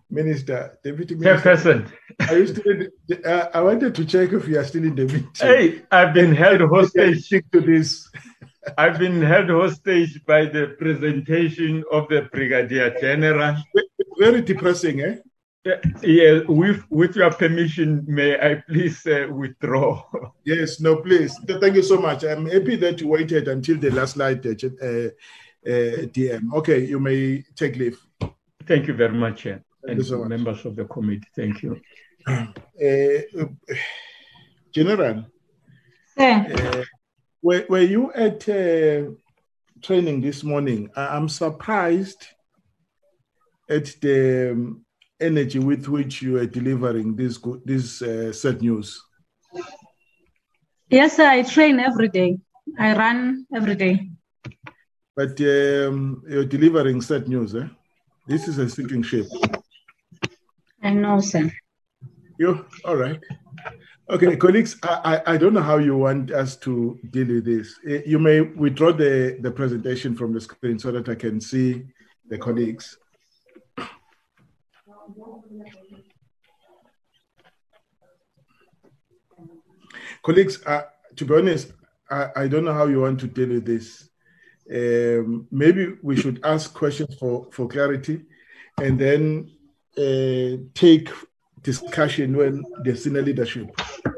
[0.10, 1.56] Minister, Deputy Minister.
[1.56, 1.92] Chairperson.
[2.30, 5.06] Are you still in, uh, I wanted to check if you are still in the
[5.06, 5.30] meeting.
[5.36, 7.26] Hey, I've been held hostage.
[7.26, 8.10] Stick to this.
[8.78, 13.58] I've been held hostage by the presentation of the Brigadier General.
[14.18, 15.16] Very depressing, eh?
[16.04, 20.04] Yeah, with with your permission, may I please uh, withdraw?
[20.46, 21.36] Yes, no, please.
[21.48, 22.24] Thank you so much.
[22.24, 25.10] I'm happy that you waited until the last slide, uh, uh,
[25.66, 26.54] uh DM.
[26.54, 28.00] Okay, you may take leave.
[28.68, 31.28] Thank you very much, uh, and so members of the committee.
[31.36, 31.82] Thank you.
[32.78, 33.46] Uh,
[34.74, 35.26] General,
[36.18, 36.84] yeah.
[37.42, 38.42] were, were you at
[39.82, 40.90] training this morning?
[40.98, 42.28] I'm surprised
[43.70, 44.85] at the um,
[45.20, 49.02] energy with which you are delivering this this uh, sad news?
[50.90, 52.38] Yes, sir, I train every day.
[52.80, 54.10] I run every day.
[55.16, 57.68] But um, you're delivering sad news, eh?
[58.28, 59.28] This is a sinking ship.
[60.84, 61.52] I know, sir.
[62.38, 63.20] You all right?
[64.10, 67.80] Okay, colleagues, I, I, I don't know how you want us to deal with this.
[67.88, 71.86] Eh, you may withdraw the, the presentation from the screen so that I can see
[72.30, 72.98] the colleagues.
[80.26, 80.82] Colleagues, uh,
[81.16, 81.74] to be honest,
[82.10, 84.10] I, I, don't know how you want to deal with this.
[84.74, 88.24] Um, maybe we should ask questions for, for clarity
[88.82, 89.52] and then
[89.98, 91.10] uh, take
[91.62, 93.70] discussion when the senior leadership
[94.08, 94.12] uh,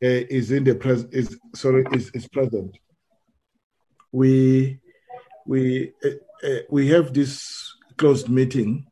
[0.00, 2.76] is in the pres is sorry is, is present.
[4.12, 4.80] We
[5.46, 8.86] we uh, uh, we have this closed meeting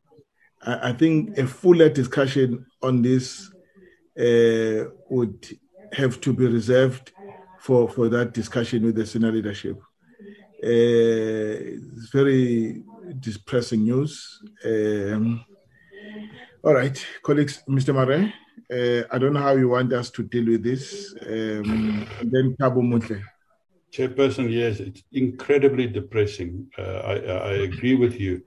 [0.64, 3.50] I think a fuller discussion on this
[4.18, 5.58] uh, would
[5.92, 7.12] have to be reserved
[7.58, 9.80] for, for that discussion with the senior leadership.
[10.62, 12.82] Uh, it's very
[13.18, 14.40] depressing news.
[14.64, 15.44] Um,
[16.64, 17.92] all right, colleagues, Mr.
[17.92, 18.32] Marais,
[18.72, 21.14] uh, I don't know how you want us to deal with this.
[21.26, 23.22] Um, then Thabo Mmutle.
[23.92, 26.68] Chairperson, yes, it's incredibly depressing.
[26.78, 28.42] Uh, I, I agree with you.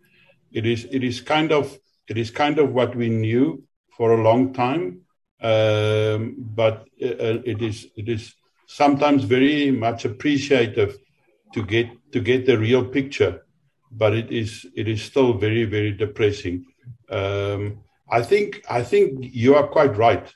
[0.51, 1.77] It is, it is kind of
[2.07, 3.63] it is kind of what we knew
[3.97, 5.01] for a long time,
[5.41, 8.34] um, but uh, it is it is
[8.68, 10.98] sometimes very much appreciative
[11.53, 13.45] to get to get the real picture,
[13.91, 16.66] but it is it is still very very depressing.
[17.10, 17.80] Um,
[18.10, 20.34] I think I think you are quite right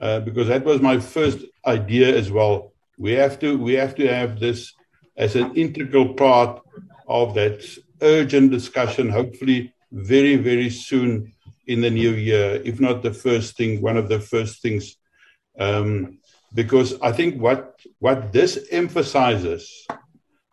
[0.00, 2.72] uh, because that was my first idea as well.
[2.98, 4.72] We have to we have to have this
[5.16, 6.62] as an integral part
[7.08, 7.64] of that
[8.02, 9.08] urgent discussion.
[9.08, 11.32] Hopefully, very, very soon
[11.66, 14.96] in the new year, if not the first thing, one of the first things.
[15.58, 16.18] Um,
[16.54, 19.86] because I think what what this emphasizes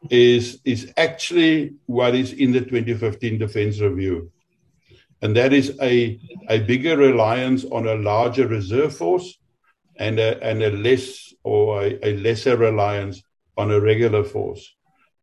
[0.09, 4.31] is is actually what is in the 2015 defense review,
[5.21, 6.19] and that is a
[6.49, 9.37] a bigger reliance on a larger reserve force,
[9.97, 13.21] and a and a less or a, a lesser reliance
[13.55, 14.73] on a regular force.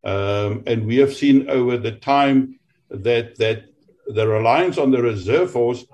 [0.04, 2.58] Um, and we have seen over the time
[2.90, 3.64] that that
[4.12, 5.84] the reliance on the reserve force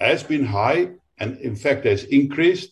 [0.00, 2.70] has been high and, in fact, has increased,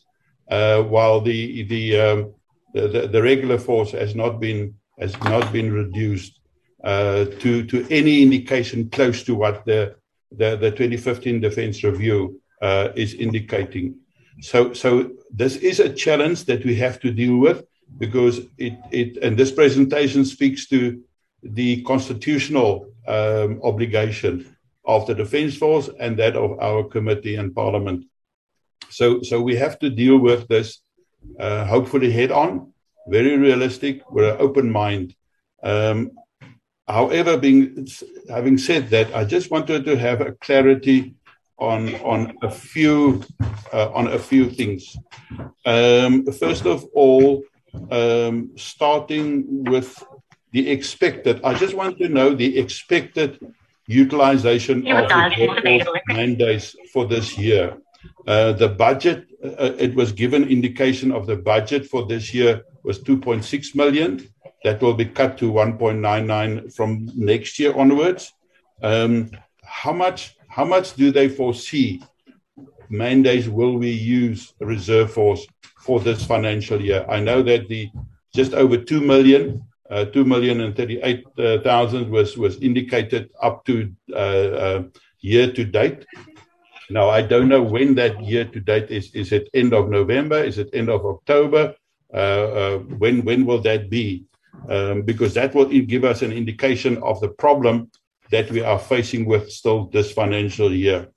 [0.51, 2.35] uh, while the the, um,
[2.75, 6.41] the, the regular force has not been has not been reduced
[6.85, 9.95] uh, to to any indication close to what the
[10.31, 13.97] the, the 2015 Defence Review uh, is indicating.
[14.41, 17.65] So so this is a challenge that we have to deal with
[17.99, 21.03] because it it and this presentation speaks to
[21.43, 24.52] the constitutional um, obligation
[24.85, 28.07] of the Defence Force and that of our committee and Parliament.
[28.91, 30.81] So, so we have to deal with this,
[31.39, 32.73] uh, hopefully head on,
[33.09, 35.15] very realistic, with an open mind.
[35.63, 36.13] Um,
[36.89, 37.87] however, being
[38.29, 41.15] having said that, I just wanted to have a clarity
[41.59, 43.23] on on a few
[43.73, 44.97] uh, on a few things.
[45.65, 47.45] Um, first of all,
[47.91, 50.03] um, starting with
[50.51, 53.39] the expected, I just want to know the expected
[53.87, 57.77] utilization of the mandates for this year.
[58.27, 62.99] Uh, the budget, uh, it was given indication of the budget for this year was
[63.01, 64.29] 2.6 million.
[64.65, 68.33] That will be cut to 1.99 from next year onwards.
[68.83, 69.31] Um,
[69.65, 70.37] how much?
[70.49, 72.03] How much do they foresee
[72.91, 75.47] mandates will we use reserve force
[75.79, 77.07] for this financial year?
[77.09, 77.89] I know that the
[78.35, 84.17] just over 2 million uh, 2 million and 38,000 was, was indicated up to uh,
[84.17, 84.83] uh,
[85.21, 86.07] year to date.
[86.91, 89.15] Now, I don't know when that year to date is.
[89.15, 90.43] Is it end of November?
[90.43, 91.75] Is it end of October?
[92.13, 94.27] Uh, uh, when, when will that be?
[94.69, 97.91] Um, because that will give us an indication of the problem
[98.31, 101.09] that we are facing with still this financial year.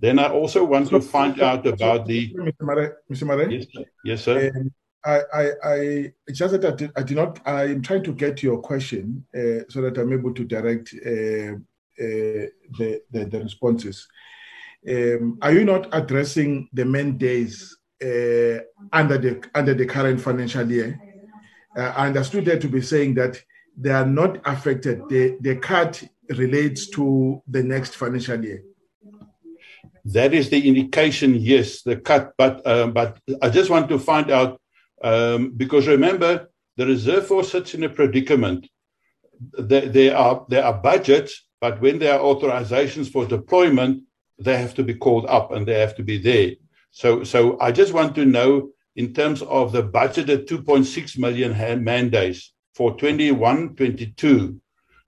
[0.00, 2.32] Then I also want to find out about the.
[2.34, 2.62] Mr.
[2.62, 3.26] Marais, Mr.
[3.26, 3.48] Marais?
[3.50, 3.66] Yes,
[4.04, 4.52] yes sir.
[4.54, 4.70] Um,
[5.04, 7.40] I, I, I just that I did, I did not.
[7.46, 11.54] I'm trying to get your question uh, so that I'm able to direct uh,
[12.00, 12.46] uh,
[12.78, 14.06] the, the, the responses.
[14.88, 18.62] Um, are you not addressing the main days uh,
[18.92, 21.00] under the under the current financial year?
[21.76, 23.42] Uh, I understood that to be saying that
[23.76, 25.02] they are not affected.
[25.08, 28.62] The the cut relates to the next financial year.
[30.04, 32.32] That is the indication, yes, the cut.
[32.36, 34.60] But um, but I just want to find out
[35.02, 38.68] um, because remember, the reserve force sits in a predicament.
[39.58, 44.02] There, there, are, there are budgets, but when there are authorizations for deployment,
[44.38, 46.52] they have to be called up and they have to be there.
[46.90, 52.10] So, so I just want to know in terms of the budgeted 2.6 million man
[52.10, 54.60] days for 21 22,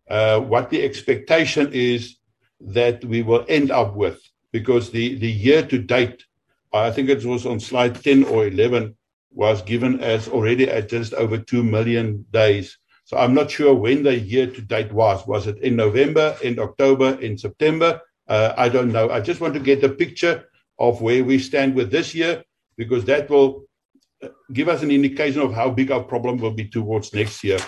[0.08, 2.16] uh, what the expectation is
[2.60, 4.20] that we will end up with.
[4.52, 6.24] Because the, the year to date,
[6.72, 8.96] I think it was on slide 10 or 11,
[9.32, 12.78] was given as already at just over 2 million days.
[13.04, 15.26] So I'm not sure when the year to date was.
[15.26, 18.00] Was it in November, in October, in September?
[18.28, 19.10] Uh, I don't know.
[19.10, 20.44] I just want to get a picture
[20.78, 22.44] of where we stand with this year
[22.76, 23.64] because that will
[24.22, 27.58] uh, give us an indication of how big our problem will be towards next year.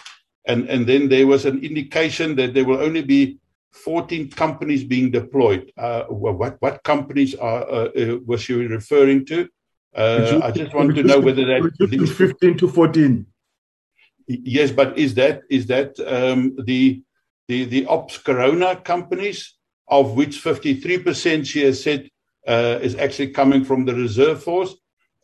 [0.47, 3.39] And, and then there was an indication that there will only be
[3.73, 5.73] 14 companies being deployed.
[5.77, 9.49] Uh, what, what companies are, uh, uh was she referring to?
[9.95, 13.27] Uh, I just want to know whether that 15 to 14.
[14.27, 17.03] Yes, but is that is that um, the
[17.49, 19.55] the the ops corona companies
[19.89, 22.09] of which 53% she has said
[22.47, 24.75] uh, is actually coming from the reserve force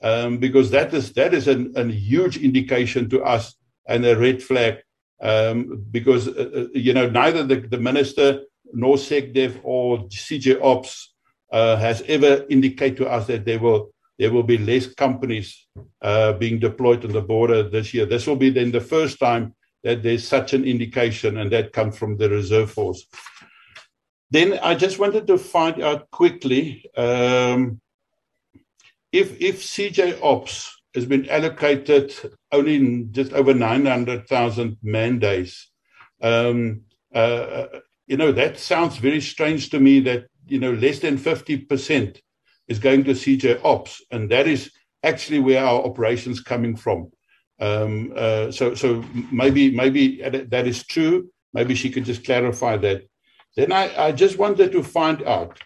[0.03, 3.55] um, because that is that is an, a huge indication to us
[3.87, 4.79] and a red flag
[5.23, 8.43] um, because uh, uh you know neither the, the minister
[8.73, 11.15] nor SecDef or CJ Ops
[11.51, 15.67] uh, has ever indicated to us that they will there will be less companies
[16.03, 18.07] uh, being deployed on the border this year.
[18.07, 19.55] This will be then the first time
[19.85, 23.07] that there's such an indication, and that comes from the reserve force.
[24.31, 27.81] Then I just wanted to find out quickly um,
[29.13, 32.13] if if CJ Ops has been allocated
[32.53, 35.69] only just over 900,000 man days.
[36.21, 36.83] Um,
[37.15, 37.67] uh,
[38.07, 40.01] you know that sounds very strange to me.
[40.01, 42.21] That you know less than 50 percent
[42.69, 44.71] is going to CJ Ops, and that is
[45.03, 47.11] actually where our operations coming from.
[47.61, 51.31] Um, uh, so, so maybe maybe that is true.
[51.53, 53.03] Maybe she could just clarify that.
[53.57, 55.59] Then I, I just wanted to find out.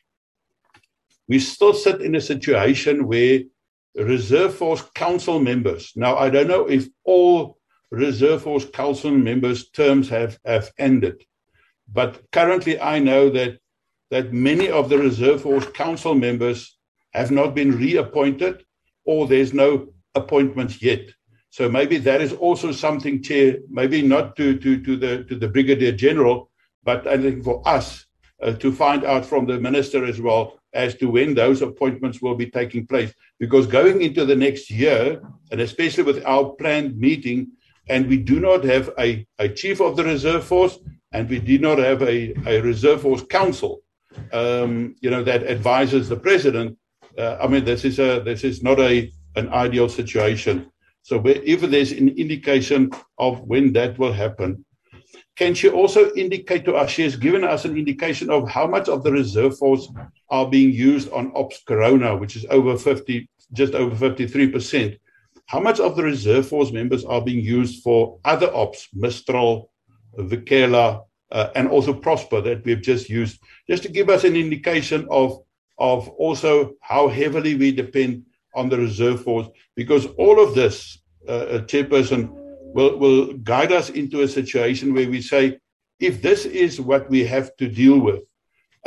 [1.28, 3.40] We still sit in a situation where
[3.94, 5.92] Reserve Force Council members.
[5.96, 7.58] Now, I don't know if all
[7.90, 11.24] Reserve Force Council members' terms have, have ended,
[11.92, 13.58] but currently I know that
[14.10, 16.78] that many of the Reserve Force Council members
[17.12, 18.64] have not been reappointed
[19.04, 21.08] or there's no appointments yet.
[21.50, 25.48] So maybe that is also something, Chair, maybe not to, to, to, the, to the
[25.48, 26.50] Brigadier General,
[26.82, 28.06] but I think for us
[28.42, 32.34] uh, to find out from the Minister as well as to when those appointments will
[32.34, 33.12] be taking place.
[33.38, 35.20] Because going into the next year,
[35.50, 37.48] and especially with our planned meeting,
[37.88, 40.78] and we do not have a, a chief of the reserve force,
[41.12, 43.82] and we do not have a, a reserve force council,
[44.32, 46.78] um, you know, that advises the president
[47.18, 50.70] uh, I mean, this is a this is not a an ideal situation.
[51.02, 54.64] So if there's an indication of when that will happen,
[55.36, 56.90] can she also indicate to us?
[56.90, 59.88] She has given us an indication of how much of the reserve force
[60.30, 64.94] are being used on Ops Corona, which is over 50, just over 53 percent.
[65.46, 69.70] how much of the reserve force members are being used for other ops, Mistral,
[70.16, 75.06] Vikela, uh, and also Prosper that we've just used, just to give us an indication
[75.10, 75.42] of
[75.90, 76.52] of also
[76.92, 78.12] how heavily we depend
[78.54, 79.48] on the reserve force,
[79.80, 80.76] because all of this,
[81.28, 82.22] uh, chairperson,
[82.76, 83.20] will will
[83.52, 85.44] guide us into a situation where we say,
[86.08, 88.20] if this is what we have to deal with,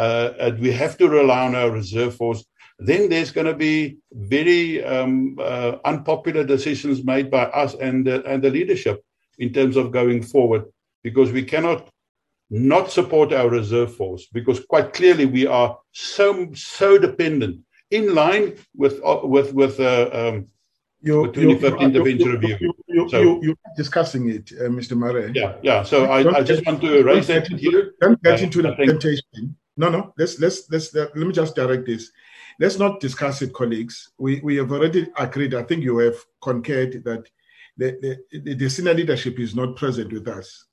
[0.05, 2.41] uh, and we have to rely on our reserve force,
[2.89, 8.17] then there's going to be very um, uh, unpopular decisions made by us and the,
[8.25, 8.97] and the leadership
[9.43, 10.63] in terms of going forward,
[11.07, 11.89] because we cannot
[12.49, 17.59] not support our reserve force because quite clearly we are so so dependent
[17.91, 20.47] in line with uh, with with uh, um,
[21.01, 22.73] you, 25th intervention you, review.
[22.87, 24.97] You, so, you, you're discussing it, uh, Mr.
[24.97, 25.31] Marais.
[25.35, 25.83] Yeah, yeah.
[25.83, 27.93] So I, I just want to raise that here.
[28.01, 29.55] Don't get into the temptation.
[29.77, 30.13] No, no.
[30.17, 32.11] Let's let's let's let me just direct this.
[32.59, 34.11] Let's not discuss it, colleagues.
[34.17, 35.53] We we have already agreed.
[35.53, 37.27] I think you have concurred that
[37.77, 40.65] the, the, the senior leadership is not present with us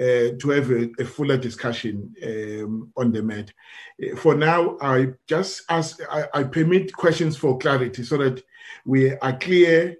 [0.00, 3.52] uh, to have a, a fuller discussion um, on the matter.
[4.00, 8.42] Uh, for now, I just ask, I, I, permit questions for clarity so that
[8.84, 9.96] we are clear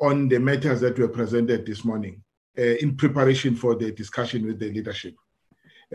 [0.00, 2.22] on the matters that were presented this morning
[2.58, 5.14] uh, in preparation for the discussion with the leadership.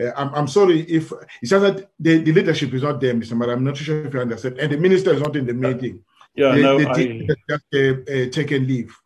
[0.00, 1.12] Uh, I'm, I'm, sorry if
[1.42, 3.36] it's just that the, the leadership is not there, Mr.
[3.36, 3.54] Marais.
[3.54, 4.58] I'm not sure if you understand.
[4.58, 6.04] And the minister is not in the meeting.
[6.36, 7.28] Yeah, the, no, the I...
[7.48, 8.96] just uh, uh, taken leave.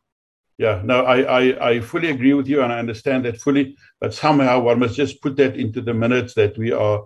[0.58, 3.76] Yeah, no, I, I, I fully agree with you and I understand that fully.
[4.00, 7.04] But somehow one must just put that into the minutes that we are,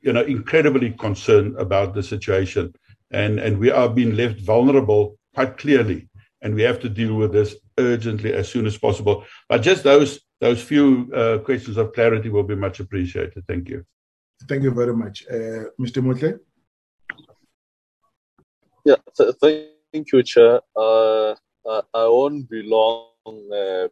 [0.00, 2.74] you know, incredibly concerned about the situation.
[3.10, 6.08] And, and we are being left vulnerable quite clearly.
[6.42, 9.24] And we have to deal with this urgently as soon as possible.
[9.48, 13.44] But just those those few uh, questions of clarity will be much appreciated.
[13.48, 13.84] Thank you.
[14.46, 15.24] Thank you very much.
[15.30, 16.02] Uh, Mr.
[16.02, 16.38] Mmutle?
[18.84, 20.60] Yeah, th- thank you, Chair.
[20.76, 21.34] Uh,
[21.66, 23.08] I, I won't be long
[23.52, 23.88] uh,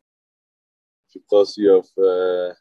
[1.12, 2.54] because you have uh,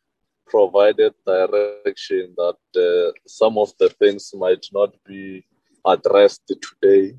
[0.48, 5.46] provided direction that uh, some of the things might not be
[5.86, 7.16] addressed today.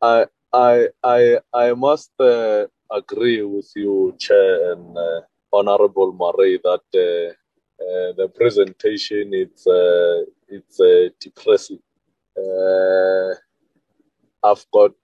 [0.00, 5.20] I I I I must uh, agree with you, Chair and uh,
[5.52, 9.64] Honorable Marais, that uh, the presentation it's
[10.48, 10.80] it's
[11.20, 11.80] depressing.
[14.44, 14.94] I've got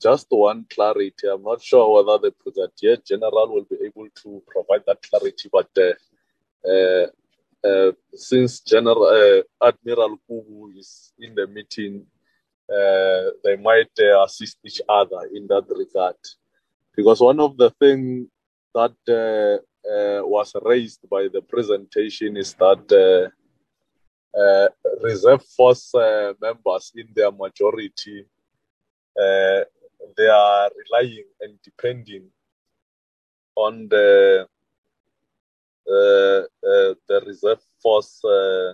[0.00, 1.28] just one clarity.
[1.32, 5.68] I'm not sure whether the Brigadier General will be able to provide that clarity, but
[5.78, 5.92] uh,
[6.68, 7.06] uh,
[7.66, 12.06] uh, since General uh, Admiral Kubu is in the meeting,
[12.72, 16.16] uh, they might uh, assist each other in that regard.
[16.96, 18.28] Because one of the things
[18.74, 19.62] that
[20.24, 23.32] was raised by the presentation is that
[25.02, 25.92] reserve force
[26.40, 28.26] members in their majority
[29.20, 29.64] uh,
[30.16, 32.30] they are relying and depending
[33.56, 34.46] on the
[35.90, 38.72] uh, uh, the reserve force uh,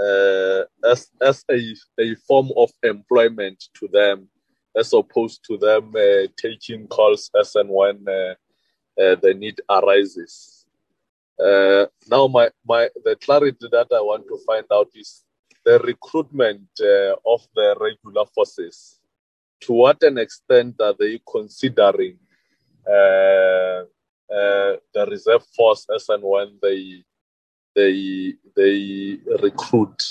[0.00, 4.28] uh, as as a, a form of employment to them,
[4.76, 10.66] as opposed to them uh, taking calls as and when the need arises.
[12.08, 15.24] now, my, my the clarity that I want to find out is
[15.64, 16.68] the recruitment
[17.26, 18.97] of the regular forces
[19.60, 22.18] to what an extent are they considering
[22.86, 23.84] uh,
[24.30, 27.04] uh, the reserve force as and when they
[27.74, 30.02] they they recruit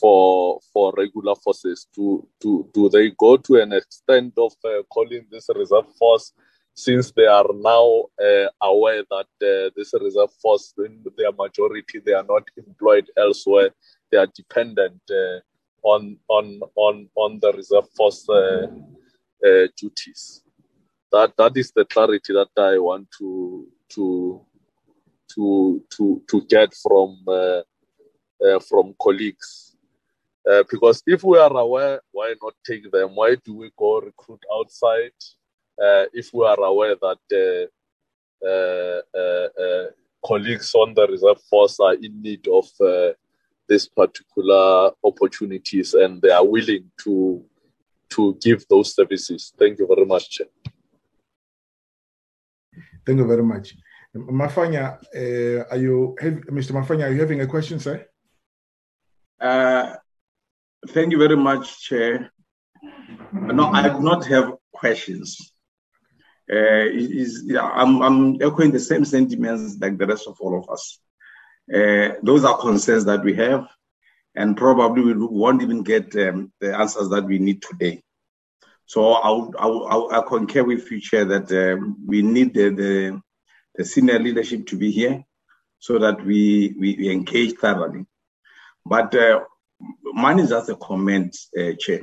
[0.00, 1.86] for for regular forces?
[1.94, 6.32] Do do do they go to an extent of uh, calling this reserve force?
[6.74, 12.14] Since they are now uh, aware that uh, this reserve force, in their majority, they
[12.14, 13.70] are not employed elsewhere,
[14.10, 15.40] they are dependent uh,
[15.82, 18.66] on on on on the reserve force uh,
[19.44, 20.42] uh, duties.
[21.10, 24.46] That that is the clarity that I want to to
[25.34, 27.62] to to to get from uh,
[28.44, 29.76] uh from colleagues.
[30.48, 33.14] Uh, because if we are aware, why not take them?
[33.14, 35.12] Why do we go recruit outside?
[35.80, 37.68] Uh, if we are aware that
[40.24, 42.66] colleagues on the reserve force are in need of
[43.68, 47.44] these particular opportunities and they are willing to
[48.10, 49.54] to give those services.
[49.58, 50.40] Thank you very much.
[53.06, 53.74] Thank you very much.
[54.14, 56.72] Mafanya, uh, are you, Mr.
[56.72, 58.06] Mafanya, are you having a question, sir?
[59.40, 59.94] Uh,
[60.88, 62.30] thank you very much, Chair.
[63.32, 65.54] No, I do not have questions.
[66.52, 70.68] Uh, is, yeah, I'm, I'm echoing the same sentiments like the rest of all of
[70.68, 70.98] us.
[71.72, 73.66] Uh, those are concerns that we have,
[74.34, 78.02] and probably we won't even get um, the answers that we need today.
[78.86, 83.22] So I'll, I'll concur with you, Chair, that um, we need the, the,
[83.74, 85.24] the senior leadership to be here
[85.78, 88.06] so that we, we, we engage thoroughly.
[88.84, 89.40] But uh,
[90.12, 92.00] mine is just a comment, uh, Chair,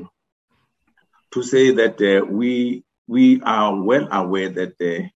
[1.32, 5.08] to say that uh, we we are well aware that uh,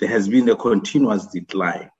[0.00, 1.90] there has been a continuous decline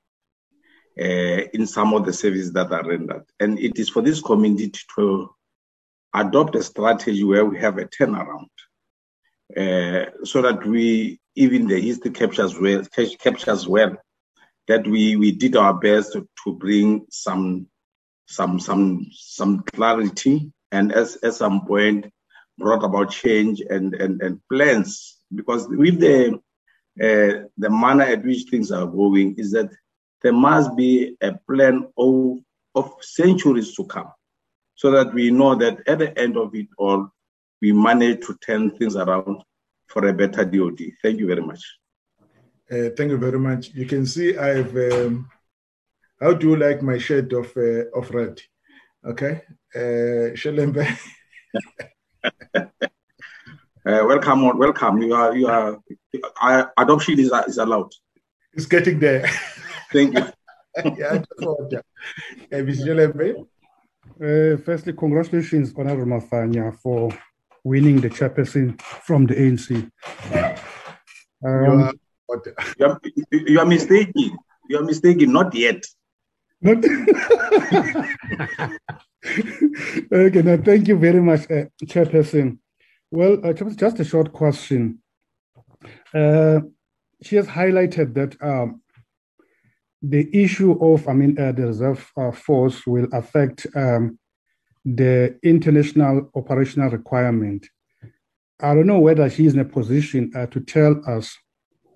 [0.98, 5.30] in some of the services that are rendered, and it is for this community to
[6.14, 8.48] adopt a strategy where we have a turnaround,
[9.56, 12.84] uh, so that we even the history captures well
[13.20, 13.96] captures well
[14.66, 17.66] that we we did our best to, to bring some
[18.26, 22.12] some some some clarity and as at some point
[22.58, 25.16] brought about change and and, and plans.
[25.34, 26.34] Because with the
[27.00, 29.70] uh, the manner at which things are going is that
[30.22, 32.38] there must be a plan of
[32.74, 34.10] of centuries to come
[34.74, 37.08] so that we know that at the end of it all
[37.60, 39.42] we manage to turn things around
[39.88, 40.80] for a better DOD.
[41.02, 41.60] Thank you very much.
[42.70, 43.70] Uh, thank you very much.
[43.74, 44.76] You can see I've.
[44.76, 45.28] Um,
[46.20, 48.40] how do you like my shade of uh, of red?
[49.04, 49.42] Okay,
[49.74, 50.84] uh, Shelembe.
[52.54, 52.66] uh,
[53.84, 55.02] welcome, welcome.
[55.02, 55.78] You are, you are.
[56.42, 57.92] Uh, adoption is is allowed.
[58.52, 59.28] It's getting there.
[59.92, 60.24] Thank you.
[60.96, 61.82] yeah, uh,
[62.52, 62.84] Mr.
[62.86, 63.46] Shelembe.
[64.20, 67.10] Uh, firstly, congratulations, Honorable Mafanya, for
[67.64, 69.90] winning the chairperson from the ANC.
[71.44, 71.98] Um,
[72.78, 73.00] you are,
[73.30, 74.38] you are mistaken.
[74.68, 75.32] You are mistaken.
[75.32, 75.84] Not yet.
[76.60, 76.78] Not
[80.12, 80.42] okay.
[80.42, 82.58] Now, thank you very much, uh, Chairperson.
[83.10, 85.00] Well, uh, just a short question.
[86.12, 86.60] Uh,
[87.22, 88.82] she has highlighted that um,
[90.02, 94.18] the issue of, I mean, uh, the reserve uh, force will affect um,
[94.84, 97.66] the international operational requirement.
[98.60, 101.36] I don't know whether she is in a position uh, to tell us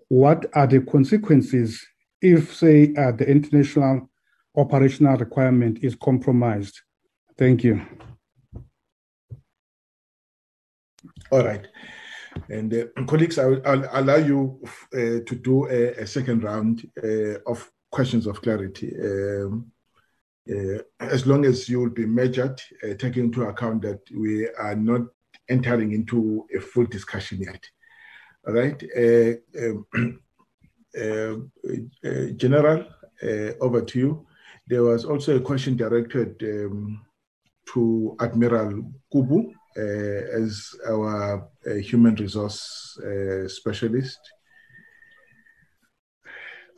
[0.08, 1.84] what are the consequences
[2.20, 4.10] if, say, uh, the international
[4.56, 6.80] operational requirement is compromised?
[7.38, 7.82] Thank you.
[11.30, 11.66] All right.
[12.48, 14.60] And uh, colleagues, I will I'll allow you
[14.94, 18.92] uh, to do a, a second round uh, of questions of clarity.
[19.00, 19.70] Um,
[20.50, 24.74] uh, as long as you will be measured, uh, taking into account that we are
[24.74, 25.02] not
[25.48, 27.64] entering into a full discussion yet.
[28.46, 28.82] All right.
[28.96, 29.86] Uh, um,
[31.00, 31.36] uh,
[32.08, 32.86] uh, General,
[33.60, 34.26] over to you.
[34.66, 37.00] There was also a question directed um,
[37.72, 41.48] to Admiral Kubu as our
[41.80, 42.98] human resource
[43.46, 44.18] specialist.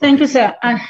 [0.01, 0.55] Thank you, sir.
[0.63, 0.81] I,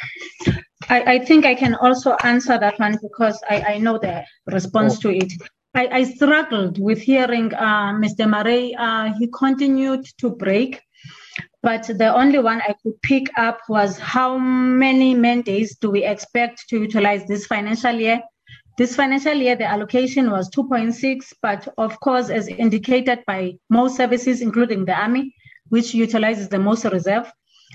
[0.88, 5.00] I, think I can also answer that one because I, I know the response oh.
[5.02, 5.32] to it.
[5.74, 8.28] I, I struggled with hearing uh, Mr.
[8.28, 8.74] Marais.
[8.74, 10.80] Uh, he continued to break,
[11.62, 16.68] but the only one I could pick up was how many mandates do we expect
[16.68, 18.22] to utilize this financial year?
[18.76, 24.40] This financial year, the allocation was 2.6, but of course, as indicated by most services,
[24.40, 25.34] including the Army,
[25.68, 27.32] which utilizes the most reserve,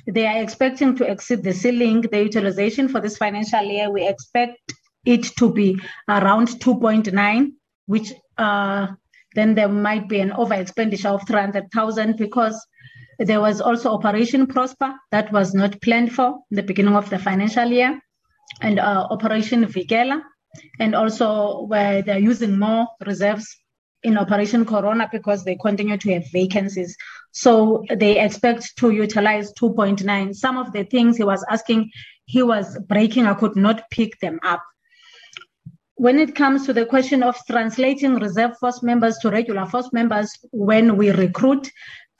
[0.07, 2.01] they are expecting to exceed the ceiling.
[2.01, 4.73] The utilization for this financial year, we expect
[5.05, 7.51] it to be around 2.9
[7.89, 8.85] which uh,
[9.33, 12.55] then there might be an over expenditure of 300,000 because
[13.17, 17.65] there was also Operation Prosper that was not planned for the beginning of the financial
[17.65, 17.99] year,
[18.61, 20.21] and uh, Operation Vikela,
[20.79, 23.47] and also where they're using more reserves
[24.03, 26.95] in Operation Corona because they continue to have vacancies.
[27.31, 30.35] So they expect to utilize 2.9.
[30.35, 31.91] Some of the things he was asking,
[32.25, 34.61] he was breaking, I could not pick them up
[35.99, 40.31] when it comes to the question of translating reserve force members to regular force members
[40.51, 41.69] when we recruit,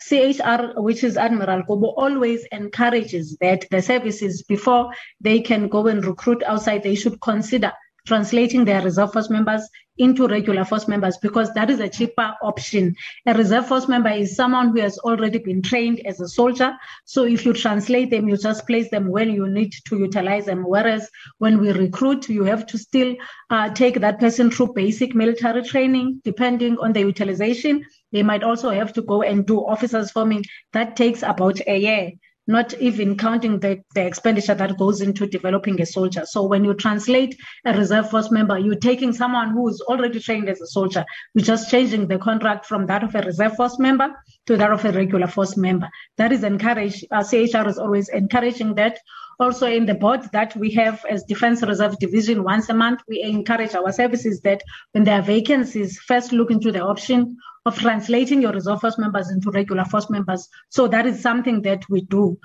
[0.02, 4.92] CHR, which is Admiral Kobo, always encourages that the services, before
[5.22, 7.72] they can go and recruit outside, they should consider
[8.06, 9.66] translating their reserve force members
[10.00, 12.96] into regular force members because that is a cheaper option.
[13.26, 16.76] A reserve force member is someone who has already been trained as a soldier.
[17.06, 20.64] So if you translate them, you just place them when you need to utilize them.
[20.64, 23.16] Whereas when we recruit, you have to still
[23.50, 27.86] uh, take that person through basic military training, depending on the utilization.
[28.12, 30.46] They might also have to go and do officers forming.
[30.74, 32.12] That takes about a year
[32.50, 36.26] not even counting the, the expenditure that goes into developing a soldier.
[36.26, 40.50] So when you translate a reserve force member, you're taking someone who is already trained
[40.50, 41.06] as a soldier.
[41.36, 44.10] We're just changing the contract from that of a reserve force member
[44.48, 45.88] to that of a regular force member.
[46.18, 47.06] That is encouraged.
[47.12, 48.98] Uh, CHR is always encouraging that.
[49.40, 53.22] Also, in the board that we have as Defense Reserve Division once a month, we
[53.22, 54.64] encourage our services that
[54.94, 59.30] when there are vacancies, first look into the option of translating your reserve force members
[59.30, 60.48] into regular force members.
[60.70, 62.40] So that is something that we do.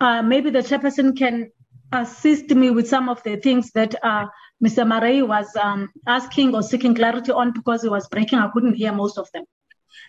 [0.00, 1.50] Uh, maybe the chairperson can
[1.92, 4.26] assist me with some of the things that uh,
[4.64, 4.86] Mr.
[4.86, 8.38] Marais was um, asking or seeking clarity on because he was breaking.
[8.38, 9.44] I couldn't hear most of them.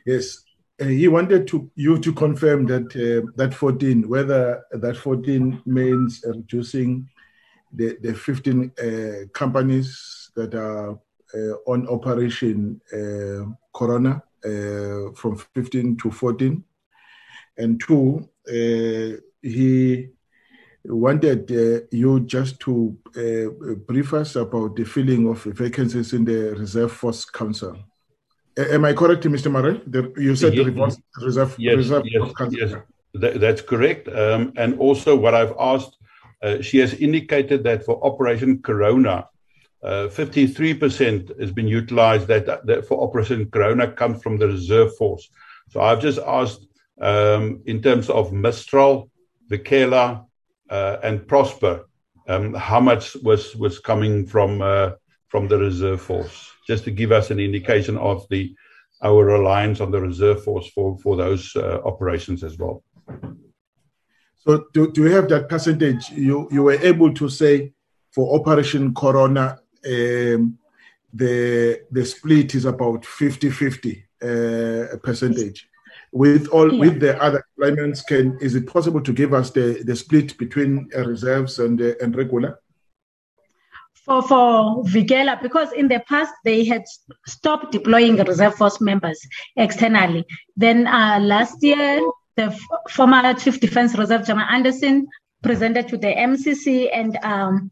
[0.05, 0.37] Yes,
[0.79, 6.23] uh, he wanted to you to confirm that uh, that 14, whether that 14 means
[6.25, 7.09] reducing
[7.73, 10.99] the, the 15 uh, companies that are
[11.33, 16.63] uh, on Operation uh, Corona from 15 to 14.
[17.57, 18.29] And two,
[19.41, 20.09] he
[20.85, 26.55] wanted uh, you just to uh, brief us about the filling of vacancies in the
[26.55, 27.77] Reserve Force Council.
[28.57, 29.51] am I correct, Mr.
[29.51, 29.79] Marais?
[30.17, 32.59] you said yes, the Reserve, yes, Reserve yes, Force Council.
[32.59, 32.75] Yes,
[33.13, 34.07] that, that's correct.
[34.07, 35.97] Um, and also, what I've asked,
[36.41, 39.27] uh, she has indicated that for Operation Corona,
[39.83, 45.29] 53% uh, has been utilized that, for Operation Corona comes from the Reserve Force.
[45.69, 46.67] So I've just asked
[47.01, 49.09] um, in terms of Mistral,
[49.49, 50.25] Vikela,
[50.69, 51.87] uh, and Prosper,
[52.27, 54.91] um, how much was was coming from uh,
[55.27, 56.49] from the reserve force?
[56.67, 58.55] Just to give us an indication of the
[59.03, 62.83] our reliance on the reserve force for for those operations as well.
[64.37, 66.09] So, do, do you have that percentage?
[66.11, 67.73] You you were able to say
[68.11, 70.57] for Operation Corona, um,
[71.13, 75.67] the the split is about 50-50 uh, percentage.
[76.13, 76.79] With all yeah.
[76.79, 80.89] with the other deployments can is it possible to give us the the split between
[80.95, 82.59] uh, reserves and uh, and regular?
[84.05, 86.83] For for Vikela because in the past they had
[87.27, 89.19] stopped deploying reserve force members
[89.55, 90.25] externally.
[90.55, 92.01] Then uh, last year
[92.35, 92.59] the f-
[92.89, 95.07] former chief defense reserve general Andersen
[95.41, 97.71] presented to the mcc and um,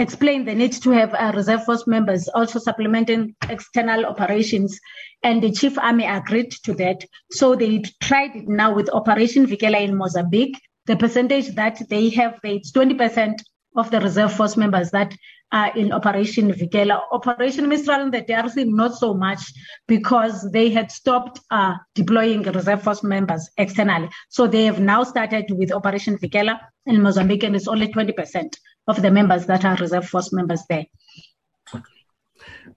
[0.00, 4.78] explained the need to have uh, reserve force members also supplementing external operations,
[5.22, 7.04] and the chief army agreed to that.
[7.30, 10.58] So they tried it now with Operation Vikela in Mozambique.
[10.86, 13.40] The percentage that they have, it's 20%
[13.76, 15.14] of the reserve force members that
[15.52, 17.00] are in Operation Vikela.
[17.12, 19.40] Operation Mistral in the DRC, not so much
[19.86, 24.08] because they had stopped uh, deploying reserve force members externally.
[24.28, 28.54] So they have now started with Operation Vikela in Mozambique, and it's only 20%
[28.88, 30.86] of the members that are reserve force members there.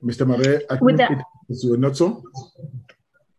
[0.04, 0.28] Mr.
[0.28, 2.24] Marais, I With think it is not so.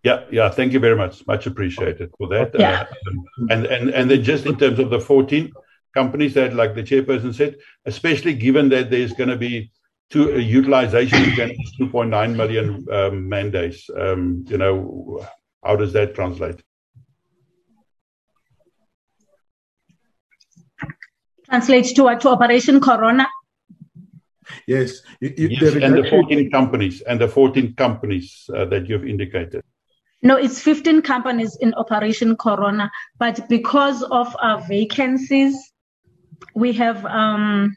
[0.03, 0.49] Yeah, yeah.
[0.49, 1.27] Thank you very much.
[1.27, 2.53] Much appreciated for that.
[2.59, 2.87] Yeah.
[2.91, 5.53] Uh, and and and then just in terms of the 14,
[5.95, 9.71] companies that, like the chairperson said, especially given that there's going to be
[10.11, 13.89] two uh, utilization against 2.9 million um, man days.
[13.97, 15.27] Um, you know,
[15.63, 16.63] how does that translate?
[21.53, 23.27] Translates to, to Operation Corona.
[24.67, 29.07] Yes, you, you, yes and the 14 companies and the 14 companies uh, that you've
[29.07, 29.63] indicated.
[30.23, 35.55] No, it's 15 companies in Operation Corona, but because of our vacancies
[36.55, 37.77] we have um,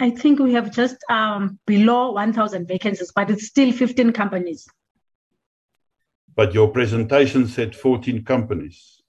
[0.00, 4.68] I think we have just um, below 1,000 vacancies, but it's still 15 companies.
[6.36, 8.99] But your presentation said 14 companies.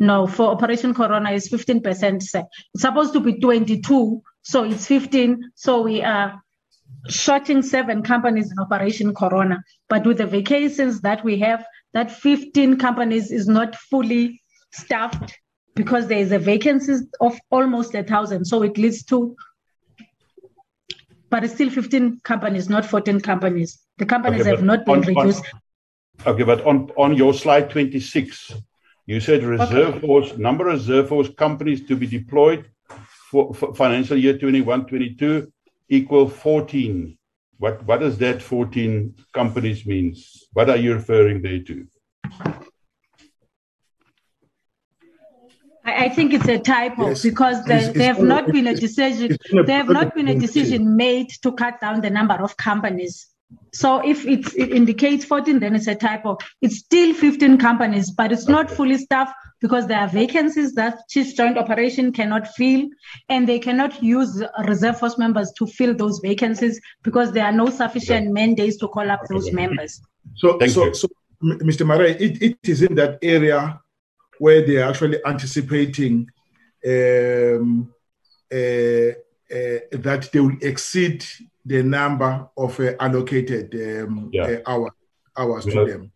[0.00, 2.16] No, for Operation Corona is 15%.
[2.16, 2.32] It's
[2.74, 5.52] supposed to be 22, so it's 15.
[5.54, 6.42] So we are
[7.08, 9.62] shorting seven companies in Operation Corona.
[9.90, 14.40] But with the vacancies that we have, that 15 companies is not fully
[14.72, 15.38] staffed
[15.74, 18.46] because there is a vacancy of almost a thousand.
[18.46, 19.36] So it leads to,
[21.28, 23.78] but it's still 15 companies, not 14 companies.
[23.98, 25.44] The companies okay, have not been on, reduced.
[26.24, 28.54] On, okay, but on, on your slide 26,
[29.10, 30.06] you said reserve okay.
[30.06, 32.70] force, number of reserve force companies to be deployed
[33.28, 35.52] for, for financial year 21 22
[35.88, 37.18] equal 14.
[37.58, 40.44] What, what does that 14 companies means?
[40.52, 41.88] What are you referring there to?
[45.84, 47.22] I think it's a typo yes.
[47.22, 49.36] because there, it's, have not been a decision.
[49.66, 53.26] There have not been a decision made to cut down the number of companies.
[53.72, 56.38] So if it indicates 14, then it's a typo.
[56.60, 61.36] It's still 15 companies, but it's not fully staffed because there are vacancies that Chief
[61.36, 62.88] Joint Operation cannot fill,
[63.28, 67.68] and they cannot use reserve force members to fill those vacancies because there are no
[67.70, 70.00] sufficient mandates to call up those members.
[70.36, 71.08] So, so, so,
[71.42, 71.86] Mr.
[71.86, 73.80] Marais, it, it is in that area
[74.38, 76.28] where they're actually anticipating
[76.86, 77.92] um,
[78.52, 79.12] uh,
[79.52, 81.24] uh, that they will exceed
[81.64, 84.42] the number of uh, allocated um, yeah.
[84.42, 84.94] Uh, hour,
[85.36, 85.74] hours yeah.
[85.74, 86.12] to them.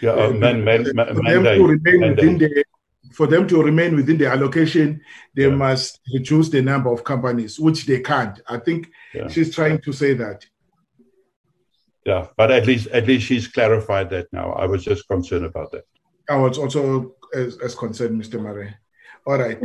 [0.00, 2.64] Yeah, uh, man, man, man, for, them to remain within the,
[3.12, 5.00] for them to remain within the allocation,
[5.34, 5.54] they yeah.
[5.54, 8.40] must reduce the number of companies, which they can't.
[8.46, 8.90] I think
[9.28, 10.46] she's trying to say that.
[12.04, 14.52] yeah, but at least at least she's clarified that now.
[14.52, 15.84] I was just concerned about that.
[16.28, 18.40] I was also as, as concerned, Mr.
[18.40, 18.74] Marais.
[19.26, 19.60] All right.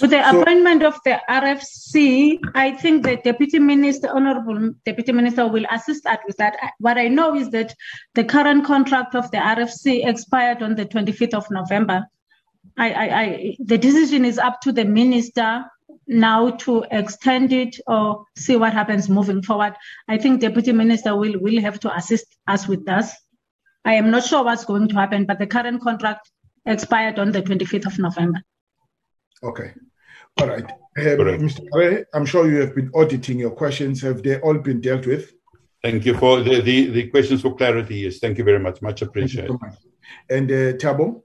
[0.00, 5.46] With the so, appointment of the RFC, I think the Deputy Minister, Honorable Deputy Minister,
[5.46, 6.56] will assist us with that.
[6.62, 7.74] Uh, what I know is that
[8.14, 12.06] the current contract of the RFC expired on the 25th of November.
[12.76, 15.64] I, I, I, the decision is up to the minister
[16.06, 19.74] now to extend it or see what happens moving forward.
[20.08, 23.14] I think Deputy Minister will, will have to assist us with this.
[23.86, 26.30] I am not sure what's going to happen, but the current contract
[26.66, 28.42] expired on the 25th of November.
[29.42, 29.72] Okay.
[30.40, 30.64] All right.
[30.98, 31.66] Um, Mr.
[31.72, 34.02] Ray, I'm sure you have been auditing your questions.
[34.02, 35.32] Have they all been dealt with?
[35.82, 37.96] Thank you for the, the, the questions for clarity.
[37.96, 38.82] Yes, thank you very much.
[38.82, 39.50] Much appreciated.
[39.50, 39.74] So much.
[40.28, 41.22] And uh, Thabo,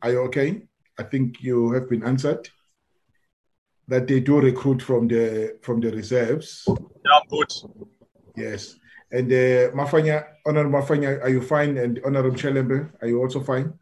[0.00, 0.62] are you okay?
[0.98, 2.48] I think you have been answered.
[3.88, 6.64] That they do recruit from the from the reserves.
[6.68, 7.52] Yeah, good.
[8.36, 8.76] Yes.
[9.10, 11.76] And uh, Mafanya, Honorable Mafanya, are you fine?
[11.76, 13.74] And Honorable Shelembe, are you also fine?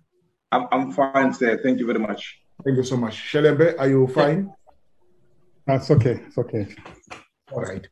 [0.51, 1.61] I'm, I'm fine, sir.
[1.62, 2.39] Thank you very much.
[2.65, 3.16] Thank you so much.
[3.32, 4.53] Shelembe, are you fine?
[5.66, 6.20] That's okay.
[6.27, 6.66] It's okay.
[7.53, 7.87] All right.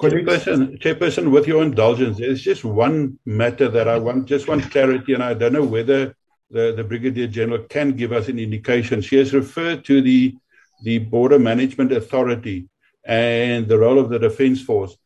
[0.00, 5.12] Chairperson, Chairperson, with your indulgence, there's just one matter that I want, just want clarity,
[5.12, 6.16] and I don't know whether
[6.50, 9.02] the, the Brigadier General can give us an indication.
[9.02, 10.34] She has referred to the,
[10.82, 12.68] the Border Management Authority
[13.04, 14.96] and the role of the Defence Force.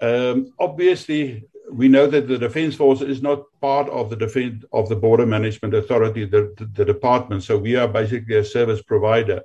[0.00, 4.88] Um, obviously, we know that the Defence Force is not part of the defense of
[4.88, 7.42] the Border Management Authority, the, the, the department.
[7.42, 9.42] So we are basically a service provider.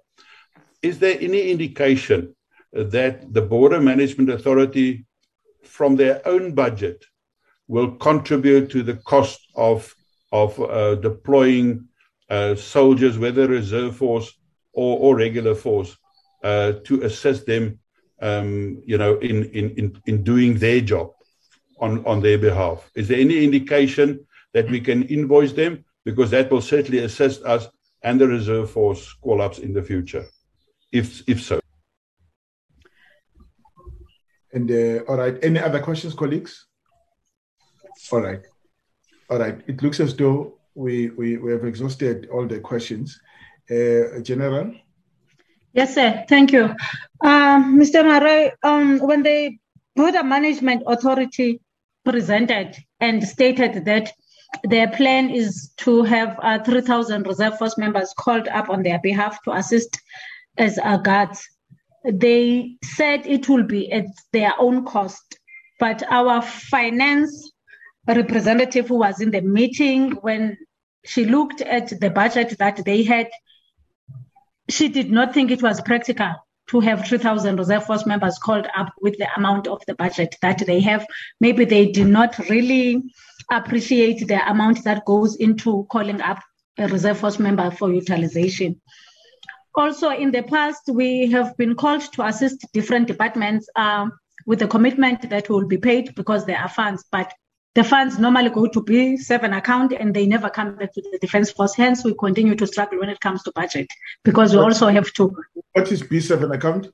[0.82, 2.36] Is there any indication
[2.74, 5.06] that the Border Management Authority,
[5.64, 7.06] from their own budget,
[7.68, 9.94] will contribute to the cost of
[10.34, 11.88] of uh, deploying
[12.30, 14.32] uh, soldiers, whether reserve force
[14.72, 15.98] or, or regular force,
[16.42, 17.78] uh, to assist them,
[18.22, 21.12] um, you know, in, in, in doing their job
[21.82, 22.90] on, on their behalf.
[22.96, 25.84] Is there any indication that we can invoice them?
[26.06, 27.68] Because that will certainly assist us
[28.04, 30.26] and the reserve force call-ups in the future,
[30.92, 31.60] if, if so.
[34.54, 36.68] And uh, all right, any other questions, colleagues?
[38.12, 38.42] All right.
[39.30, 39.62] All right.
[39.68, 43.20] It looks as though we, we, we have exhausted all the questions.
[43.70, 44.74] Uh, General?
[45.74, 46.26] Yes, sir.
[46.28, 46.76] Thank you.
[47.24, 48.04] Uh, Mr.
[48.04, 49.58] Marais, um, when the
[49.96, 51.62] Border Management Authority
[52.04, 54.12] presented and stated that
[54.64, 59.42] their plan is to have uh, 3,000 reserve force members called up on their behalf
[59.44, 60.00] to assist
[60.58, 61.48] as guards,
[62.04, 65.40] they said it will be at their own cost.
[65.80, 67.52] But our finance
[68.08, 70.58] representative who was in the meeting when
[71.06, 73.30] she looked at the budget that they had
[74.70, 76.34] she did not think it was practical
[76.72, 80.66] to have 3000 reserve force members called up with the amount of the budget that
[80.66, 81.06] they have.
[81.42, 83.04] Maybe they did not really
[83.52, 86.40] appreciate the amount that goes into calling up
[86.78, 88.82] a reserve force member for utilization.
[89.76, 94.08] Also in the past we have been called to assist different departments uh,
[94.46, 97.34] with the commitment that will be paid because there are funds but
[97.74, 101.52] the funds normally go to B7 account and they never come back to the Defense
[101.52, 101.76] Force.
[101.76, 103.88] Hence, we continue to struggle when it comes to budget
[104.24, 105.34] because we what, also have to.
[105.72, 106.90] What is B7 account?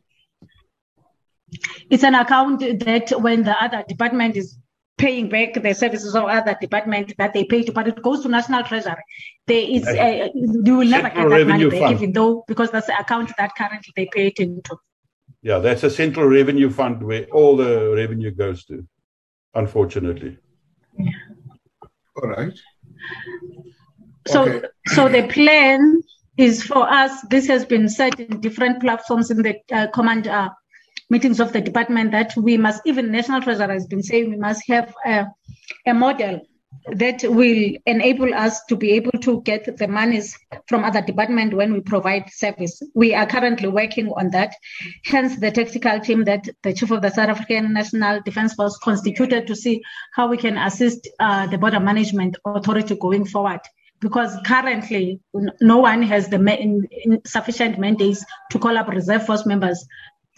[1.90, 4.58] It's an account that when the other department is
[4.98, 8.30] paying back the services of other department that they pay to, but it goes to
[8.30, 8.96] National Treasury.
[9.46, 11.94] There is, a, you will never get that money back, fund.
[11.94, 14.78] even though because that's the account that currently they pay it into.
[15.42, 18.86] Yeah, that's a central revenue fund where all the revenue goes to,
[19.54, 20.38] unfortunately.
[22.22, 22.54] All right.
[24.28, 24.68] So, okay.
[24.88, 26.02] so the plan
[26.38, 27.22] is for us.
[27.30, 30.50] This has been said in different platforms in the uh, command uh,
[31.10, 34.64] meetings of the department that we must, even National Treasury has been saying, we must
[34.68, 35.26] have a,
[35.86, 36.42] a model
[36.94, 40.38] that will enable us to be able to get the monies
[40.68, 42.82] from other department when we provide service.
[42.94, 44.56] We are currently working on that.
[45.06, 49.48] Hence, the tactical team that the chief of the South African National Defence Force constituted
[49.48, 49.82] to see
[50.14, 53.62] how we can assist uh, the border management authority going forward.
[54.00, 55.20] Because currently,
[55.60, 59.86] no one has the ma- sufficient mandates to call up reserve force members,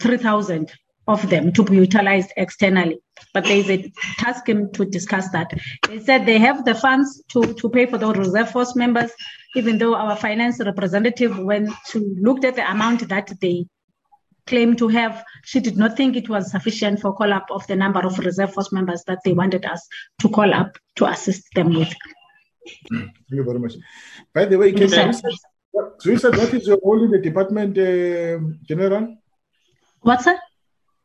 [0.00, 0.72] 3,000
[1.08, 2.98] of them to be utilized externally.
[3.34, 5.52] But there is a task to discuss that.
[5.88, 9.10] They said they have the funds to, to pay for those reserve force members,
[9.56, 13.66] even though our finance representative, when she looked at the amount that they
[14.46, 17.76] claim to have, she did not think it was sufficient for call up of the
[17.76, 19.86] number of reserve force members that they wanted us
[20.20, 21.92] to call up to assist them with.
[22.90, 23.74] Thank you very much.
[24.34, 29.16] By the way, you, so what is your role in the department, uh, General?
[30.00, 30.40] What's that?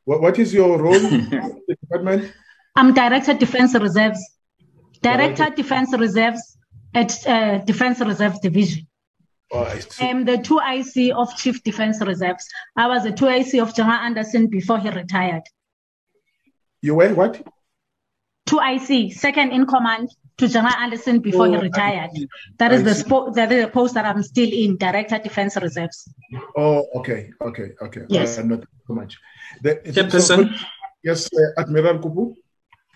[0.05, 1.29] What, what is your role in
[1.67, 2.31] the department?
[2.75, 4.19] I'm Director Defense Reserves.
[5.01, 6.57] Director Defense Reserves
[6.93, 8.87] at uh, Defense Reserve Division.
[9.51, 10.05] Oh, I see.
[10.05, 12.47] I'm the 2IC of Chief Defense Reserves.
[12.75, 15.43] I was the 2IC of General Andersen before he retired.
[16.81, 17.41] You were what?
[18.47, 22.11] 2IC, second in command to General Andersen before he Oh, I retired.
[22.59, 26.07] That is the spo- that is the post that I'm still in, Director Defense Reserves.
[26.55, 28.01] Oh, okay, okay, okay.
[28.09, 28.37] Yes.
[28.37, 29.17] Uh, not so much.
[29.61, 30.55] The, Chairperson.
[31.03, 32.35] yes, uh, Admiral Kupu.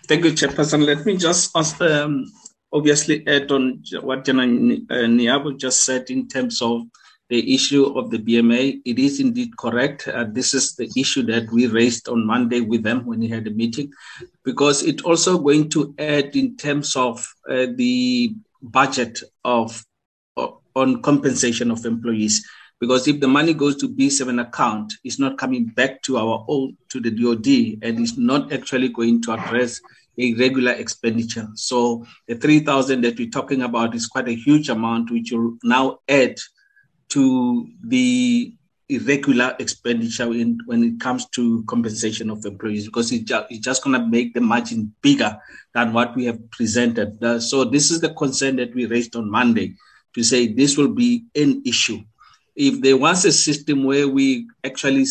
[0.06, 0.84] Thank you, Chairperson.
[0.84, 2.26] Let me just ask, um,
[2.72, 6.82] obviously add on what General uh, Niabu just said in terms of
[7.28, 8.82] the issue of the BMA.
[8.84, 10.08] It is indeed correct.
[10.08, 13.46] Uh, this is the issue that we raised on Monday with them when we had
[13.46, 13.92] a meeting,
[14.44, 19.84] because it's also going to add in terms of uh, the budget of
[20.76, 22.46] on compensation of employees.
[22.80, 26.76] Because if the money goes to B7 account, it's not coming back to our own
[26.88, 29.80] to the DoD, and it's not actually going to address
[30.18, 31.46] a regular expenditure.
[31.54, 35.98] So the 3,000 that we're talking about is quite a huge amount, which will now
[36.08, 36.36] add
[37.10, 38.54] to the
[38.88, 43.84] irregular expenditure in, when it comes to compensation of employees, because it ju- it's just
[43.84, 45.38] going to make the margin bigger
[45.74, 47.22] than what we have presented.
[47.22, 49.74] Uh, so this is the concern that we raised on Monday
[50.14, 52.00] to say this will be an issue.
[52.60, 55.06] If there was a system where we actually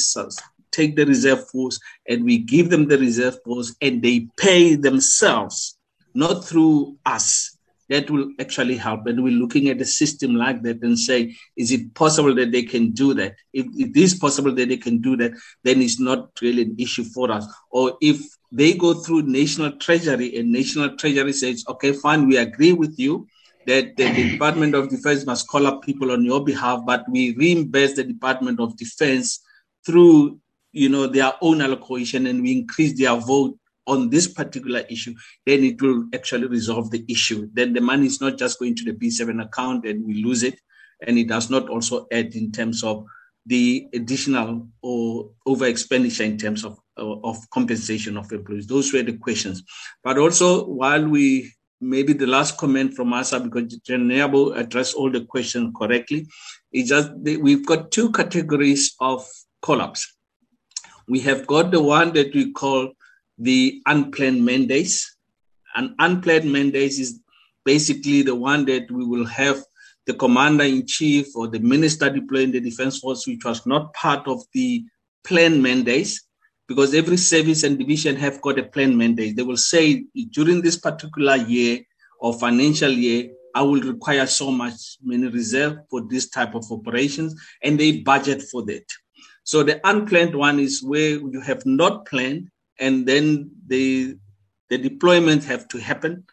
[0.69, 5.75] take the reserve force and we give them the reserve force and they pay themselves,
[6.13, 7.57] not through us,
[7.89, 9.07] that will actually help.
[9.07, 12.61] And we're looking at a system like that and say, is it possible that they
[12.61, 13.33] can do that?
[13.51, 15.31] If it is possible that they can do that,
[15.63, 17.47] then it's not really an issue for us.
[17.71, 18.21] Or if
[18.51, 23.27] they go through national treasury and national treasury says, okay, fine, we agree with you
[23.69, 27.93] that the, Department of Defense must call up people on your behalf, but we reimburse
[27.93, 29.39] the Department of Defense
[29.85, 30.39] through
[30.71, 33.57] you know their own allocation and we increase their vote
[33.89, 35.15] on this particular issue,
[35.45, 37.49] then it will actually resolve the issue.
[37.53, 40.59] Then the money is not just going to the B7 account and we lose it.
[41.05, 43.05] And it does not also add in terms of
[43.47, 48.67] the additional or over expenditure in terms of, of compensation of employees.
[48.67, 49.63] Those were the questions.
[50.03, 55.25] But also, while we maybe the last comment from Asa, because General addressed all the
[55.25, 56.27] questions correctly,
[56.71, 59.27] it's just we've got two categories of
[59.61, 60.15] collapse.
[61.07, 62.91] We have got the one that we call
[63.37, 65.15] the unplanned mandates.
[65.75, 67.19] An unplanned mandates is
[67.65, 69.63] basically the one that we will have
[70.05, 74.27] the commander in chief or the minister deploying the defense force, which was not part
[74.27, 74.83] of the
[75.23, 76.27] planned mandates,
[76.69, 79.35] because every service and division have got a planned mandate.
[79.35, 81.79] They will say during this particular year
[82.19, 87.33] or financial year, I will require so much money reserve for this type of operations,
[87.63, 88.85] and they budget for that.
[89.43, 94.15] So the unplanned one is where you have not planned, and then the
[94.69, 96.23] the deployment have to happen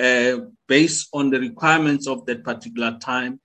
[0.00, 3.38] uh, based on the requirements of that particular time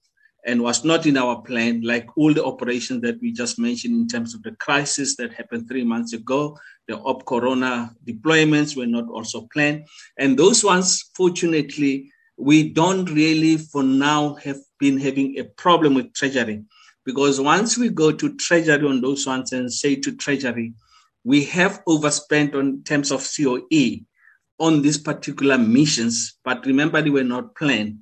[0.49, 4.07] and was not in our plan, like all the operations that we just mentioned in
[4.07, 6.57] terms of the crisis that happened three months ago.
[6.87, 9.85] The op corona deployments were not also planned.
[10.17, 16.13] And those ones, fortunately, we don't really for now have been having a problem with
[16.13, 16.63] treasury
[17.05, 20.73] because once we go to treasury on those ones and say to treasury,
[21.23, 23.99] we have overspent on terms of COE
[24.59, 27.99] on these particular missions, but remember they were not planned.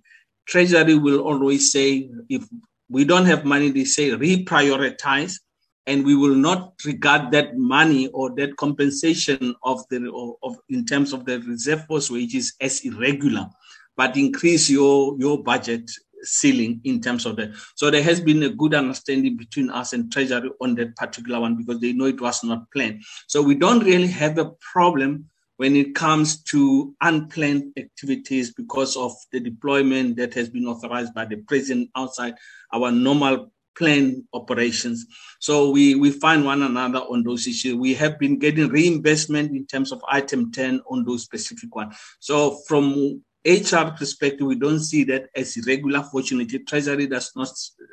[0.47, 2.47] Treasury will always say, if
[2.89, 5.39] we don't have money, they say reprioritize,
[5.85, 10.11] and we will not regard that money or that compensation of the
[10.43, 13.47] of in terms of the reserve force wages as irregular,
[13.95, 15.89] but increase your your budget
[16.23, 17.51] ceiling in terms of that.
[17.75, 21.55] So there has been a good understanding between us and Treasury on that particular one
[21.55, 23.03] because they know it was not planned.
[23.27, 29.13] So we don't really have a problem when it comes to unplanned activities because of
[29.31, 32.35] the deployment that has been authorized by the president outside
[32.73, 35.05] our normal planned operations.
[35.39, 37.75] So we, we find one another on those issues.
[37.75, 41.95] We have been getting reimbursement in terms of item 10 on those specific ones.
[42.19, 46.03] So from HR perspective, we don't see that as irregular.
[46.03, 47.49] Fortunately, Treasury does not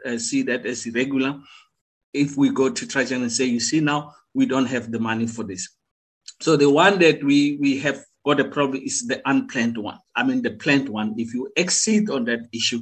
[0.06, 1.38] uh, see that as irregular.
[2.12, 5.26] If we go to Treasury and say, you see, now we don't have the money
[5.26, 5.68] for this.
[6.40, 9.98] So the one that we, we have got a problem is the unplanned one.
[10.14, 11.14] I mean, the planned one.
[11.16, 12.80] If you exceed on that issue,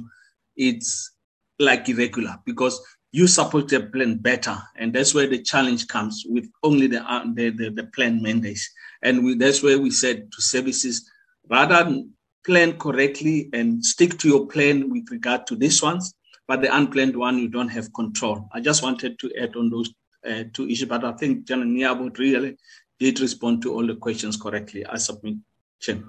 [0.55, 1.11] it's
[1.59, 2.81] like irregular because
[3.11, 4.57] you support the plan better.
[4.75, 8.69] And that's where the challenge comes with only the, uh, the, the, the plan mandates.
[9.03, 11.09] And we, that's where we said to services,
[11.49, 12.11] rather than
[12.45, 16.13] plan correctly and stick to your plan with regard to these ones,
[16.47, 18.49] but the unplanned one, you don't have control.
[18.51, 19.93] I just wanted to add on those
[20.29, 22.57] uh, two issues, but I think General Niabu really
[22.99, 24.85] did respond to all the questions correctly.
[24.85, 25.35] I submit
[25.79, 26.03] Chair.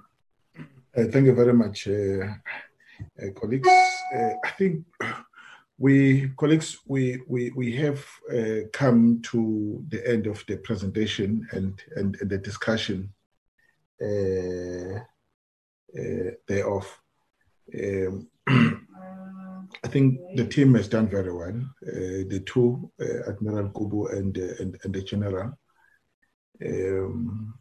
[0.96, 2.24] Uh, thank you very much, uh,
[3.20, 3.68] uh, colleagues.
[4.14, 4.84] Uh, I think
[5.76, 11.82] we, colleagues, we we we have uh, come to the end of the presentation and
[11.96, 13.12] and, and the discussion
[14.00, 15.00] uh,
[16.46, 16.86] thereof.
[17.74, 18.28] Um,
[19.82, 21.60] I think the team has done very well.
[21.82, 22.88] the two,
[23.26, 25.58] Admiral Kubu and, and and the general.
[26.62, 27.54] Um,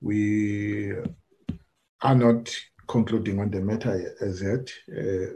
[0.00, 0.92] we
[2.02, 2.54] are not
[2.88, 5.32] concluding on the matter as yet uh,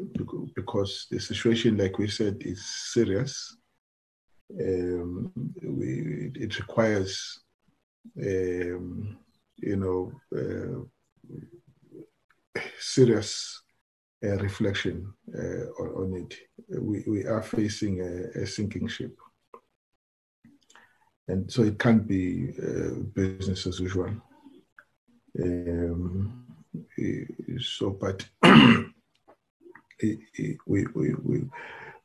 [0.55, 3.57] because the situation, like we said, is serious.
[4.61, 5.33] Um,
[5.63, 7.41] we, it requires,
[8.21, 9.17] um,
[9.57, 10.85] you know, uh,
[12.79, 13.63] serious
[14.25, 16.35] uh, reflection uh, on, on, it.
[16.69, 19.17] We, we are facing a, a, sinking ship.
[21.29, 24.11] And so it can't be uh, business as usual.
[25.43, 26.45] Um,
[27.59, 28.25] so, but
[29.99, 30.19] it,
[30.67, 31.43] we, we, we,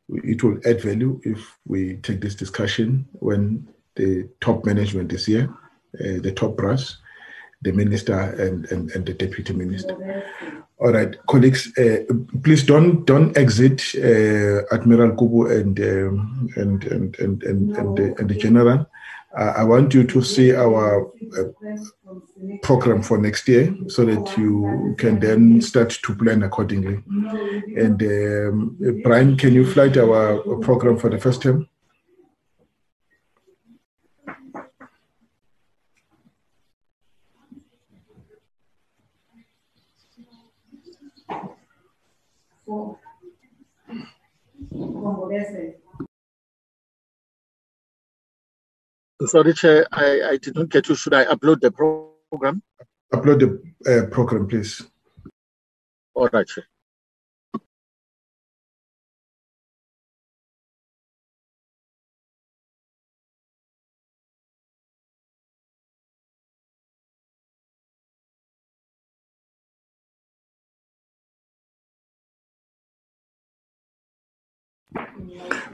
[0.09, 5.53] it will add value if we take this discussion when the top management is here,
[5.99, 6.97] uh, the top brass,
[7.61, 10.23] the minister and, and, and the deputy minister.
[10.79, 11.97] All right, colleagues, uh,
[12.43, 18.29] please don't don't exit uh, Admiral Kubu and, um, and, and, and, and, and, and
[18.29, 18.87] the general.
[19.37, 21.43] Uh, I want you to see our uh,
[22.63, 27.01] program for next year so that you can then start to plan accordingly.
[27.77, 31.67] And um, Brian, can you flight our program for the first term?
[49.27, 50.95] Sorry, Chair, I, I did not get you.
[50.95, 52.63] Should I upload the program?
[53.13, 53.39] Upload
[53.85, 54.81] the uh, program, please.
[56.15, 56.65] All right, Chair.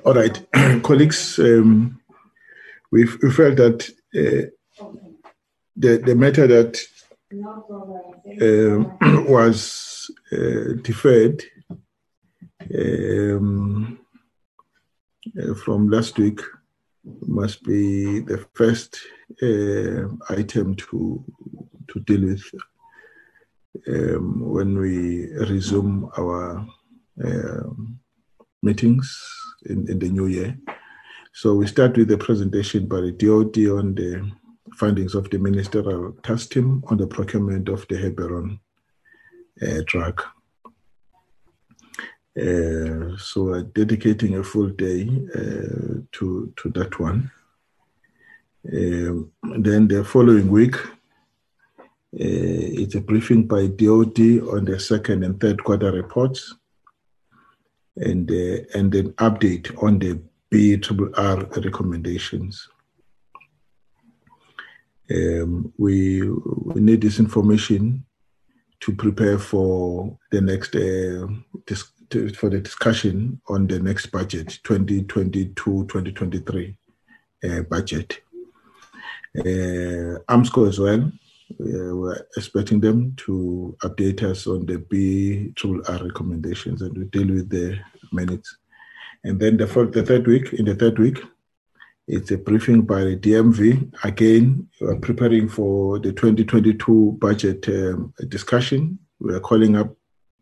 [0.03, 0.45] All right,
[0.84, 1.99] colleagues, um,
[2.92, 4.48] we, we felt that uh,
[5.76, 6.80] the, the matter that
[8.42, 11.44] uh, was uh, deferred
[12.74, 14.00] um,
[15.40, 16.40] uh, from last week
[17.22, 19.00] must be the first
[19.42, 21.24] uh, item to
[21.88, 22.44] to deal with
[23.88, 26.66] um, when we resume our
[27.24, 28.00] um,
[28.62, 29.08] meetings
[29.66, 30.58] in, in the new year.
[31.40, 34.28] So we start with the presentation by the DOD on the
[34.74, 38.60] findings of the ministerial task team on the procurement of the Heberon
[39.62, 40.20] uh, drug.
[42.36, 47.30] Uh, so we're dedicating a full day uh, to, to that one.
[48.74, 50.90] Um, then the following week, uh,
[52.14, 56.56] it's a briefing by DOD on the second and third quarter reports
[57.96, 60.20] and, uh, and an update on the
[60.52, 62.68] BRRR recommendations.
[65.10, 68.06] Um, we, we need this information
[68.82, 71.28] to prepare for the next uh,
[71.65, 76.76] dis- to, for the discussion on the next budget 2022-2023
[77.44, 78.22] uh, budget
[79.40, 81.11] uh, Armscor as well
[81.60, 87.49] uh, we're expecting them to update us on the BRRR recommendations and we deal with
[87.49, 87.78] the
[88.11, 88.57] minutes
[89.23, 91.19] and then the, the third week, in the third week,
[92.07, 93.94] it's a briefing by the DMV.
[94.06, 98.98] Again, we are preparing for the 2022 budget um, discussion.
[99.19, 99.94] We are calling up,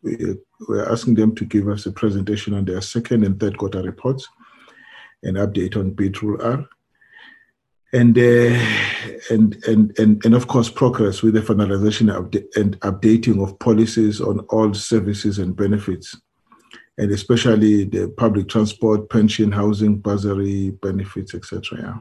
[0.03, 0.35] we,
[0.69, 4.27] are asking them to give us a presentation on their second and third quarter reports,
[5.23, 6.68] an update on BRRR,
[7.93, 12.26] and, uh, and, and, and, and of course, progress with the finalization of
[12.56, 16.15] and updating of policies on all services and benefits
[16.98, 21.78] and especially the public transport, pension, housing, bursary benefits, etc.
[21.78, 21.98] Yeah.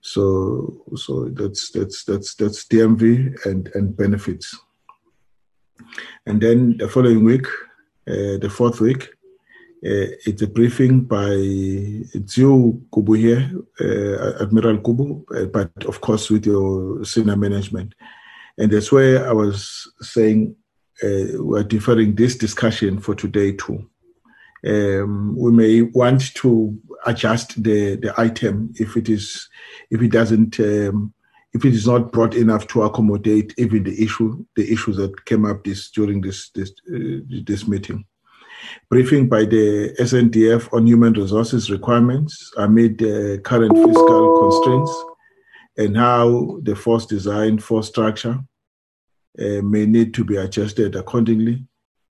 [0.00, 4.56] So, so that's that's that's that's DMV and and benefits.
[6.26, 7.46] And then the following week,
[8.06, 9.02] uh, the fourth week,
[9.84, 11.34] uh, it's a briefing by
[12.26, 13.50] Zio Kubu here,
[13.80, 17.94] uh, Admiral Kubu, uh, but of course with your senior management.
[18.56, 20.56] And that's where I was saying
[21.02, 23.88] we're deferring this discussion for today too.
[24.66, 29.48] Um, we may want to adjust the, the item if it is
[29.90, 31.12] if it doesn't um,
[31.52, 35.44] if it is not broad enough to accommodate even the issue, the issues that came
[35.44, 38.04] up this during this this uh, this meeting.
[38.88, 45.04] Briefing by the SANDF on human resources requirements amid the current fiscal constraints
[45.76, 48.40] and how the force design, force structure
[49.38, 51.64] uh, may need to be adjusted accordingly,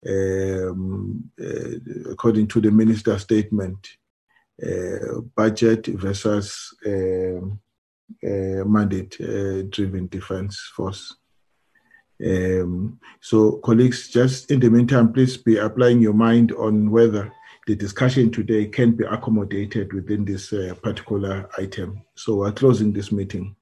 [0.07, 3.87] um, uh, according to the minister's statement,
[4.63, 7.59] uh, budget versus um,
[8.23, 11.15] uh, mandate uh, driven defense force.
[12.23, 17.31] Um, so, colleagues, just in the meantime, please be applying your mind on whether
[17.65, 22.03] the discussion today can be accommodated within this uh, particular item.
[22.15, 23.55] So, we're closing this meeting,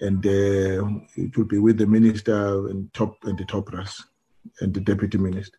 [0.00, 0.86] and uh,
[1.16, 4.02] it will be with the minister and top and the top brass
[4.60, 5.58] and the deputy minister.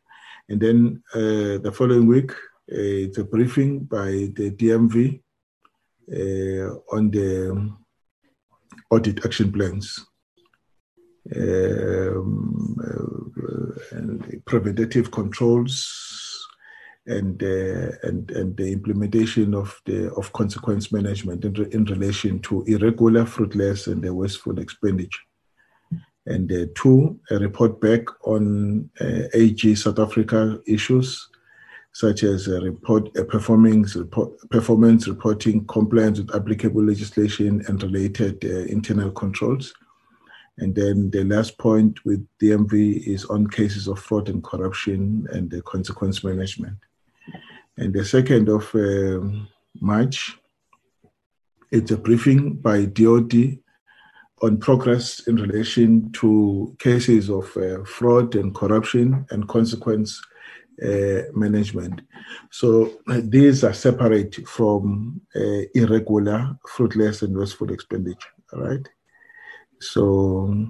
[0.49, 2.35] And then uh, the following week, uh,
[3.05, 5.21] it's a briefing by the DMV
[6.11, 7.73] uh, on the
[8.91, 10.05] audit action plans
[11.35, 16.06] um, uh, and preventative controls
[17.07, 22.39] and, uh, and and the implementation of the of consequence management in, re, in relation
[22.41, 25.21] to irregular, fruitless, and wasteful expenditure.
[26.25, 31.29] And uh, two, a report back on uh, AG South Africa issues
[31.93, 38.45] such as a report, a performance, report, performance reporting, compliance with applicable legislation and related
[38.45, 39.73] uh, internal controls
[40.59, 45.49] and then the last point with DMV is on cases of fraud and corruption and
[45.51, 46.77] the consequence management.
[47.77, 49.19] And the second of uh,
[49.79, 50.37] March,
[51.71, 53.59] it's a briefing by DOD
[54.41, 60.21] on progress in relation to cases of uh, fraud and corruption and consequence
[60.83, 62.01] uh, management.
[62.51, 68.29] So these are separate from uh, irregular, fruitless, and wasteful expenditure.
[68.53, 68.87] All right.
[69.79, 70.67] So,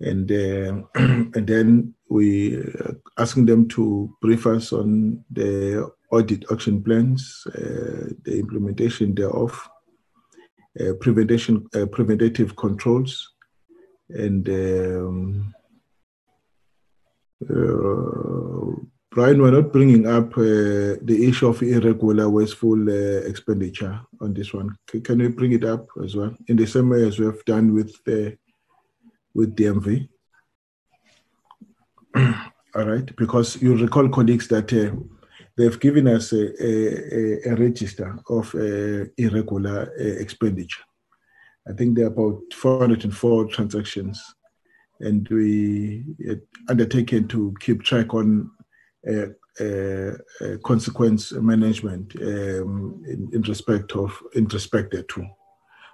[0.00, 6.82] and uh, and then we uh, asking them to brief us on the audit action
[6.82, 9.68] plans, uh, the implementation thereof,
[10.80, 13.32] uh, prevention, uh, preventative controls,
[14.10, 15.54] and um,
[19.14, 24.54] Brian, we're not bringing up uh, the issue of irregular wasteful uh, expenditure on this
[24.54, 24.74] one.
[24.90, 27.44] C- can we bring it up as well in the same way as we have
[27.44, 28.30] done with uh,
[29.34, 30.08] with DMV?
[32.74, 34.96] All right, because you recall, colleagues, that uh,
[35.56, 40.82] they've given us a, a, a register of uh, irregular uh, expenditure.
[41.68, 44.20] I think there are about 404 transactions,
[45.00, 46.04] and we
[46.68, 48.50] undertaken to keep track on
[49.08, 49.26] uh,
[49.60, 55.28] uh, uh, consequence management um, in, in, respect of in respect thereto.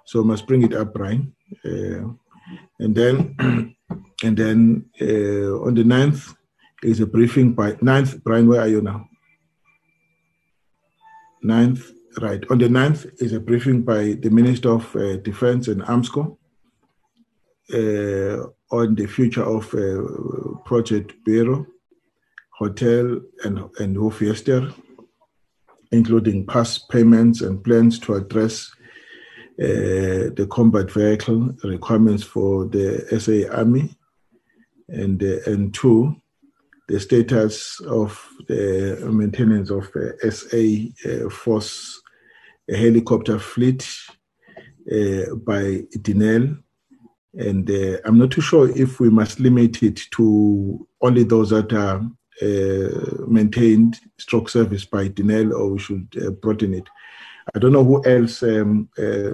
[0.05, 3.35] So I must bring it up, Brian, and then
[4.23, 6.35] and then on the 9th
[6.83, 8.23] is a briefing by 9th.
[8.23, 9.08] Brian, where are you now?
[11.43, 11.91] 9th,
[12.21, 12.43] right.
[12.49, 16.37] On the 9th is a briefing by the Minister of uh, Defense and Armscor
[17.73, 21.65] uh, on the future of uh, Project Biro
[22.59, 24.73] hotel and, and Hoefyster,
[25.91, 28.69] including past payments and plans to address
[29.61, 33.95] uh, the combat vehicle requirements for the SA Army,
[34.89, 36.15] and, uh, and two,
[36.89, 40.57] the status of the maintenance of uh, SA
[41.07, 42.01] uh, Force
[42.67, 43.87] helicopter fleet
[44.91, 46.61] uh, by Denel.
[47.33, 51.71] And uh, I'm not too sure if we must limit it to only those that
[51.73, 52.01] are
[52.41, 56.87] uh, maintained stroke service by Denel or we should uh, broaden it.
[57.53, 59.31] I don't know who else um, uh,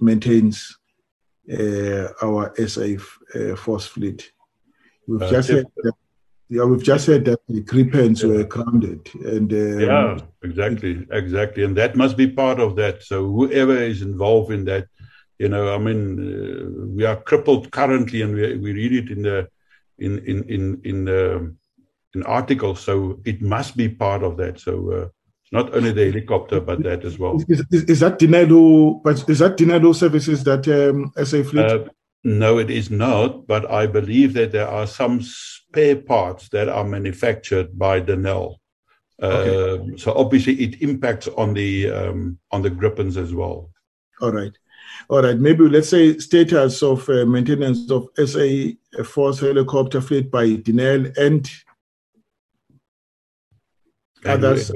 [0.00, 0.76] maintains
[2.22, 2.96] our SA
[3.56, 4.30] force fleet.
[5.06, 5.94] We've just said that
[6.48, 8.28] yeah, we've just said that the Gripens yeah.
[8.28, 13.02] were grounded, and um, yeah, exactly, exactly, and that must be part of that.
[13.02, 14.86] So whoever is involved in that,
[15.38, 19.22] you know, I mean, uh, we are crippled currently, and we we read it in
[19.22, 19.48] the
[19.98, 21.54] in in in in the
[22.14, 24.58] an article, so it must be part of that.
[24.58, 25.08] So uh,
[25.52, 27.40] not only the helicopter, but that as well.
[27.48, 29.02] Is, is, is that Denel?
[29.02, 31.66] But is that Denel services that um, SA Fleet?
[31.66, 31.84] Uh,
[32.24, 33.46] no, it is not.
[33.46, 35.20] But I believe that there are some
[35.68, 38.56] spare parts that are manufactured by Denel.
[39.20, 39.92] Okay.
[39.92, 43.70] Uh, so obviously, it impacts on the um, on the Gripens as well.
[44.20, 44.52] All right.
[45.10, 48.72] All right, maybe let's say status of uh, maintenance of SA
[49.04, 51.48] Force helicopter fleet by Denel and
[54.24, 54.72] Others,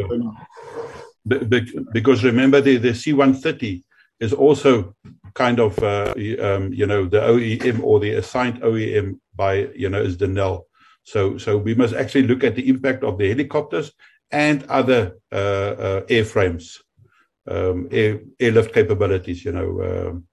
[1.93, 3.83] because remember the, the C-130
[4.21, 4.95] is also
[5.35, 10.01] kind of uh, um, you know the OEM or the assigned OEM by you know
[10.01, 10.63] is Denel.
[11.05, 13.93] So so we must actually look at the impact of the helicopters
[14.31, 16.79] and other uh, uh, airframes,
[17.49, 19.45] um, air, airlift capabilities.
[19.45, 20.27] You know, um,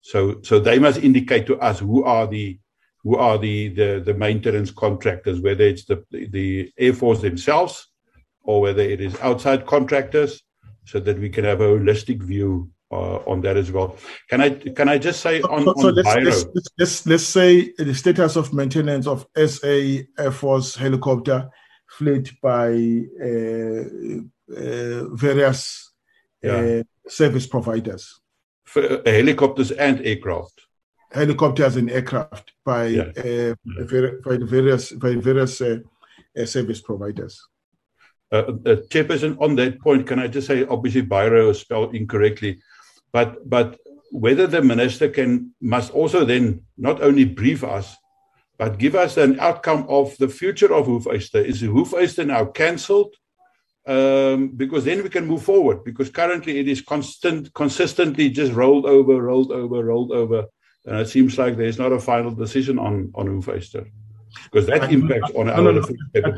[0.00, 2.58] so so they must indicate to us who are the
[3.02, 7.88] who are the the, the maintenance contractors, whether it's the the air force themselves
[8.42, 10.42] or whether it is outside contractors,
[10.86, 13.96] so that we can have a holistic view uh, on that as well.
[14.30, 16.44] Can I can I just say on, so, so on let's, Byro, let's,
[16.78, 19.66] let's, let's say the status of maintenance of SA
[20.18, 21.48] Air Force helicopter
[21.86, 22.68] fleet by
[23.22, 23.84] uh,
[24.56, 25.92] uh, various
[26.44, 26.82] uh, Yeah.
[27.08, 28.20] service providers,
[28.64, 30.60] for, uh, helicopters and aircraft.
[31.12, 33.10] helicopters and aircraft by Yeah.
[33.16, 33.54] uh,
[33.90, 35.78] var- by the various by various uh,
[36.38, 37.34] uh, service providers.
[38.30, 42.60] Uh, uh, Chairperson, on that point, can I just say, obviously, Byro is spelled incorrectly,
[43.12, 43.78] but but
[44.10, 47.96] whether the minister can must also then not only brief us,
[48.58, 51.44] but give us an outcome of the future of Hoefyster.
[51.44, 53.14] Is Hoefyster now cancelled?
[53.86, 55.84] Um, because then we can move forward.
[55.84, 60.44] Because currently it is constant, consistently just rolled over, rolled over, rolled over,
[60.84, 63.90] and it seems like there's not a final decision on on Hoefyster.
[64.44, 65.82] Because that I- impacts on our no, no.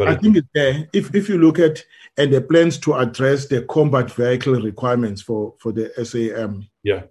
[0.07, 0.89] I, think it's there.
[0.93, 1.83] If if you look at
[2.19, 7.03] and the plans to address the combat vehicle requirements for for the SA Army, Yeah.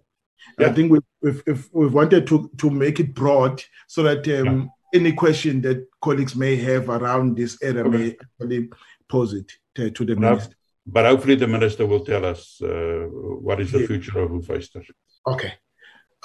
[0.57, 4.70] I think we if, if we wanted to to make it broad so that um,
[4.94, 8.70] any question that colleagues may have around this area may actually
[9.07, 10.56] pose it to, to the No, minister.
[10.86, 13.06] but hopefully the minister will tell us uh,
[13.41, 13.88] what is the Yeah.
[13.88, 14.84] future of Hoefyster.
[15.28, 15.53] Okay,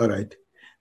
[0.00, 0.34] all right.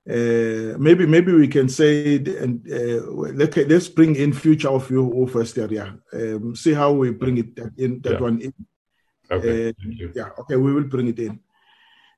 [0.10, 5.98] Uh, maybe maybe we can say and uh, let's let's bring in future of Hoefyster.
[6.12, 8.20] Um, see how we bring it in that Yeah.
[8.20, 8.54] one in.
[9.32, 9.74] Okay, Uh,
[10.14, 11.40] yeah, okay, we will bring it in.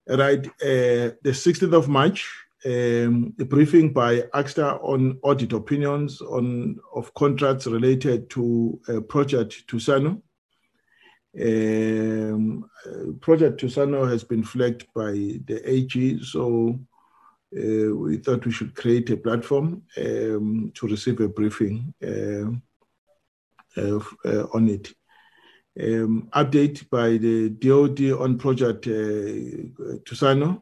[0.07, 2.28] Right, uh, the 16th of March,
[2.66, 10.22] um, a briefing by AXTA on audit opinions on of contracts related to Project Thusano.
[11.40, 15.12] Um, uh, Project Thusano has been flagged by
[15.45, 16.80] the AG, so
[17.57, 22.61] uh, we thought we should create a platform um, to receive a briefing um,
[23.77, 24.94] uh, on it
[25.82, 30.61] um, update by the DOD on project uh, Thusano,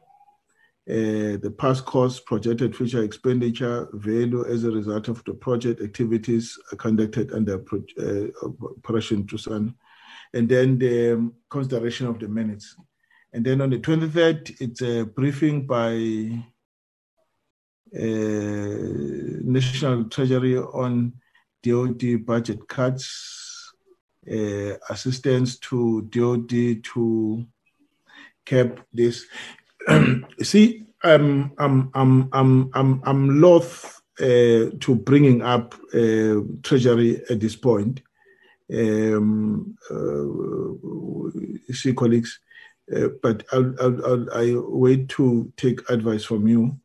[0.90, 6.58] uh, the past cost, projected future expenditure, value as a result of the project activities
[6.78, 8.46] conducted under pro- uh,
[8.78, 9.74] Operation Thusano,
[10.34, 12.76] and then the um, consideration of the minutes.
[13.32, 16.44] And then on the 23rd, it's a briefing by
[19.44, 21.12] National Treasury on
[21.62, 23.72] DOD budget cuts,
[24.30, 27.46] uh, assistance to DOD to
[28.44, 29.26] cap this.
[30.42, 37.40] See, um, I'm, I'm, I'm, I'm, I'm loath uh, to bringing up uh, Treasury at
[37.40, 38.00] this point.
[38.72, 42.40] Um, uh, see, colleagues,
[42.94, 46.78] uh, but I'll, I'll, I'll, I wait to take advice from you.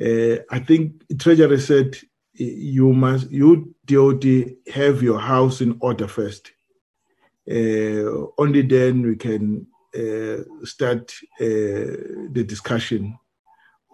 [0.00, 1.96] Uh, I think Treasury said
[2.32, 6.52] you must, you DOD, have your house in order first.
[7.50, 13.18] Uh, only then we can uh, start uh, the discussion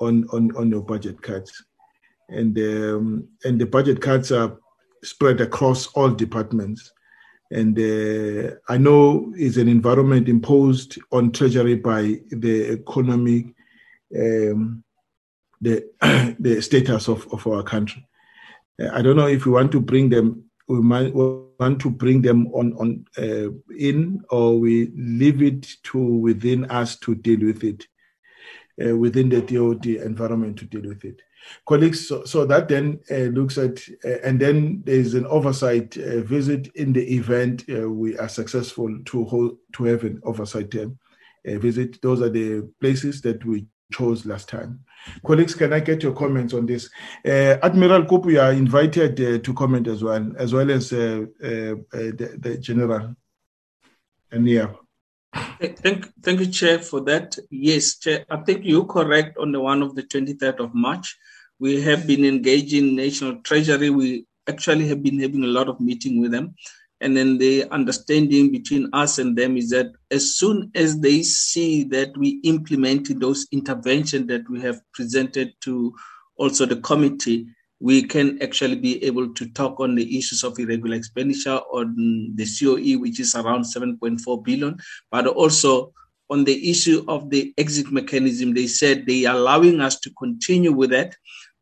[0.00, 1.64] on, on, on your budget cuts.
[2.28, 4.58] And, um, and the budget cuts are
[5.02, 6.92] spread across all departments.
[7.50, 13.47] And uh, I know it's an environment imposed on Treasury by the economic,
[14.14, 14.84] um,
[15.60, 15.84] the,
[16.38, 18.06] the status of, of our country.
[18.80, 22.22] Uh, I don't know if we want to bring them, we might want to bring
[22.22, 27.64] them on, on uh, in, or we leave it to within us to deal with
[27.64, 27.86] it,
[28.84, 31.22] uh, within the DOD environment to deal with it.
[31.68, 36.20] Colleagues, so, so that then uh, looks at, uh, and then there's an oversight uh,
[36.22, 40.74] visit in the event we are successful to hold, to have an oversight
[41.44, 42.02] visit.
[42.02, 44.80] Those are the places that we chose last time.
[45.24, 46.90] Colleagues, can I get your comments on this?
[47.24, 51.26] Uh, Admiral Kubu, you are invited uh, to comment as well, as well as uh,
[51.42, 53.14] uh, uh, the, the General.
[54.30, 54.72] And yeah.
[55.60, 57.36] Thank, thank you, Chair, for that.
[57.50, 61.16] Yes, Chair, I think you're correct on the one of the 23rd of March.
[61.58, 63.90] We have been engaging National Treasury.
[63.90, 66.54] We actually have been having a lot of meeting with them.
[67.00, 71.84] And then the understanding between us and them is that as soon as they see
[71.84, 75.94] that we implemented those interventions that we have presented to
[76.36, 77.47] also the committee,
[77.81, 82.47] we can actually be able to talk on the issues of irregular expenditure on the
[82.47, 84.78] COE, which is around 7.4 billion,
[85.10, 85.92] but also
[86.31, 90.73] on the issue of the exit mechanism, they said they are allowing us to continue
[90.73, 91.15] with that,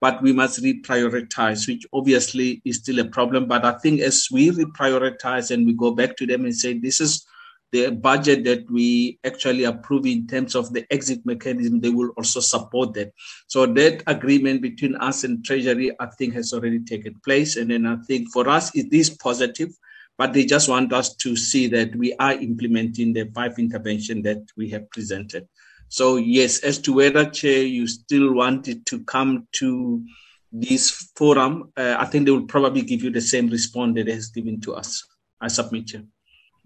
[0.04, 3.46] but we must reprioritize, which obviously is still a problem.
[3.48, 7.00] But I think as we reprioritize and we go back to them and say, this
[7.00, 7.24] is
[7.72, 12.40] the budget that we actually approve in terms of the exit mechanism, they will also
[12.40, 13.14] support that.
[13.46, 17.56] So that agreement between us and Treasury, I think, has already taken place.
[17.56, 19.70] And then I think for us, it is positive
[20.16, 24.46] but they just want us to see that we are implementing the five intervention that
[24.56, 25.48] we have presented.
[25.94, 30.04] So yes, as to whether chair you still wanted to come to
[30.50, 34.26] this forum, uh, I think they will probably give you the same response that has
[34.26, 35.06] given to us.
[35.40, 36.02] I submit chair.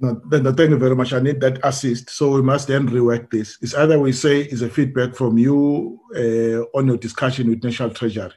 [0.01, 1.13] No, no, thank you very much.
[1.13, 2.09] I need that assist.
[2.09, 3.59] So we must then rework this.
[3.61, 7.91] It's either we say it's a feedback from you uh, on your discussion with National
[7.91, 8.33] Treasury.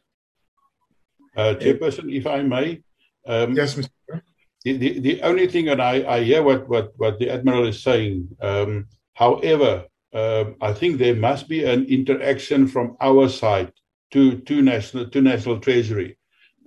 [1.37, 2.83] Uh, Chairperson, if I may.
[3.25, 4.21] Um, yes, Mr
[4.65, 7.81] the, the, the only thing, and I, I hear what, what, what the Admiral is
[7.81, 13.71] saying, um, however, um, I think there must be an interaction from our side
[14.11, 16.17] to, to, national, to National Treasury,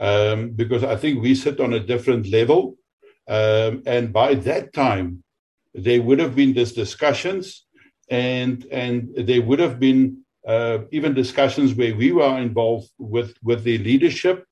[0.00, 2.76] um, because I think we sit on a different level.
[3.28, 5.22] Um, and by that time,
[5.74, 7.66] there would have been these discussions,
[8.10, 13.64] and, and there would have been uh, even discussions where we were involved with, with
[13.64, 14.46] the leadership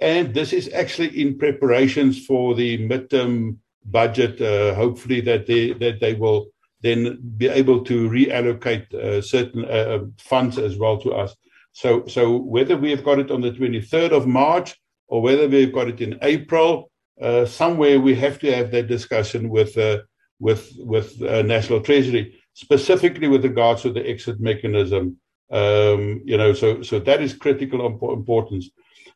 [0.00, 4.40] and this is actually in preparations for the midterm budget.
[4.40, 6.48] Uh, hopefully, that they that they will
[6.82, 11.34] then be able to reallocate uh, certain uh, funds as well to us.
[11.72, 14.76] So, so whether we have got it on the 23rd of March
[15.08, 16.90] or whether we've got it in April,
[17.20, 19.98] uh, somewhere we have to have that discussion with uh,
[20.40, 25.16] with with uh, National Treasury, specifically with regards to the exit mechanism.
[25.50, 28.70] Um, you know, so so that is critical importance.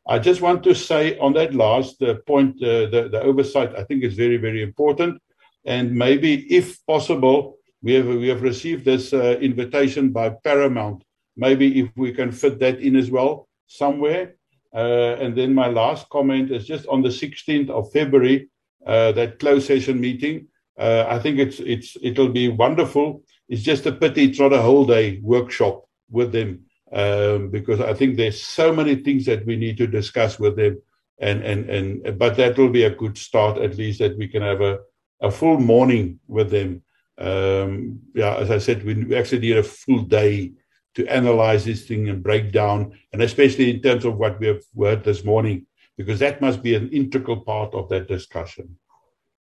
[0.07, 3.85] I just want to say on that last uh, point, uh, the, the oversight, I
[3.85, 5.23] think is very, very important.
[5.65, 11.05] And maybe, if possible, we have, we have received this uh, invitation by Paramount.
[11.37, 14.37] Maybe if we can fit that in as well somewhere.
[14.75, 18.49] Uh, and then my last comment is just on the 16th of February,
[18.87, 20.49] uh, that closed session meeting.
[20.79, 23.23] Uh, I think it's it's it'll be wonderful.
[23.49, 27.95] It's just a pity it's not a whole day workshop with them um, because I
[27.95, 30.81] think there's so many things that we need to discuss with them.
[31.19, 34.43] And, and, and but that will be a good start, at least that we can
[34.43, 34.81] have a,
[35.23, 36.83] a full morning with them.
[37.17, 40.53] Um, yeah, as I said, we actually need a full day
[40.95, 44.63] to analyze this thing and break down, and especially in terms of what we have
[44.79, 48.77] heard this morning, because that must be an integral part of that discussion.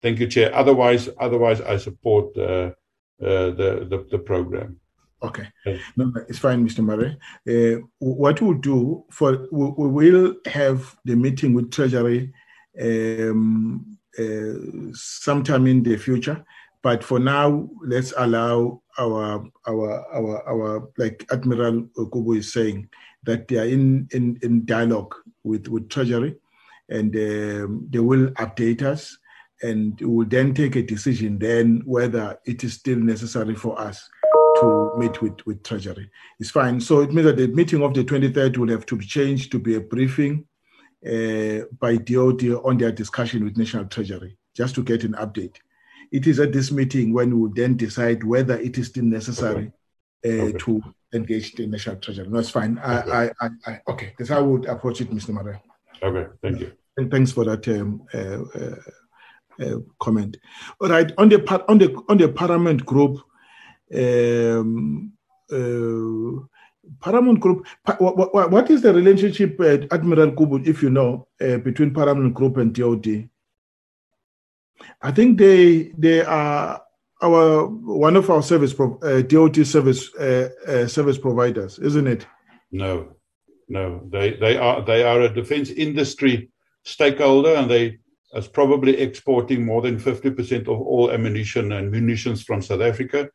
[0.02, 0.54] Thank you, Chair.
[0.54, 2.72] Otherwise, otherwise, I support uh,
[3.22, 4.80] uh, the, the the program.
[5.22, 5.48] Okay,
[5.96, 6.84] no, it's fine, Mr.
[6.84, 7.16] Marais.
[7.48, 12.32] Uh, what we'll do for we, we, will have the meeting with Treasury
[12.80, 13.96] um,
[14.94, 16.44] sometime in the future,
[16.82, 22.88] but for now, let's allow our our our our like Admiral Okubo is saying
[23.22, 26.36] that they are in in, in dialogue with with Treasury,
[26.90, 29.16] and um, they will update us,
[29.62, 34.08] and we will then take a decision then whether it is still necessary for us
[34.60, 36.10] to meet with, with Treasury.
[36.38, 36.80] It's fine.
[36.80, 39.58] So it means that the meeting of the 23rd will have to be changed to
[39.58, 40.53] be a briefing uh,
[41.04, 45.56] by DOD on their discussion with National Treasury, just to get an update.
[46.10, 49.72] It is at this meeting when we will then decide whether it is still necessary
[50.24, 50.40] okay.
[50.40, 50.58] Uh, okay.
[50.58, 52.28] to engage the National Treasury.
[52.28, 52.78] No, it's fine.
[52.78, 53.10] Okay.
[53.10, 55.30] I, I, I, okay, that's how I would approach it, Mr.
[55.30, 55.60] Marais.
[56.02, 56.72] Okay, thank you.
[56.96, 58.76] And thanks for that um, uh, uh,
[59.60, 60.36] uh comment.
[60.80, 63.18] All right, on the on the on the Paramount Group,
[63.94, 65.12] um,
[65.50, 66.46] uh,
[67.00, 67.66] Paramount Group.
[67.98, 72.56] What, what, is the relationship, uh, Admiral Kubu, if you know, uh, between Paramount Group
[72.56, 73.28] and DOD?
[75.02, 76.82] I think they they are
[77.22, 82.26] our one of our service pro, uh, service uh, uh, service providers, isn't it?
[82.70, 83.14] No,
[83.68, 84.02] no.
[84.10, 86.50] They they are they are a defense industry
[86.84, 87.98] stakeholder, and they
[88.34, 93.30] is probably exporting more than fifty percent of all ammunition and munitions from South Africa.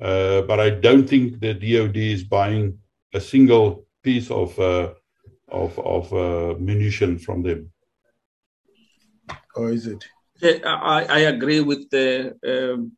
[0.00, 2.78] Uh, but I don't think the DoD is buying
[3.14, 4.92] a single piece of uh,
[5.48, 7.72] of, of uh, munition from them.
[9.56, 10.04] Or is it?
[10.40, 12.36] Yeah, I, I agree with the,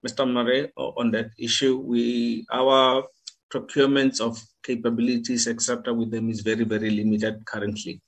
[0.06, 0.30] Mr.
[0.30, 1.78] Marais on that issue.
[1.78, 3.04] We our
[3.52, 8.02] procurements of capabilities, etc., with them is very very limited currently.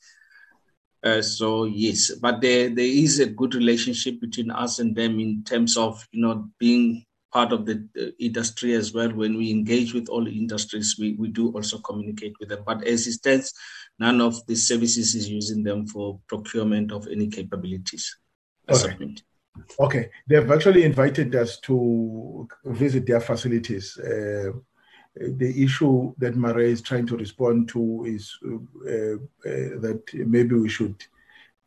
[1.02, 5.42] Uh, so yes, but there there is a good relationship between us and them in
[5.42, 7.88] terms of you know being part of the
[8.18, 9.10] industry as well.
[9.12, 12.62] When we engage with all industries, we, we do also communicate with them.
[12.66, 13.52] But as it stands,
[13.98, 18.16] none of the services is using them for procurement of any capabilities.
[18.68, 18.96] Okay.
[19.78, 23.98] Okay, they've actually invited us to visit their facilities.
[23.98, 24.52] Uh,
[25.14, 30.70] the issue that Marais is trying to respond to is uh, uh, that maybe we
[30.70, 30.96] should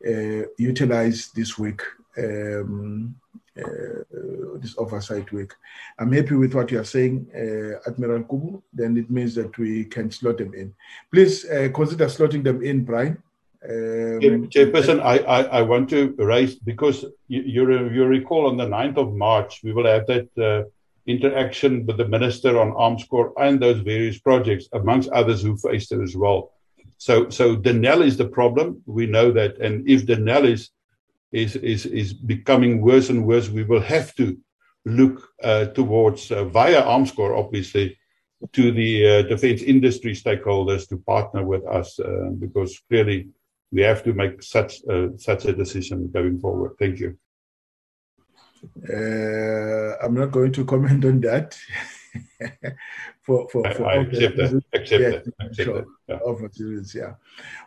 [0.06, 1.80] uh, utilize this week,
[2.18, 3.14] um,
[3.58, 5.52] uh, this oversight week.
[5.98, 8.62] I'm happy with what you are saying, uh, Admiral Kubu.
[8.72, 10.74] Then it means that we can slot them in.
[11.12, 11.44] Please
[11.74, 13.22] consider slotting them in, Brian.
[13.68, 18.66] Um, Chairperson, I, I, I, want to raise because you, you, you recall on the
[18.66, 20.68] 9th of March, we will have that uh,
[21.06, 26.52] interaction with the Minister on Armscor and those various projects, amongst others Hoefyster as well.
[26.98, 28.82] So, so Denel is the problem.
[28.86, 30.70] We know that, and if Denel is
[31.36, 34.36] is is is becoming worse and worse, we will have to
[34.84, 37.98] look uh, towards uh, via Armscor, obviously,
[38.52, 43.28] to the uh, defense industry stakeholders to partner with us uh, because clearly
[43.72, 46.72] we have to make such uh, such a decision going forward.
[46.78, 47.18] Thank you.
[48.88, 51.58] Uh, I'm not going to comment on that.
[53.22, 54.62] for for, for I, accept that.
[54.72, 55.26] Accept yeah, that.
[55.40, 55.84] Accept sure.
[56.08, 56.86] that.
[56.94, 57.02] Yeah.
[57.02, 57.12] yeah.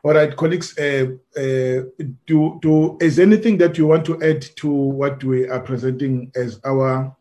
[0.03, 0.77] All right, colleagues.
[0.77, 1.83] Uh, uh,
[2.25, 6.59] do do is anything that you want to add to what we are presenting as
[6.65, 7.15] our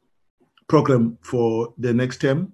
[0.69, 2.53] program for the next term?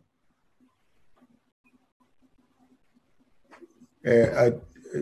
[4.06, 4.52] Uh, I,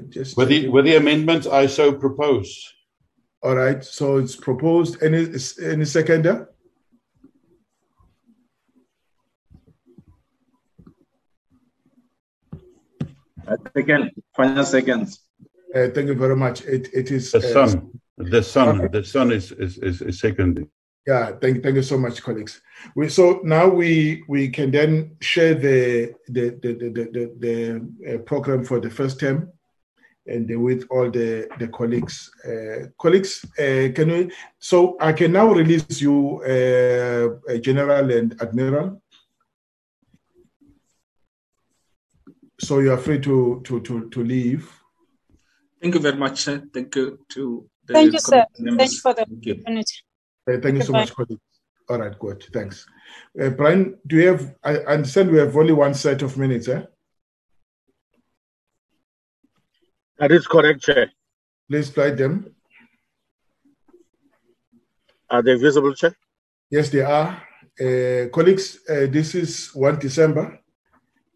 [0.08, 2.74] just with the with the amendments I so propose.
[3.42, 3.84] All right.
[3.84, 5.02] So it's proposed.
[5.02, 5.26] Any
[5.62, 6.51] any seconder?
[13.76, 15.20] Second, final seconds.
[15.74, 16.62] Uh, thank you very much.
[16.62, 17.90] It it is the uh, sun.
[18.16, 18.80] The sun.
[18.80, 18.98] Okay.
[18.98, 20.68] The sun is is is, is seconding.
[21.06, 22.60] Yeah, thank, thank you so much, colleagues.
[22.94, 28.18] We, so now we we can then share the the the the, the, the uh,
[28.18, 29.50] program for the first term,
[30.26, 32.30] and with all the the colleagues.
[32.46, 34.30] Uh, colleagues, uh, can we?
[34.60, 39.01] So I can now release you, uh, General and Admiral.
[42.62, 44.70] So you are free to to to to leave.
[45.80, 46.42] Thank you very much.
[46.42, 46.62] Sir.
[46.72, 47.68] Thank you to.
[47.88, 48.44] Thank you, sir.
[48.58, 48.78] Members.
[48.78, 49.96] Thank you for the opportunity.
[50.48, 51.40] Uh, thank you so much, colleague.
[51.88, 52.44] All right, good.
[52.52, 52.86] Thanks.
[53.40, 56.82] Uh, Brian, do you have, I understand we have only one set of minutes, eh?
[60.18, 61.10] That is correct, Chair.
[61.68, 62.54] Please slide them.
[65.28, 66.14] Are they visible, Chair?
[66.70, 67.42] Yes, they are.
[67.80, 70.61] Uh, colleagues, uh, this is 1 December.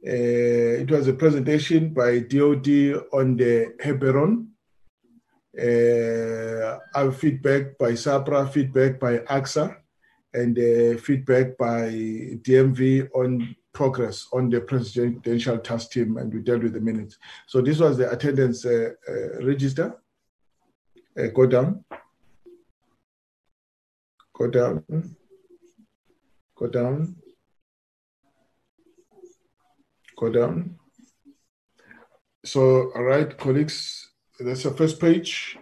[0.07, 2.69] Uh, it was a presentation by DOD
[3.13, 4.47] on the Heberon
[5.59, 9.75] uh, our feedback by SAHPRA, feedback by AXA,
[10.35, 11.89] and uh, feedback by
[12.45, 17.17] DMV on progress on the presidential task team, and we dealt with the minutes.
[17.47, 18.91] So this was the attendance uh,
[19.43, 19.97] register.
[21.35, 21.85] Go down.
[24.35, 24.85] Go down.
[26.55, 27.17] Go down.
[30.17, 30.79] Go down.
[32.45, 35.59] So, all right, colleagues, that's the first page.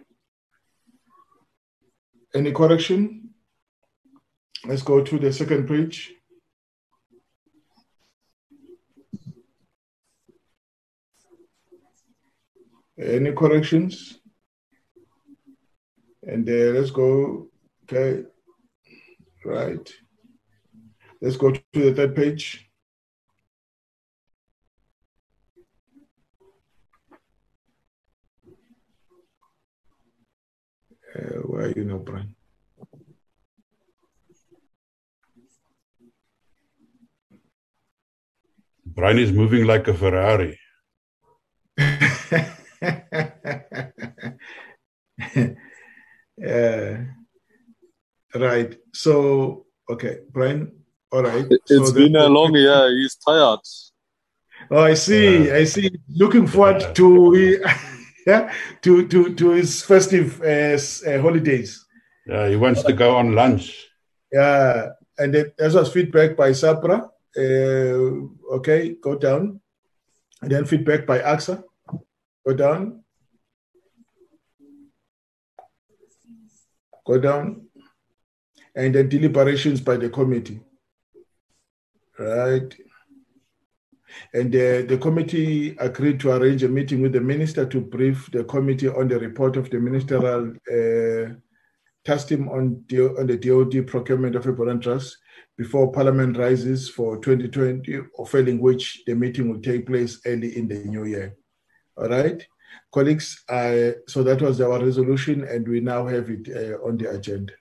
[2.35, 3.31] Any correction?
[4.67, 6.13] Let's go to the second page.
[12.99, 14.19] Any corrections?
[16.23, 17.49] And uh, let's go,
[17.85, 18.23] okay,
[19.45, 19.93] right.
[21.21, 22.71] Let's go to the third page.
[31.15, 32.35] Uh, where are you now, Brian?
[38.85, 40.59] Brian is moving like a Ferrari.
[41.79, 41.95] uh,
[48.35, 48.77] right.
[48.93, 50.73] So, okay, Brian.
[51.13, 51.47] All right.
[51.49, 52.91] It's so been the, a long year.
[52.91, 53.61] He's tired.
[54.71, 55.51] Oh, I see.
[55.51, 55.91] Uh, I see.
[56.09, 57.63] Looking forward to
[58.27, 61.85] yeah, to to to his festive uh, uh, holidays.
[62.27, 63.87] Yeah, he wants to go on lunch.
[64.33, 67.11] Yeah, and then as was feedback by SAHPRA.
[67.37, 69.61] Uh, okay, go down,
[70.41, 71.63] and then feedback by AXA.
[72.47, 73.05] Go down.
[77.07, 77.67] Go down,
[78.75, 80.61] and then deliberations by the committee.
[82.19, 82.75] Right.
[84.33, 88.45] And uh, the committee agreed to arrange a meeting with the minister to brief the
[88.45, 91.35] committee on the report of the ministerial uh,
[92.05, 95.17] task team on, the, on the DOD procurement of a trust
[95.57, 100.69] before Parliament rises for 2020, or failing which the meeting will take place early in
[100.69, 101.37] the new year.
[101.97, 102.45] All right,
[102.93, 103.45] colleagues.
[103.49, 107.53] Uh, so that was our resolution, and we now have it uh, on the agenda.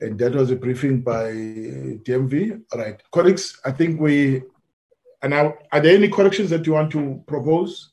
[0.00, 1.30] And that was a briefing by
[2.06, 2.62] DMV.
[2.72, 4.42] All right, colleagues, I think we
[5.22, 5.54] are now.
[5.70, 7.92] Are there any corrections that you want to propose?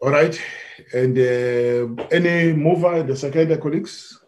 [0.00, 0.38] All right,
[0.92, 4.20] and uh, any mover, the second colleagues?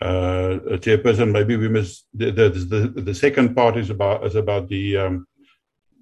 [0.00, 2.06] Uh, Chairperson, maybe we must.
[2.14, 5.26] The, the the the second part is about is about the um,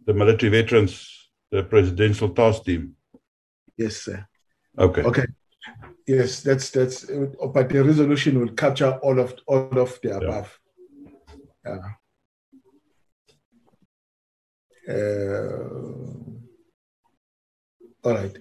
[0.06, 1.08] the military veterans,
[1.50, 2.96] the presidential task team.
[3.76, 4.26] Yes, sir.
[4.78, 5.02] Okay.
[5.02, 5.26] Okay.
[6.06, 7.08] Yes, that's that's.
[7.08, 10.58] uh, But the resolution will capture all of all of the above.
[11.64, 11.78] Yeah.
[14.88, 15.68] Uh,
[18.04, 18.36] all right.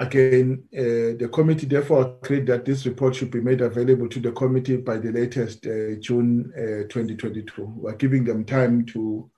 [0.00, 4.30] Again, uh, the committee therefore agreed that this report should be made available to the
[4.30, 7.64] committee by the latest uh, June uh, 2022.
[7.76, 9.28] We're giving them time to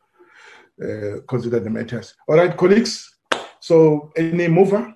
[0.83, 2.15] uh, consider the matters.
[2.29, 3.11] All right, colleagues.
[3.61, 4.95] So, any mover?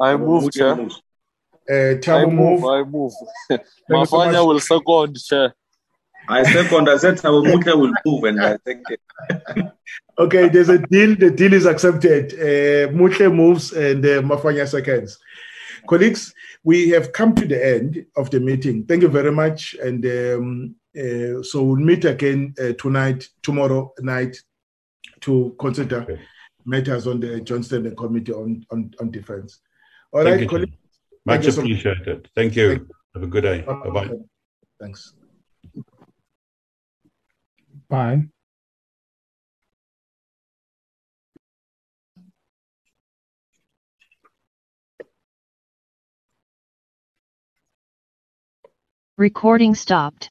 [0.00, 0.88] I move, Chair.
[1.70, 2.64] Uh, I move, move.
[2.64, 3.12] I move.
[3.50, 5.54] you so Mafanya will second, Chair.
[6.28, 8.84] I second, I said Thabo Mmutle will move, and I think
[10.18, 11.14] Okay, there's a deal.
[11.14, 12.32] The deal is accepted.
[12.34, 15.18] Uh, Mmutle moves and uh, Mafanya seconds.
[15.86, 18.84] Colleagues, we have come to the end of the meeting.
[18.84, 19.74] Thank you very much.
[19.74, 24.36] And um, uh, so we'll meet again uh, tonight, tomorrow night,
[25.20, 26.20] to consider Okay.
[26.64, 29.60] matters on the Joint Standing Committee on, on, on Defense.
[30.12, 30.76] All Thank right, colleagues.
[31.28, 32.30] Much Thank you so appreciated.
[32.34, 32.68] Thank you.
[32.68, 33.60] Thank Have a good day.
[33.60, 34.10] Bye bye.
[34.80, 35.12] Thanks.
[37.90, 38.22] Bye.
[49.18, 50.30] Recording stopped.